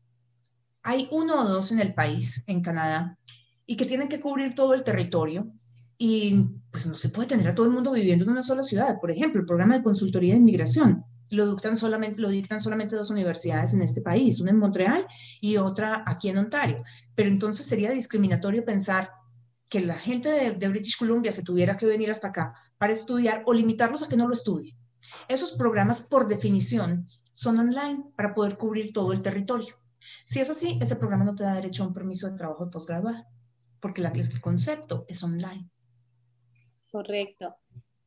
hay 0.84 1.08
uno 1.12 1.42
o 1.42 1.46
dos 1.46 1.72
en 1.72 1.80
el 1.80 1.94
país, 1.94 2.44
en 2.48 2.62
Canadá, 2.62 3.18
y 3.66 3.78
que 3.78 3.86
tienen 3.86 4.08
que 4.08 4.20
cubrir 4.20 4.54
todo 4.54 4.74
el 4.74 4.84
territorio 4.84 5.52
y 5.98 6.50
pues 6.72 6.86
no 6.86 6.96
se 6.96 7.10
puede 7.10 7.30
tener 7.30 7.48
a 7.48 7.56
todo 7.56 7.66
el 7.66 7.72
mundo 7.72 7.92
viviendo 7.92 8.26
en 8.26 8.32
una 8.32 8.44
sola 8.44 8.64
ciudad. 8.64 9.00
Por 9.00 9.12
ejemplo, 9.12 9.40
el 9.40 9.48
programa 9.48 9.78
de 9.78 9.84
consultoría 9.84 10.34
de 10.34 10.40
inmigración 10.40 11.06
lo 11.32 11.52
dictan 11.52 11.76
solamente, 11.78 12.22
lo 12.22 12.30
dictan 12.30 12.62
solamente 12.62 12.96
dos 12.96 13.10
universidades 13.10 13.74
en 13.74 13.82
este 13.82 14.02
país, 14.02 14.40
una 14.40 14.52
en 14.52 14.60
Montreal 14.60 15.08
y 15.42 15.58
otra 15.58 16.04
aquí 16.06 16.30
en 16.30 16.38
Ontario. 16.38 16.84
Pero 17.16 17.30
entonces 17.30 17.66
sería 17.66 17.92
discriminatorio 17.92 18.64
pensar 18.64 19.10
que 19.76 19.82
la 19.82 19.96
gente 19.96 20.30
de, 20.30 20.70
British 20.70 20.96
Columbia 20.96 21.34
se 21.34 21.44
tuviera 21.44 21.76
que 21.76 21.86
venir 21.86 22.10
hasta 22.10 22.30
acá 22.30 22.54
para 22.78 22.94
estudiar 22.94 23.44
o 23.46 23.52
limitarlos 23.52 24.04
a 24.04 24.08
que 24.08 24.16
no 24.16 24.26
lo 24.26 24.34
estudien. 24.34 24.74
Esos 25.28 25.52
programas, 25.52 26.00
por 26.00 26.30
definición, 26.30 27.06
son 27.34 27.60
online 27.60 28.06
para 28.16 28.32
poder 28.32 28.56
cubrir 28.56 28.94
todo 28.94 29.12
el 29.12 29.22
territorio. 29.22 29.76
Si 30.26 30.40
es 30.40 30.50
así, 30.50 30.80
ese 30.82 30.96
programa 30.96 31.26
no 31.26 31.36
te 31.36 31.44
da 31.44 31.56
derecho 31.56 31.84
a 31.84 31.88
un 31.88 31.94
permiso 31.94 32.32
de 32.32 32.38
trabajo 32.38 32.64
de 32.64 32.72
posgraduado, 32.72 33.26
porque 33.82 34.02
el 34.02 34.40
concepto 34.40 35.04
es 35.10 35.22
online. 35.22 35.70
Correcto. 36.90 37.58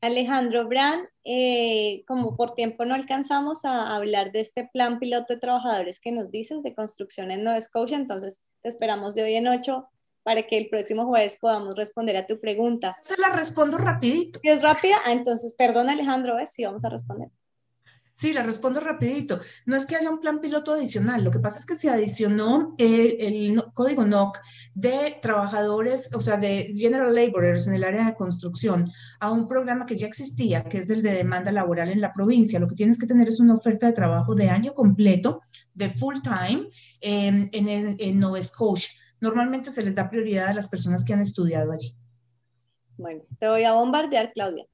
Alejandro 0.01 0.69
Brand, 0.69 1.07
eh, 1.23 2.03
como 2.07 2.35
por 2.35 2.55
tiempo 2.55 2.87
no 2.87 2.95
alcanzamos 2.95 3.67
a 3.67 3.95
hablar 3.95 4.33
de 4.33 4.41
este 4.41 4.71
plan 4.73 4.99
piloto 4.99 5.35
de 5.35 5.41
trabajadores 5.41 6.01
que 6.01 6.13
nos 6.13 6.31
dices 6.31 6.63
de 6.63 6.75
construcción 6.75 7.31
en 7.31 7.45
Nueva 7.45 7.61
Scotia, 7.61 7.99
entonces 7.99 8.47
te 8.63 8.71
esperamos 8.71 9.15
de 9.15 9.25
hoy 9.25 9.35
en 9.35 9.49
ocho 9.49 9.91
para 10.29 10.43
que 10.43 10.59
el 10.59 10.69
próximo 10.69 11.07
jueves 11.07 11.39
podamos 11.41 11.75
responder 11.75 12.15
a 12.19 12.27
tu 12.27 12.39
pregunta. 12.39 12.99
Se 13.01 13.17
la 13.17 13.31
respondo 13.31 13.79
rapidito. 13.79 14.39
¿Es 14.43 14.61
rápida? 14.61 14.97
Ah, 15.07 15.13
entonces, 15.13 15.55
perdón 15.55 15.89
Alejandro, 15.89 16.37
¿ves? 16.37 16.53
Sí, 16.53 16.67
vamos 16.67 16.85
a 16.85 16.91
responder. 16.91 17.31
Sí, 18.13 18.35
la 18.35 18.43
respondo 18.43 18.79
rapidito. 18.81 19.41
No 19.65 19.75
es 19.75 19.87
que 19.87 19.97
haya 19.97 20.11
un 20.11 20.19
plan 20.21 20.43
piloto 20.43 20.75
adicional, 20.75 21.25
lo 21.25 21.31
que 21.31 21.39
pasa 21.39 21.61
es 21.61 21.65
que 21.65 21.75
se 21.75 21.89
adicionó 21.89 22.75
el, 22.77 23.59
código 23.73 24.05
NOC 24.05 24.39
de 24.75 25.19
trabajadores, 25.23 26.15
o 26.15 26.21
sea, 26.21 26.37
de 26.37 26.75
general 26.77 27.15
laborers 27.15 27.67
en 27.67 27.73
el 27.73 27.85
área 27.85 28.05
de 28.05 28.15
construcción 28.15 28.91
a 29.21 29.31
un 29.31 29.49
programa 29.49 29.87
que 29.87 29.97
ya 29.97 30.09
existía, 30.09 30.65
que 30.65 30.77
es 30.77 30.89
del 30.89 31.01
de 31.01 31.13
demanda 31.13 31.53
laboral 31.53 31.89
en 31.89 32.03
la 32.03 32.13
provincia. 32.13 32.61
Lo 32.61 32.69
que 32.69 32.77
tienes 32.77 32.99
que 32.99 33.07
tener 33.07 33.29
es 33.29 33.41
una 33.41 33.55
oferta 33.55 33.87
de 33.87 33.95
trabajo 33.95 34.35
de 34.35 34.51
año 34.51 34.75
completo, 34.75 35.41
de 35.73 35.89
full 35.89 36.17
time, 36.23 36.69
en, 37.01 37.49
en 37.53 38.19
Nova 38.19 38.43
Scotia. 38.43 38.91
Normalmente 39.21 39.71
se 39.71 39.83
les 39.83 39.95
da 39.95 40.09
prioridad 40.09 40.49
a 40.49 40.55
las 40.55 40.69
personas 40.69 41.05
que 41.05 41.13
han 41.13 41.21
estudiado 41.21 41.73
allí. 41.73 41.95
Bueno, 42.97 43.23
te 43.39 43.49
voy 43.49 43.65
a 43.65 43.75
bombardear, 43.75 44.33
Claudia. 44.33 44.67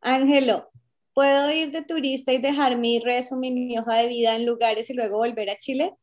Ángelo, 0.00 0.70
¿Puedo 1.14 1.48
ir 1.52 1.70
de 1.70 1.82
turista 1.82 2.32
y 2.32 2.42
dejar 2.42 2.76
mi 2.76 2.98
resumen, 2.98 3.54
mi 3.54 3.78
hoja 3.78 3.94
de 3.94 4.08
vida 4.08 4.34
en 4.34 4.44
lugares 4.44 4.90
y 4.90 4.94
luego 4.94 5.18
volver 5.18 5.48
a 5.48 5.56
Chile? 5.56 5.94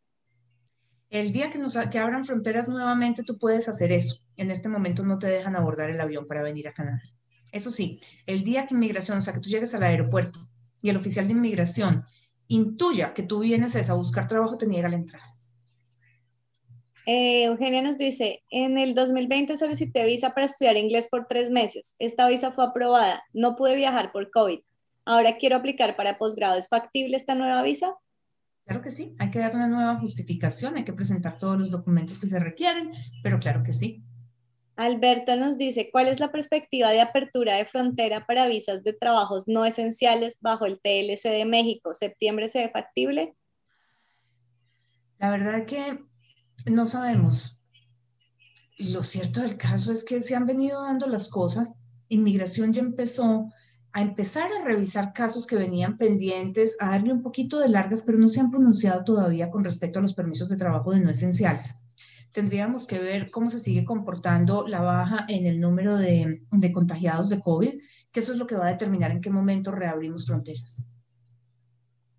El 1.10 1.34
día 1.34 1.50
que, 1.50 1.58
nos, 1.58 1.78
que 1.78 2.00
abran 2.00 2.24
fronteras 2.24 2.70
nuevamente, 2.70 3.24
tú 3.24 3.38
puedes 3.38 3.68
hacer 3.68 3.92
eso. 3.92 4.22
En 4.38 4.50
este 4.50 4.70
momento 4.70 5.04
no 5.04 5.20
te 5.20 5.28
dejan 5.28 5.58
abordar 5.58 5.90
el 5.90 6.00
avión 6.00 6.28
para 6.28 6.42
venir 6.42 6.70
a 6.70 6.74
Canadá. 6.74 7.02
Eso 7.52 7.70
sí, 7.70 8.00
el 8.26 8.46
día 8.46 8.66
que 8.66 8.74
inmigración, 8.74 9.18
o 9.18 9.22
sea, 9.22 9.34
que 9.34 9.42
tú 9.42 9.50
llegues 9.50 9.74
al 9.74 9.84
aeropuerto 9.84 10.40
y 10.82 10.90
el 10.90 10.96
oficial 10.96 11.28
de 11.28 11.34
inmigración 11.34 12.06
intuya 12.48 13.14
que 13.14 13.24
tú 13.24 13.40
vienes 13.40 13.90
a 13.90 13.94
buscar 13.96 14.30
trabajo, 14.30 14.58
te 14.58 14.66
niega 14.66 14.88
la 14.88 14.96
entrada. 14.96 15.26
Eh, 17.08 17.46
Eugenia 17.46 17.82
nos 17.82 17.98
dice, 17.98 18.44
en 18.50 18.78
el 18.78 18.94
2020 18.94 19.58
solicité 19.58 20.06
visa 20.06 20.34
para 20.34 20.46
estudiar 20.46 20.78
inglés 20.78 21.08
por 21.10 21.28
tres 21.28 21.50
meses. 21.50 21.96
Esta 22.00 22.28
visa 22.28 22.52
fue 22.52 22.66
aprobada. 22.66 23.24
No 23.34 23.56
pude 23.56 23.76
viajar 23.76 24.12
por 24.12 24.30
COVID. 24.30 24.60
Ahora 25.06 25.38
quiero 25.38 25.56
aplicar 25.56 25.96
para 25.96 26.18
posgrado. 26.18 26.58
¿Es 26.58 26.68
factible 26.68 27.18
esta 27.18 27.34
nueva 27.34 27.64
visa? 27.64 27.96
Claro 28.66 28.82
que 28.84 28.92
sí, 28.92 29.16
hay 29.18 29.32
que 29.32 29.40
dar 29.40 29.56
una 29.56 29.68
nueva 29.68 29.98
justificación, 29.98 30.78
hay 30.78 30.86
que 30.86 30.94
presentar 30.94 31.40
todos 31.40 31.58
los 31.58 31.72
documentos 31.72 32.20
que 32.20 32.28
se 32.28 32.40
requieren, 32.40 32.92
pero 33.24 33.40
claro 33.40 33.64
que 33.64 33.74
sí. 33.74 34.04
Alberto 34.76 35.36
nos 35.36 35.58
dice, 35.58 35.90
¿cuál 35.92 36.08
es 36.08 36.20
la 36.20 36.32
perspectiva 36.32 36.92
de 36.92 37.02
apertura 37.02 37.56
de 37.56 37.66
frontera 37.66 38.26
para 38.26 38.48
visas 38.48 38.84
de 38.84 38.94
trabajos 38.94 39.48
no 39.48 39.66
esenciales 39.66 40.40
bajo 40.42 40.66
el 40.66 40.80
TLC 40.80 41.30
de 41.30 41.46
México? 41.46 41.94
¿Septiembre 41.94 42.50
se 42.50 42.60
ve 42.60 42.70
factible? 42.70 43.34
La 45.20 45.32
verdad 45.32 45.66
que 45.66 46.00
no 46.66 46.86
sabemos. 46.86 47.62
Lo 48.78 49.04
cierto 49.04 49.42
del 49.42 49.58
caso 49.58 49.92
es 49.92 50.04
que 50.04 50.22
se 50.22 50.36
han 50.36 50.46
venido 50.46 50.82
dando 50.82 51.08
las 51.08 51.30
cosas. 51.30 51.76
Inmigración 52.10 52.74
ya 52.74 52.82
empezó 52.82 53.50
a 53.94 54.02
empezar 54.02 54.50
a 54.54 54.64
revisar 54.64 55.14
casos 55.14 55.46
que 55.46 55.56
venían 55.56 55.98
pendientes, 55.98 56.78
a 56.80 56.92
darle 56.92 57.12
un 57.14 57.22
poquito 57.22 57.60
de 57.60 57.70
largas, 57.70 58.04
pero 58.04 58.18
no 58.18 58.28
se 58.28 58.40
han 58.40 58.50
pronunciado 58.50 59.04
todavía 59.04 59.52
con 59.52 59.64
respecto 59.64 60.00
a 60.00 60.02
los 60.02 60.14
permisos 60.14 60.50
de 60.50 60.58
trabajo 60.58 60.92
de 60.92 61.02
no 61.02 61.10
esenciales. 61.10 61.86
Tendríamos 62.34 62.88
que 62.88 63.00
ver 63.00 63.30
cómo 63.30 63.50
se 63.50 63.60
sigue 63.60 63.84
comportando 63.84 64.66
la 64.66 64.80
baja 64.80 65.26
en 65.28 65.46
el 65.46 65.60
número 65.60 65.98
de, 65.98 66.42
de 66.50 66.72
contagiados 66.72 67.28
de 67.28 67.42
COVID, 67.42 67.74
que 68.12 68.20
eso 68.22 68.32
es 68.32 68.40
lo 68.40 68.48
que 68.48 68.56
va 68.56 68.68
a 68.68 68.72
determinar 68.72 69.12
en 69.12 69.20
qué 69.20 69.30
momento 69.30 69.72
reabrimos 69.72 70.26
fronteras. 70.26 70.88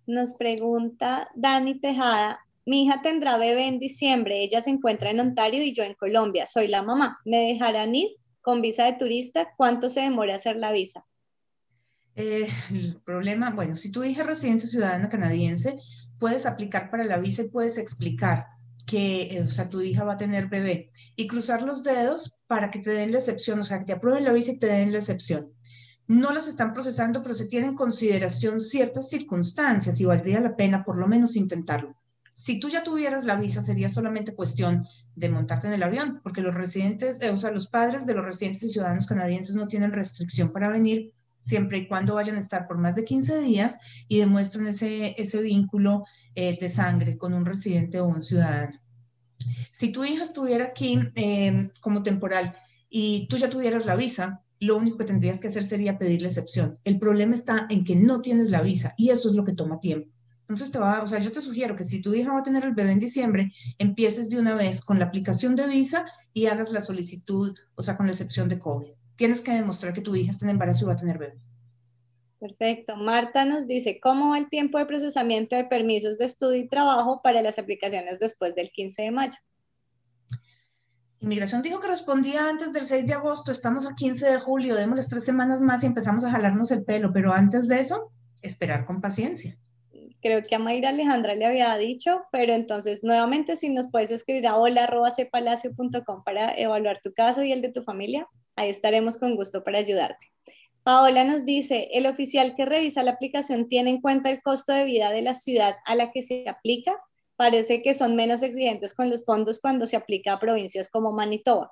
Nos 0.05 0.35
pregunta 0.35 1.29
Dani 1.35 1.79
Tejada, 1.79 2.39
mi 2.65 2.83
hija 2.83 3.01
tendrá 3.01 3.37
bebé 3.37 3.67
en 3.67 3.79
diciembre, 3.79 4.43
ella 4.43 4.61
se 4.61 4.69
encuentra 4.69 5.09
en 5.09 5.19
Ontario 5.19 5.63
y 5.63 5.73
yo 5.73 5.83
en 5.83 5.95
Colombia, 5.95 6.45
soy 6.45 6.67
la 6.67 6.81
mamá, 6.81 7.19
¿me 7.25 7.37
dejarán 7.37 7.95
ir 7.95 8.09
con 8.41 8.61
visa 8.61 8.85
de 8.85 8.93
turista? 8.93 9.49
¿Cuánto 9.57 9.89
se 9.89 10.01
demora 10.01 10.35
hacer 10.35 10.57
la 10.57 10.71
visa? 10.71 11.05
Eh, 12.15 12.47
el 12.71 13.01
problema, 13.03 13.51
bueno, 13.51 13.75
si 13.75 13.91
tu 13.91 14.03
hija 14.03 14.21
es 14.21 14.27
residente 14.27 14.67
ciudadana 14.67 15.09
canadiense, 15.09 15.79
puedes 16.19 16.45
aplicar 16.45 16.91
para 16.91 17.03
la 17.03 17.17
visa 17.17 17.43
y 17.43 17.49
puedes 17.49 17.77
explicar 17.77 18.45
que, 18.85 19.35
eh, 19.35 19.41
o 19.41 19.47
sea, 19.47 19.69
tu 19.69 19.81
hija 19.81 20.03
va 20.03 20.13
a 20.13 20.17
tener 20.17 20.47
bebé 20.47 20.91
y 21.15 21.27
cruzar 21.27 21.63
los 21.63 21.83
dedos 21.83 22.43
para 22.47 22.69
que 22.69 22.79
te 22.79 22.91
den 22.91 23.11
la 23.11 23.17
excepción, 23.17 23.59
o 23.59 23.63
sea, 23.63 23.79
que 23.79 23.85
te 23.85 23.93
aprueben 23.93 24.25
la 24.25 24.33
visa 24.33 24.51
y 24.51 24.59
te 24.59 24.67
den 24.67 24.91
la 24.91 24.99
excepción. 24.99 25.51
No 26.07 26.31
las 26.33 26.47
están 26.47 26.73
procesando, 26.73 27.23
pero 27.23 27.33
se 27.33 27.47
tienen 27.47 27.71
en 27.71 27.75
consideración 27.75 28.59
ciertas 28.59 29.09
circunstancias 29.09 29.99
y 29.99 30.05
valdría 30.05 30.41
la 30.41 30.55
pena 30.55 30.83
por 30.83 30.97
lo 30.97 31.07
menos 31.07 31.35
intentarlo. 31.35 31.95
Si 32.33 32.59
tú 32.59 32.67
ya 32.67 32.83
tuvieras 32.83 33.25
la 33.25 33.35
visa, 33.35 33.61
sería 33.61 33.89
solamente 33.89 34.33
cuestión 34.33 34.85
de 35.15 35.29
montarte 35.29 35.67
en 35.67 35.73
el 35.73 35.83
avión, 35.83 36.19
porque 36.23 36.41
los 36.41 36.55
residentes, 36.55 37.21
eh, 37.21 37.29
o 37.29 37.37
sea, 37.37 37.51
los 37.51 37.67
padres 37.67 38.07
de 38.07 38.15
los 38.15 38.25
residentes 38.25 38.63
y 38.63 38.69
ciudadanos 38.69 39.05
canadienses 39.05 39.55
no 39.55 39.67
tienen 39.67 39.91
restricción 39.91 40.51
para 40.51 40.69
venir 40.69 41.13
siempre 41.45 41.77
y 41.77 41.87
cuando 41.87 42.15
vayan 42.15 42.37
a 42.37 42.39
estar 42.39 42.67
por 42.67 42.77
más 42.77 42.95
de 42.95 43.03
15 43.03 43.39
días 43.39 43.79
y 44.07 44.17
demuestren 44.17 44.67
ese, 44.67 45.13
ese 45.21 45.41
vínculo 45.41 46.05
eh, 46.35 46.57
de 46.59 46.69
sangre 46.69 47.17
con 47.17 47.33
un 47.33 47.45
residente 47.45 47.99
o 47.99 48.07
un 48.07 48.23
ciudadano. 48.23 48.79
Si 49.71 49.91
tu 49.91 50.03
hija 50.03 50.23
estuviera 50.23 50.65
aquí 50.65 50.99
em, 51.15 51.69
como 51.81 52.01
temporal 52.01 52.55
y 52.89 53.27
tú 53.27 53.37
ya 53.37 53.49
tuvieras 53.49 53.85
la 53.85 53.95
visa, 53.95 54.41
lo 54.59 54.77
único 54.77 54.97
que 54.97 55.05
tendrías 55.05 55.39
que 55.39 55.47
hacer 55.47 55.65
sería 55.65 55.97
pedir 55.97 56.21
la 56.21 56.29
excepción. 56.29 56.79
El 56.85 56.97
problema 56.97 57.35
está 57.35 57.67
en 57.69 57.83
que 57.83 57.95
no 57.95 58.21
tienes 58.21 58.49
la 58.49 58.61
visa 58.61 58.93
y 58.97 59.09
eso 59.09 59.29
es 59.29 59.35
lo 59.35 59.43
que 59.43 59.53
toma 59.53 59.79
tiempo. 59.79 60.12
Entonces, 60.43 60.71
te 60.71 60.79
va, 60.79 61.01
o 61.01 61.07
sea, 61.07 61.19
yo 61.19 61.31
te 61.31 61.41
sugiero 61.41 61.75
que 61.75 61.83
si 61.83 62.01
tu 62.01 62.13
hija 62.13 62.33
va 62.33 62.39
a 62.39 62.43
tener 62.43 62.63
el 62.63 62.75
bebé 62.75 62.91
en 62.91 62.99
diciembre, 62.99 63.51
empieces 63.79 64.29
de 64.29 64.39
una 64.39 64.55
vez 64.55 64.81
con 64.81 64.99
la 64.99 65.05
aplicación 65.05 65.55
de 65.55 65.67
visa 65.67 66.05
y 66.33 66.45
hagas 66.45 66.71
la 66.71 66.81
solicitud, 66.81 67.57
o 67.75 67.81
sea, 67.81 67.95
con 67.95 68.05
la 68.05 68.11
excepción 68.11 68.49
de 68.49 68.59
COVID 68.59 68.89
tienes 69.15 69.41
que 69.41 69.51
demostrar 69.51 69.93
que 69.93 70.01
tu 70.01 70.15
hija 70.15 70.31
está 70.31 70.45
en 70.45 70.51
embarazo 70.51 70.85
y 70.85 70.87
va 70.87 70.93
a 70.93 70.97
tener 70.97 71.17
bebé. 71.17 71.39
Perfecto. 72.39 72.97
Marta 72.97 73.45
nos 73.45 73.67
dice, 73.67 73.99
¿cómo 74.01 74.31
va 74.31 74.37
el 74.37 74.49
tiempo 74.49 74.77
de 74.77 74.85
procesamiento 74.85 75.55
de 75.55 75.63
permisos 75.63 76.17
de 76.17 76.25
estudio 76.25 76.61
y 76.61 76.67
trabajo 76.67 77.21
para 77.23 77.41
las 77.41 77.57
aplicaciones 77.57 78.19
después 78.19 78.53
del 78.53 78.69
15 78.69 79.01
de 79.01 79.11
mayo? 79.11 79.37
Inmigración 81.21 81.61
dijo 81.61 81.79
que 81.79 81.87
respondía 81.87 82.49
antes 82.49 82.73
del 82.73 82.85
6 82.85 83.07
de 83.07 83.13
agosto, 83.13 83.51
estamos 83.51 83.85
a 83.85 83.95
15 83.95 84.25
de 84.29 84.39
julio, 84.39 84.75
démosles 84.75 85.07
tres 85.07 85.23
semanas 85.23 85.61
más 85.61 85.83
y 85.83 85.85
empezamos 85.85 86.25
a 86.25 86.31
jalarnos 86.31 86.69
el 86.71 86.83
pelo, 86.83 87.13
pero 87.13 87.31
antes 87.31 87.69
de 87.69 87.79
eso, 87.79 88.11
esperar 88.41 88.85
con 88.85 88.99
paciencia. 88.99 89.55
Creo 90.23 90.41
que 90.41 90.55
a 90.55 90.59
Mayra 90.59 90.89
Alejandra 90.89 91.35
le 91.35 91.45
había 91.45 91.77
dicho, 91.77 92.23
pero 92.31 92.53
entonces 92.53 93.03
nuevamente 93.03 93.55
si 93.55 93.69
nos 93.69 93.91
puedes 93.91 94.09
escribir 94.09 94.47
a 94.47 94.57
hola.cpalacio.com 94.57 96.23
para 96.23 96.57
evaluar 96.57 97.01
tu 97.03 97.13
caso 97.13 97.43
y 97.43 97.51
el 97.51 97.61
de 97.61 97.71
tu 97.71 97.83
familia, 97.83 98.27
Ahí 98.55 98.69
estaremos 98.69 99.17
con 99.17 99.35
gusto 99.35 99.63
para 99.63 99.79
ayudarte. 99.79 100.31
Paola 100.83 101.23
nos 101.23 101.45
dice, 101.45 101.89
¿el 101.93 102.05
oficial 102.05 102.55
que 102.55 102.65
revisa 102.65 103.03
la 103.03 103.11
aplicación 103.11 103.67
tiene 103.69 103.89
en 103.89 104.01
cuenta 104.01 104.29
el 104.29 104.41
costo 104.41 104.73
de 104.73 104.83
vida 104.83 105.11
de 105.11 105.21
la 105.21 105.33
ciudad 105.33 105.75
a 105.85 105.95
la 105.95 106.11
que 106.11 106.21
se 106.21 106.47
aplica? 106.47 106.93
Parece 107.35 107.81
que 107.81 107.93
son 107.93 108.15
menos 108.15 108.43
exigentes 108.43 108.93
con 108.93 109.09
los 109.09 109.25
fondos 109.25 109.59
cuando 109.59 109.87
se 109.87 109.95
aplica 109.95 110.33
a 110.33 110.39
provincias 110.39 110.89
como 110.89 111.13
Manitoba. 111.13 111.71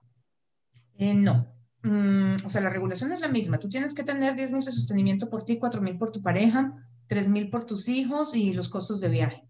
Eh, 0.97 1.13
no, 1.13 1.45
mm, 1.83 2.45
o 2.45 2.49
sea, 2.49 2.61
la 2.61 2.69
regulación 2.69 3.11
es 3.11 3.19
la 3.19 3.27
misma. 3.27 3.59
Tú 3.59 3.69
tienes 3.69 3.93
que 3.93 4.03
tener 4.03 4.35
10 4.35 4.53
mil 4.53 4.63
de 4.63 4.71
sostenimiento 4.71 5.29
por 5.29 5.43
ti, 5.43 5.59
4 5.59 5.81
mil 5.81 5.97
por 5.97 6.11
tu 6.11 6.21
pareja, 6.21 6.69
3 7.11 7.27
mil 7.27 7.49
por 7.49 7.65
tus 7.65 7.89
hijos 7.89 8.37
y 8.37 8.53
los 8.53 8.69
costos 8.69 9.01
de 9.01 9.09
viaje. 9.09 9.45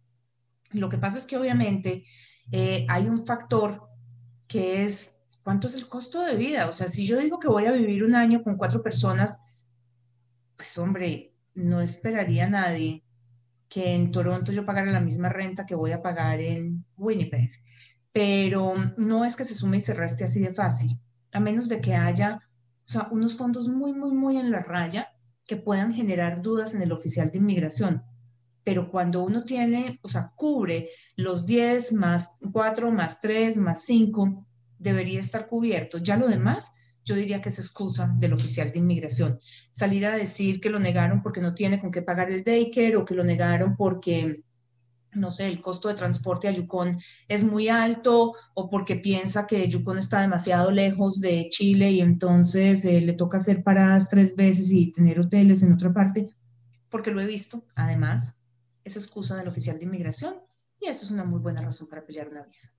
Lo 0.72 0.90
que 0.90 0.98
pasa 0.98 1.20
es 1.20 1.28
que 1.28 1.38
obviamente 1.38 2.04
eh, 2.52 2.88
hay 2.90 3.08
un 3.08 3.24
factor 3.24 3.88
que 4.48 4.84
es 4.84 5.20
¿cuánto 5.44 5.68
es 5.68 5.76
el 5.76 5.88
costo 5.88 6.22
de 6.22 6.36
vida? 6.38 6.68
O 6.68 6.74
sea, 6.74 6.88
si 6.88 7.06
yo 7.06 7.20
digo 7.20 7.38
que 7.38 7.50
voy 7.50 7.66
a 7.66 7.72
vivir 7.72 8.04
un 8.04 8.16
año 8.16 8.42
con 8.42 8.58
cuatro 8.58 8.82
personas, 8.82 9.40
pues 10.58 10.76
hombre, 10.80 11.36
no 11.54 11.82
esperaría 11.82 12.50
nadie 12.50 13.04
que 13.70 13.94
en 13.94 14.12
Toronto 14.12 14.52
yo 14.52 14.66
pagara 14.66 14.92
la 14.92 15.00
misma 15.00 15.30
renta 15.30 15.68
que 15.68 15.76
voy 15.76 15.92
a 15.92 16.02
pagar 16.02 16.42
en 16.42 16.84
Winnipeg. 16.98 17.52
Pero 18.12 18.74
no 18.98 19.24
es 19.24 19.36
que 19.36 19.46
se 19.46 19.54
sume 19.54 19.78
y 19.78 19.82
se 19.82 19.94
reste 19.94 20.24
así 20.24 20.40
de 20.40 20.56
fácil, 20.56 21.00
a 21.32 21.40
menos 21.40 21.70
de 21.70 21.80
que 21.80 21.94
haya, 21.94 22.40
o 22.86 22.92
sea, 22.92 23.08
unos 23.12 23.38
fondos 23.38 23.68
muy, 23.68 23.94
muy, 23.94 24.14
muy 24.14 24.38
en 24.38 24.50
la 24.50 24.62
raya 24.62 25.11
que 25.52 25.58
puedan 25.58 25.94
generar 25.94 26.42
dudas 26.42 26.76
en 26.76 26.82
el 26.82 26.94
oficial 26.94 27.30
de 27.30 27.40
inmigración. 27.40 28.04
Pero 28.64 28.90
cuando 28.90 29.22
uno 29.22 29.44
tiene, 29.44 30.00
o 30.02 30.08
sea, 30.08 30.32
cubre 30.34 30.88
los 31.18 31.46
10 31.46 31.92
más 31.96 32.38
4 32.54 32.90
más 32.90 33.20
3 33.20 33.58
más 33.58 33.84
5, 33.84 34.46
debería 34.80 35.20
estar 35.20 35.50
cubierto. 35.50 35.98
Ya 35.98 36.16
lo 36.16 36.30
demás, 36.30 36.72
yo 37.04 37.16
diría 37.16 37.42
que 37.42 37.50
es 37.50 37.60
excusa 37.60 38.16
del 38.18 38.32
oficial 38.32 38.72
de 38.72 38.80
inmigración. 38.80 39.42
Salir 39.72 40.06
a 40.06 40.16
decir 40.16 40.62
que 40.62 40.70
lo 40.70 40.80
negaron 40.80 41.22
porque 41.22 41.42
no 41.42 41.54
tiene 41.54 41.82
con 41.82 41.92
qué 41.92 42.02
pagar 42.02 42.32
el 42.32 42.46
daycare 42.46 42.96
o 42.96 43.04
que 43.04 43.16
lo 43.16 43.26
negaron 43.26 43.76
porque, 43.76 44.46
no 45.14 45.32
sé, 45.32 45.48
el 45.48 45.62
costo 45.62 45.88
de 45.88 45.96
transporte 45.96 46.48
a 46.48 46.52
Yukon 46.52 47.00
es 47.28 47.44
muy 47.44 47.68
alto 47.70 48.34
o 48.54 48.70
porque 48.70 48.96
piensa 48.96 49.48
que 49.48 49.68
Yukon 49.68 49.98
está 49.98 50.22
demasiado 50.22 50.72
lejos 50.72 51.20
de 51.20 51.48
Chile 51.50 51.92
y 51.92 52.02
entonces 52.02 52.86
eh, 52.86 53.02
le 53.02 53.14
toca 53.14 53.38
hacer 53.38 53.64
paradas 53.64 54.10
tres 54.10 54.36
veces 54.36 54.72
y 54.72 54.92
tener 54.92 55.20
hoteles 55.20 55.64
en 55.64 55.74
otra 55.74 55.94
parte, 55.94 56.34
porque 56.90 57.12
lo 57.12 57.22
he 57.22 57.26
visto, 57.26 57.66
además, 57.76 58.42
es 58.84 58.96
excusa 58.96 59.38
del 59.38 59.48
oficial 59.48 59.78
de 59.78 59.86
inmigración 59.86 60.36
y 60.80 60.88
eso 60.88 61.06
es 61.06 61.12
una 61.12 61.24
muy 61.24 61.40
buena 61.40 61.62
razón 61.62 61.88
para 61.90 62.06
pelear 62.06 62.30
una 62.30 62.44
visa. 62.44 62.70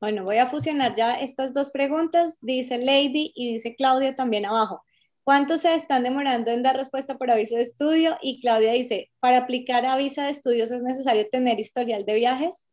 Bueno, 0.00 0.24
voy 0.24 0.38
a 0.38 0.48
fusionar 0.48 0.94
ya 0.96 1.14
estas 1.14 1.54
dos 1.54 1.70
preguntas, 1.70 2.38
dice 2.40 2.78
Lady 2.78 3.32
y 3.36 3.52
dice 3.54 3.76
Claudia 3.76 4.16
también 4.16 4.46
abajo. 4.46 4.82
¿Cuánto 5.24 5.56
se 5.56 5.74
están 5.76 6.02
demorando 6.02 6.50
en 6.50 6.64
dar 6.64 6.76
respuesta 6.76 7.16
por 7.16 7.30
aviso 7.30 7.54
de 7.54 7.62
estudio? 7.62 8.18
Y 8.22 8.40
Claudia 8.40 8.72
dice, 8.72 9.10
para 9.20 9.38
aplicar 9.38 9.86
a 9.86 9.96
visa 9.96 10.24
de 10.24 10.30
estudios 10.30 10.72
es 10.72 10.82
necesario 10.82 11.26
tener 11.30 11.60
historial 11.60 12.04
de 12.04 12.14
viajes. 12.14 12.68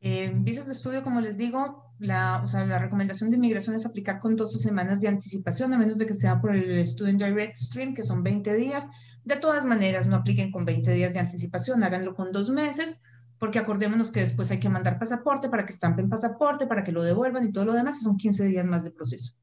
En 0.00 0.42
visas 0.44 0.66
de 0.66 0.72
estudio, 0.72 1.04
como 1.04 1.20
les 1.20 1.36
digo, 1.36 1.94
la, 1.98 2.42
recomendación 2.78 3.28
de 3.28 3.36
inmigración 3.36 3.76
es 3.76 3.84
aplicar 3.84 4.18
con 4.20 4.36
12 4.36 4.58
semanas 4.58 5.02
de 5.02 5.08
anticipación, 5.08 5.74
a 5.74 5.78
menos 5.78 5.98
de 5.98 6.06
que 6.06 6.14
sea 6.14 6.40
por 6.40 6.56
el 6.56 6.86
Student 6.86 7.22
Direct 7.22 7.56
Stream, 7.56 7.94
que 7.94 8.04
son 8.04 8.22
20 8.22 8.54
días. 8.54 8.88
De 9.24 9.36
todas 9.36 9.66
maneras, 9.66 10.06
no 10.06 10.16
apliquen 10.16 10.50
con 10.50 10.64
20 10.64 10.90
días 10.92 11.12
de 11.12 11.18
anticipación, 11.18 11.84
háganlo 11.84 12.14
con 12.14 12.32
dos 12.32 12.48
meses, 12.48 13.02
porque 13.38 13.58
acordémonos 13.58 14.12
que 14.12 14.20
después 14.20 14.50
hay 14.50 14.60
que 14.60 14.70
mandar 14.70 14.98
pasaporte 14.98 15.50
para 15.50 15.66
que 15.66 15.74
estampen 15.74 16.08
pasaporte, 16.08 16.66
para 16.66 16.82
que 16.82 16.92
lo 16.92 17.02
devuelvan 17.02 17.46
y 17.46 17.52
todo 17.52 17.66
lo 17.66 17.74
demás, 17.74 18.00
son 18.00 18.16
15 18.16 18.46
días 18.46 18.64
más 18.64 18.82
de 18.84 18.92
proceso. 18.92 19.34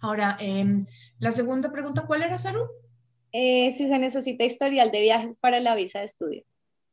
Ahora, 0.00 0.36
em, 0.40 0.86
la 1.18 1.32
segunda 1.32 1.70
pregunta, 1.70 2.06
¿cuál 2.06 2.22
era, 2.22 2.38
Saru? 2.38 2.60
Eh, 3.32 3.72
si 3.72 3.88
se 3.88 3.98
necesita 3.98 4.44
historial 4.44 4.90
de 4.90 5.00
viajes 5.00 5.38
para 5.38 5.60
la 5.60 5.74
visa 5.74 6.00
de 6.00 6.04
estudio. 6.04 6.44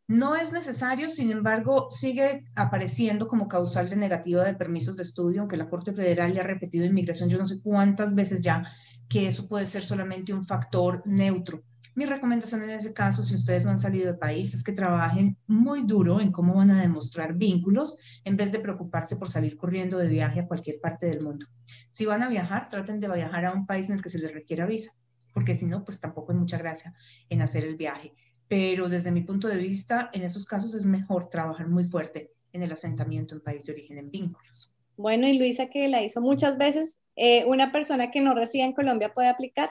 No 0.07 0.35
es 0.35 0.51
necesario, 0.51 1.07
sin 1.07 1.31
embargo, 1.31 1.91
sigue 1.91 2.45
apareciendo 2.55 3.27
como 3.27 3.47
causal 3.47 3.89
de 3.89 3.95
negativa 3.95 4.43
de 4.43 4.55
permisos 4.55 4.97
de 4.97 5.03
estudio, 5.03 5.41
aunque 5.41 5.57
la 5.57 5.69
Corte 5.69 5.93
Federal 5.93 6.33
le 6.33 6.39
ha 6.39 6.43
repetido 6.43 6.85
inmigración 6.85 7.29
yo 7.29 7.37
no 7.37 7.45
sé 7.45 7.61
cuántas 7.61 8.15
veces 8.15 8.41
ya 8.41 8.63
que 9.07 9.27
eso 9.27 9.47
puede 9.47 9.65
ser 9.65 9.83
solamente 9.83 10.33
un 10.33 10.45
factor 10.45 11.03
neutro. 11.05 11.63
Mi 11.95 12.05
recomendación 12.05 12.63
en 12.63 12.71
ese 12.71 12.93
caso, 12.93 13.23
si 13.23 13.35
ustedes 13.35 13.65
no 13.65 13.71
han 13.71 13.79
salido 13.79 14.11
de 14.11 14.17
país, 14.17 14.53
es 14.53 14.63
que 14.63 14.71
trabajen 14.71 15.37
muy 15.47 15.85
duro 15.85 16.21
en 16.21 16.31
cómo 16.31 16.55
van 16.55 16.71
a 16.71 16.81
demostrar 16.81 17.33
vínculos 17.33 17.97
en 18.23 18.37
vez 18.37 18.51
de 18.51 18.59
preocuparse 18.59 19.15
por 19.17 19.29
salir 19.29 19.57
corriendo 19.57 19.97
de 19.97 20.07
viaje 20.07 20.39
a 20.39 20.47
cualquier 20.47 20.79
parte 20.79 21.07
del 21.07 21.21
mundo. 21.21 21.45
Si 21.89 22.05
van 22.05 22.23
a 22.23 22.29
viajar, 22.29 22.69
traten 22.69 22.99
de 22.99 23.09
viajar 23.13 23.45
a 23.45 23.53
un 23.53 23.65
país 23.65 23.89
en 23.89 23.97
el 23.97 24.01
que 24.01 24.09
se 24.09 24.19
les 24.19 24.33
requiera 24.33 24.65
visa, 24.65 24.91
porque 25.33 25.55
si 25.55 25.65
no, 25.65 25.83
pues 25.83 25.99
tampoco 25.99 26.31
hay 26.31 26.37
mucha 26.37 26.57
gracia 26.57 26.93
en 27.29 27.41
hacer 27.41 27.65
el 27.65 27.75
viaje 27.75 28.13
pero 28.49 28.89
desde 28.89 29.11
mi 29.11 29.21
punto 29.21 29.47
de 29.47 29.57
vista, 29.57 30.09
en 30.11 30.23
esos 30.23 30.45
casos 30.45 30.73
es 30.73 30.83
mejor 30.83 31.29
trabajar 31.29 31.67
muy 31.69 31.85
fuerte 31.85 32.31
en 32.51 32.63
el 32.63 32.71
asentamiento 32.71 33.35
en 33.35 33.41
país 33.41 33.63
de 33.63 33.73
origen 33.73 33.99
en 33.99 34.09
vínculos. 34.09 34.73
Bueno, 34.97 35.27
y 35.27 35.37
Luisa, 35.37 35.67
que 35.67 35.87
la 35.87 36.03
hizo 36.03 36.19
muchas 36.19 36.57
veces, 36.57 37.03
eh, 37.15 37.45
¿una 37.45 37.71
persona 37.71 38.09
que 38.11 38.21
no 38.21 38.33
reside 38.33 38.63
en 38.63 38.73
Colombia 38.73 39.13
puede 39.13 39.29
aplicar? 39.29 39.69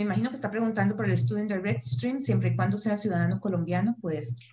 Me 0.00 0.06
imagino 0.06 0.30
que 0.30 0.36
está 0.36 0.50
preguntando 0.50 0.96
por 0.96 1.04
el 1.04 1.14
Student 1.14 1.52
Direct 1.52 1.82
Stream, 1.82 2.22
siempre 2.22 2.48
y 2.48 2.56
cuando 2.56 2.78
sea 2.78 2.96
ciudadano 2.96 3.38
colombiano, 3.38 3.98
puede 4.00 4.24
ser. 4.24 4.46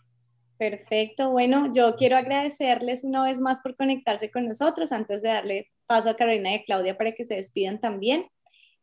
Perfecto, 0.58 1.32
bueno, 1.32 1.72
yo 1.74 1.96
quiero 1.96 2.18
agradecerles 2.18 3.06
una 3.06 3.24
vez 3.24 3.40
más 3.40 3.62
por 3.62 3.78
conectarse 3.78 4.30
con 4.30 4.46
nosotros 4.46 4.92
antes 4.92 5.22
de 5.22 5.30
darle 5.30 5.72
paso 5.86 6.10
a 6.10 6.18
Carolina 6.18 6.54
y 6.54 6.66
Claudia 6.66 6.98
para 6.98 7.14
que 7.14 7.24
se 7.24 7.36
despidan 7.36 7.80
también. 7.80 8.28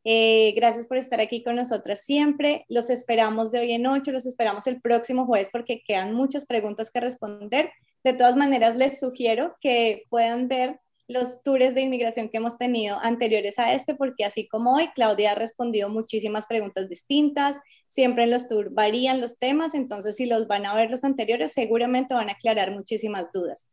Eh, 0.04 0.54
gracias 0.56 0.86
por 0.86 0.96
estar 0.96 1.20
aquí 1.20 1.44
con 1.44 1.56
nosotras 1.56 2.00
siempre. 2.00 2.64
Los 2.70 2.88
esperamos 2.88 3.52
de 3.52 3.58
hoy 3.58 3.72
en 3.72 3.86
ocho, 3.86 4.10
los 4.10 4.24
esperamos 4.24 4.66
el 4.66 4.80
próximo 4.80 5.26
jueves 5.26 5.50
porque 5.52 5.82
quedan 5.86 6.14
muchas 6.14 6.46
preguntas 6.46 6.90
que 6.90 7.00
responder. 7.00 7.72
De 8.02 8.14
todas 8.14 8.36
maneras, 8.36 8.74
les 8.74 8.98
sugiero 8.98 9.54
que 9.60 10.04
puedan 10.08 10.48
ver 10.48 10.80
los 11.07 11.42
tours 11.42 11.74
de 11.74 11.82
inmigración 11.82 12.28
que 12.28 12.38
hemos 12.38 12.57
tenido 12.57 12.98
anteriores 13.00 13.59
a 13.59 13.74
este, 13.74 13.94
porque 13.94 14.24
así 14.24 14.48
como 14.48 14.74
hoy, 14.74 14.88
Claudia 14.94 15.32
ha 15.32 15.34
respondido 15.34 15.88
muchísimas 15.88 16.46
preguntas 16.46 16.88
distintas, 16.88 17.61
siempre 17.88 18.24
en 18.24 18.30
los 18.30 18.48
tours 18.48 18.72
varían 18.72 19.20
los 19.20 19.38
temas, 19.38 19.74
entonces 19.74 20.16
si 20.16 20.26
los 20.26 20.46
van 20.46 20.66
a 20.66 20.74
ver 20.74 20.90
los 20.90 21.05
anteriores, 21.05 21.52
seguramente 21.52 22.14
van 22.14 22.30
a 22.30 22.32
aclarar 22.32 22.72
muchísimas 22.72 23.30
dudas. 23.32 23.68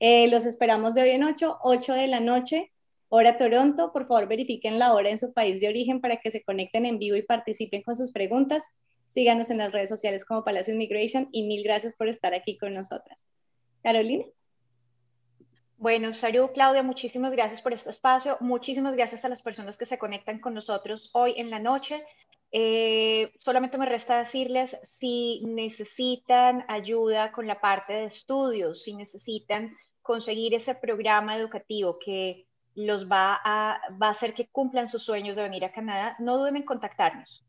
Eh, 0.00 0.28
los 0.28 0.44
esperamos 0.44 0.94
de 0.94 1.02
hoy 1.02 1.10
en 1.10 1.24
8, 1.24 1.58
8 1.62 1.94
de 1.94 2.06
la 2.08 2.20
noche, 2.20 2.72
Hora 3.14 3.36
Toronto, 3.36 3.92
por 3.92 4.08
favor 4.08 4.26
verifiquen 4.26 4.78
la 4.78 4.94
hora 4.94 5.10
en 5.10 5.18
su 5.18 5.34
país 5.34 5.60
de 5.60 5.68
origen 5.68 6.00
para 6.00 6.16
que 6.16 6.30
se 6.30 6.42
conecten 6.42 6.86
en 6.86 6.98
vivo 6.98 7.14
y 7.14 7.22
participen 7.22 7.82
con 7.82 7.94
sus 7.94 8.10
preguntas. 8.10 8.72
Síganos 9.06 9.50
en 9.50 9.58
las 9.58 9.72
redes 9.72 9.90
sociales 9.90 10.24
como 10.24 10.44
Palacio 10.44 10.72
Immigration 10.72 11.28
y 11.30 11.42
mil 11.42 11.62
gracias 11.62 11.94
por 11.94 12.08
estar 12.08 12.32
aquí 12.32 12.56
con 12.56 12.72
nosotras. 12.72 13.28
Carolina. 13.82 14.24
Bueno, 15.82 16.12
Saru, 16.12 16.52
Claudia, 16.52 16.84
muchísimas 16.84 17.32
gracias 17.32 17.60
por 17.60 17.72
este 17.72 17.90
espacio. 17.90 18.36
Muchísimas 18.38 18.94
gracias 18.94 19.24
a 19.24 19.28
las 19.28 19.42
personas 19.42 19.76
que 19.76 19.84
se 19.84 19.98
conectan 19.98 20.38
con 20.38 20.54
nosotros 20.54 21.10
hoy 21.12 21.34
en 21.36 21.50
la 21.50 21.58
noche. 21.58 22.04
Eh, 22.52 23.32
solamente 23.40 23.78
me 23.78 23.86
resta 23.86 24.16
decirles 24.16 24.76
si 24.84 25.42
necesitan 25.44 26.64
ayuda 26.68 27.32
con 27.32 27.48
la 27.48 27.60
parte 27.60 27.94
de 27.94 28.04
estudios, 28.04 28.84
si 28.84 28.94
necesitan 28.94 29.76
conseguir 30.02 30.54
ese 30.54 30.76
programa 30.76 31.36
educativo 31.36 31.98
que 31.98 32.46
los 32.76 33.10
va 33.10 33.40
a, 33.42 33.80
va 34.00 34.06
a 34.06 34.10
hacer 34.10 34.34
que 34.34 34.46
cumplan 34.52 34.86
sus 34.86 35.02
sueños 35.02 35.34
de 35.34 35.42
venir 35.42 35.64
a 35.64 35.72
Canadá, 35.72 36.14
no 36.20 36.38
duden 36.38 36.58
en 36.58 36.64
contactarnos. 36.64 37.44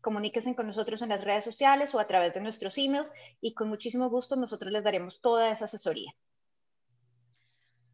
Comuníquense 0.00 0.56
con 0.56 0.68
nosotros 0.68 1.02
en 1.02 1.10
las 1.10 1.22
redes 1.22 1.44
sociales 1.44 1.94
o 1.94 1.98
a 1.98 2.06
través 2.06 2.32
de 2.32 2.40
nuestros 2.40 2.78
emails 2.78 3.10
y 3.42 3.52
con 3.52 3.68
muchísimo 3.68 4.08
gusto 4.08 4.36
nosotros 4.36 4.72
les 4.72 4.84
daremos 4.84 5.20
toda 5.20 5.50
esa 5.50 5.66
asesoría. 5.66 6.14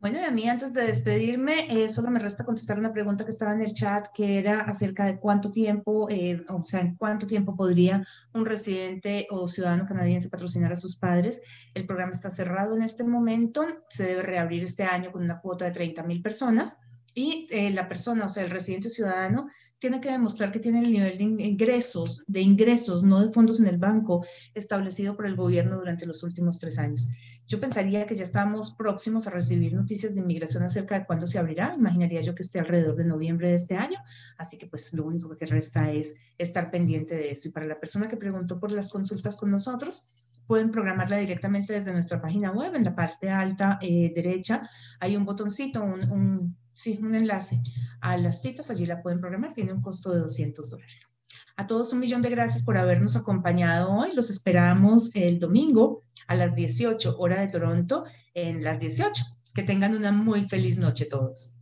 Bueno, 0.01 0.19
y 0.19 0.25
a 0.25 0.31
mí 0.31 0.49
antes 0.49 0.73
de 0.73 0.87
despedirme, 0.87 1.67
eh, 1.69 1.91
solo 1.91 2.11
me 2.11 2.21
resta 2.21 2.43
contestar 2.43 2.79
una 2.79 2.91
pregunta 2.91 3.27
que 3.27 3.31
estaba 3.31 3.53
en 3.53 3.61
el 3.61 3.75
chat, 3.75 4.07
que 4.15 4.39
era 4.39 4.63
acerca 4.63 5.05
de 5.05 5.19
cuánto 5.19 5.53
tiempo, 5.53 6.09
eh, 6.09 6.43
o 6.49 6.65
sea, 6.65 6.81
en 6.81 6.97
cuánto 6.97 7.27
tiempo 7.27 7.55
podría 7.55 8.03
un 8.33 8.47
residente 8.47 9.27
o 9.29 9.47
ciudadano 9.47 9.87
canadiense 9.87 10.31
patrocinar 10.31 10.73
a 10.73 10.77
sus 10.77 10.97
padres. 10.97 11.43
El 11.75 11.85
programa 11.85 12.13
está 12.13 12.31
cerrado 12.31 12.75
en 12.77 12.83
este 12.83 13.05
momento, 13.05 13.67
se 13.91 14.05
debe 14.05 14.23
reabrir 14.23 14.65
este 14.65 14.85
año 14.85 15.13
con 15.13 15.23
una 15.23 15.39
cuota 15.39 15.67
de 15.67 15.73
30 15.73 16.03
mil 16.05 16.23
personas 16.23 16.79
y 17.15 17.49
eh, 17.51 17.71
la 17.71 17.89
persona, 17.89 18.27
o 18.27 18.29
sea, 18.29 18.45
el 18.45 18.51
residente 18.51 18.91
ciudadano, 18.91 19.49
tiene 19.79 20.01
que 20.01 20.11
demostrar 20.11 20.53
que 20.53 20.61
tiene 20.61 20.81
el 20.81 20.93
nivel 20.93 21.19
de 21.19 21.25
ingresos, 21.25 22.23
de 22.27 22.41
ingresos, 22.41 23.03
no 23.03 23.25
de 23.25 23.33
fondos 23.33 23.61
en 23.61 23.67
el 23.67 23.79
banco, 23.79 24.25
establecido 24.55 25.17
por 25.17 25.27
el 25.27 25.37
gobierno 25.37 25.77
durante 25.77 26.07
los 26.07 26.23
últimos 26.23 26.59
tres 26.59 26.79
años. 26.79 27.09
Yo 27.51 27.59
pensaría 27.59 28.07
que 28.07 28.15
ya 28.15 28.23
estamos 28.23 28.75
próximos 28.75 29.27
a 29.27 29.31
recibir 29.31 29.73
noticias 29.73 30.15
de 30.15 30.21
inmigración 30.21 30.63
acerca 30.63 30.99
de 30.99 31.05
cuándo 31.05 31.27
se 31.27 31.39
abrirá. 31.39 31.75
Imaginaría 31.77 32.21
yo 32.21 32.33
que 32.35 32.45
esté 32.45 32.61
alrededor 32.61 32.95
de 32.95 33.05
noviembre 33.05 33.49
de 33.49 33.57
este 33.57 33.75
año. 33.75 33.99
Así 34.39 34.57
que 34.57 34.69
pues 34.69 34.93
lo 34.95 35.05
único 35.05 35.35
que 35.35 35.47
resta 35.47 35.91
es 35.91 36.15
estar 36.39 36.71
pendiente 36.71 37.17
de 37.17 37.33
eso. 37.33 37.49
Y 37.49 37.51
para 37.51 37.67
la 37.67 37.81
persona 37.81 38.07
que 38.07 38.17
preguntó 38.17 38.61
por 38.61 38.71
las 38.71 38.91
consultas 38.91 39.37
con 39.37 39.51
nosotros, 39.51 40.11
pueden 40.47 40.71
programarla 40.71 41.17
directamente 41.17 41.73
desde 41.73 41.93
nuestra 41.93 42.21
página 42.21 42.53
web. 42.53 42.75
En 42.77 42.85
la 42.85 42.95
parte 42.95 43.29
alta 43.29 43.81
eh, 43.83 44.13
derecha 44.15 44.69
hay 45.01 45.17
un 45.17 45.25
botoncito, 45.25 45.83
un, 45.83 46.09
un 46.09 46.57
sí, 46.81 46.99
un 47.03 47.15
enlace 47.15 47.61
a 48.01 48.17
las 48.17 48.41
citas, 48.41 48.71
allí 48.71 48.87
la 48.87 49.03
pueden 49.03 49.21
programar, 49.21 49.53
tiene 49.53 49.73
un 49.73 49.83
costo 49.83 50.13
de 50.13 50.21
200 50.21 50.71
dólares. 50.71 51.13
A 51.57 51.67
todos 51.67 51.93
un 51.93 52.01
millón 52.01 52.23
de 52.23 52.31
gracias 52.31 52.65
por 52.65 52.79
habernos 52.79 53.17
acompañado 53.17 53.93
hoy. 53.93 54.15
Los 54.15 54.31
esperamos 54.31 55.15
el 55.15 55.39
domingo 55.39 56.01
a 56.27 56.35
las 56.35 56.55
18 56.55 57.17
hora 57.19 57.43
de 57.43 57.49
Toronto 57.49 58.05
en 58.33 58.65
las 58.65 58.81
18. 58.81 59.23
Que 59.55 59.63
tengan 59.63 59.95
una 59.95 60.11
muy 60.11 60.45
feliz 60.45 60.79
noche 60.79 61.05
todos. 61.05 61.55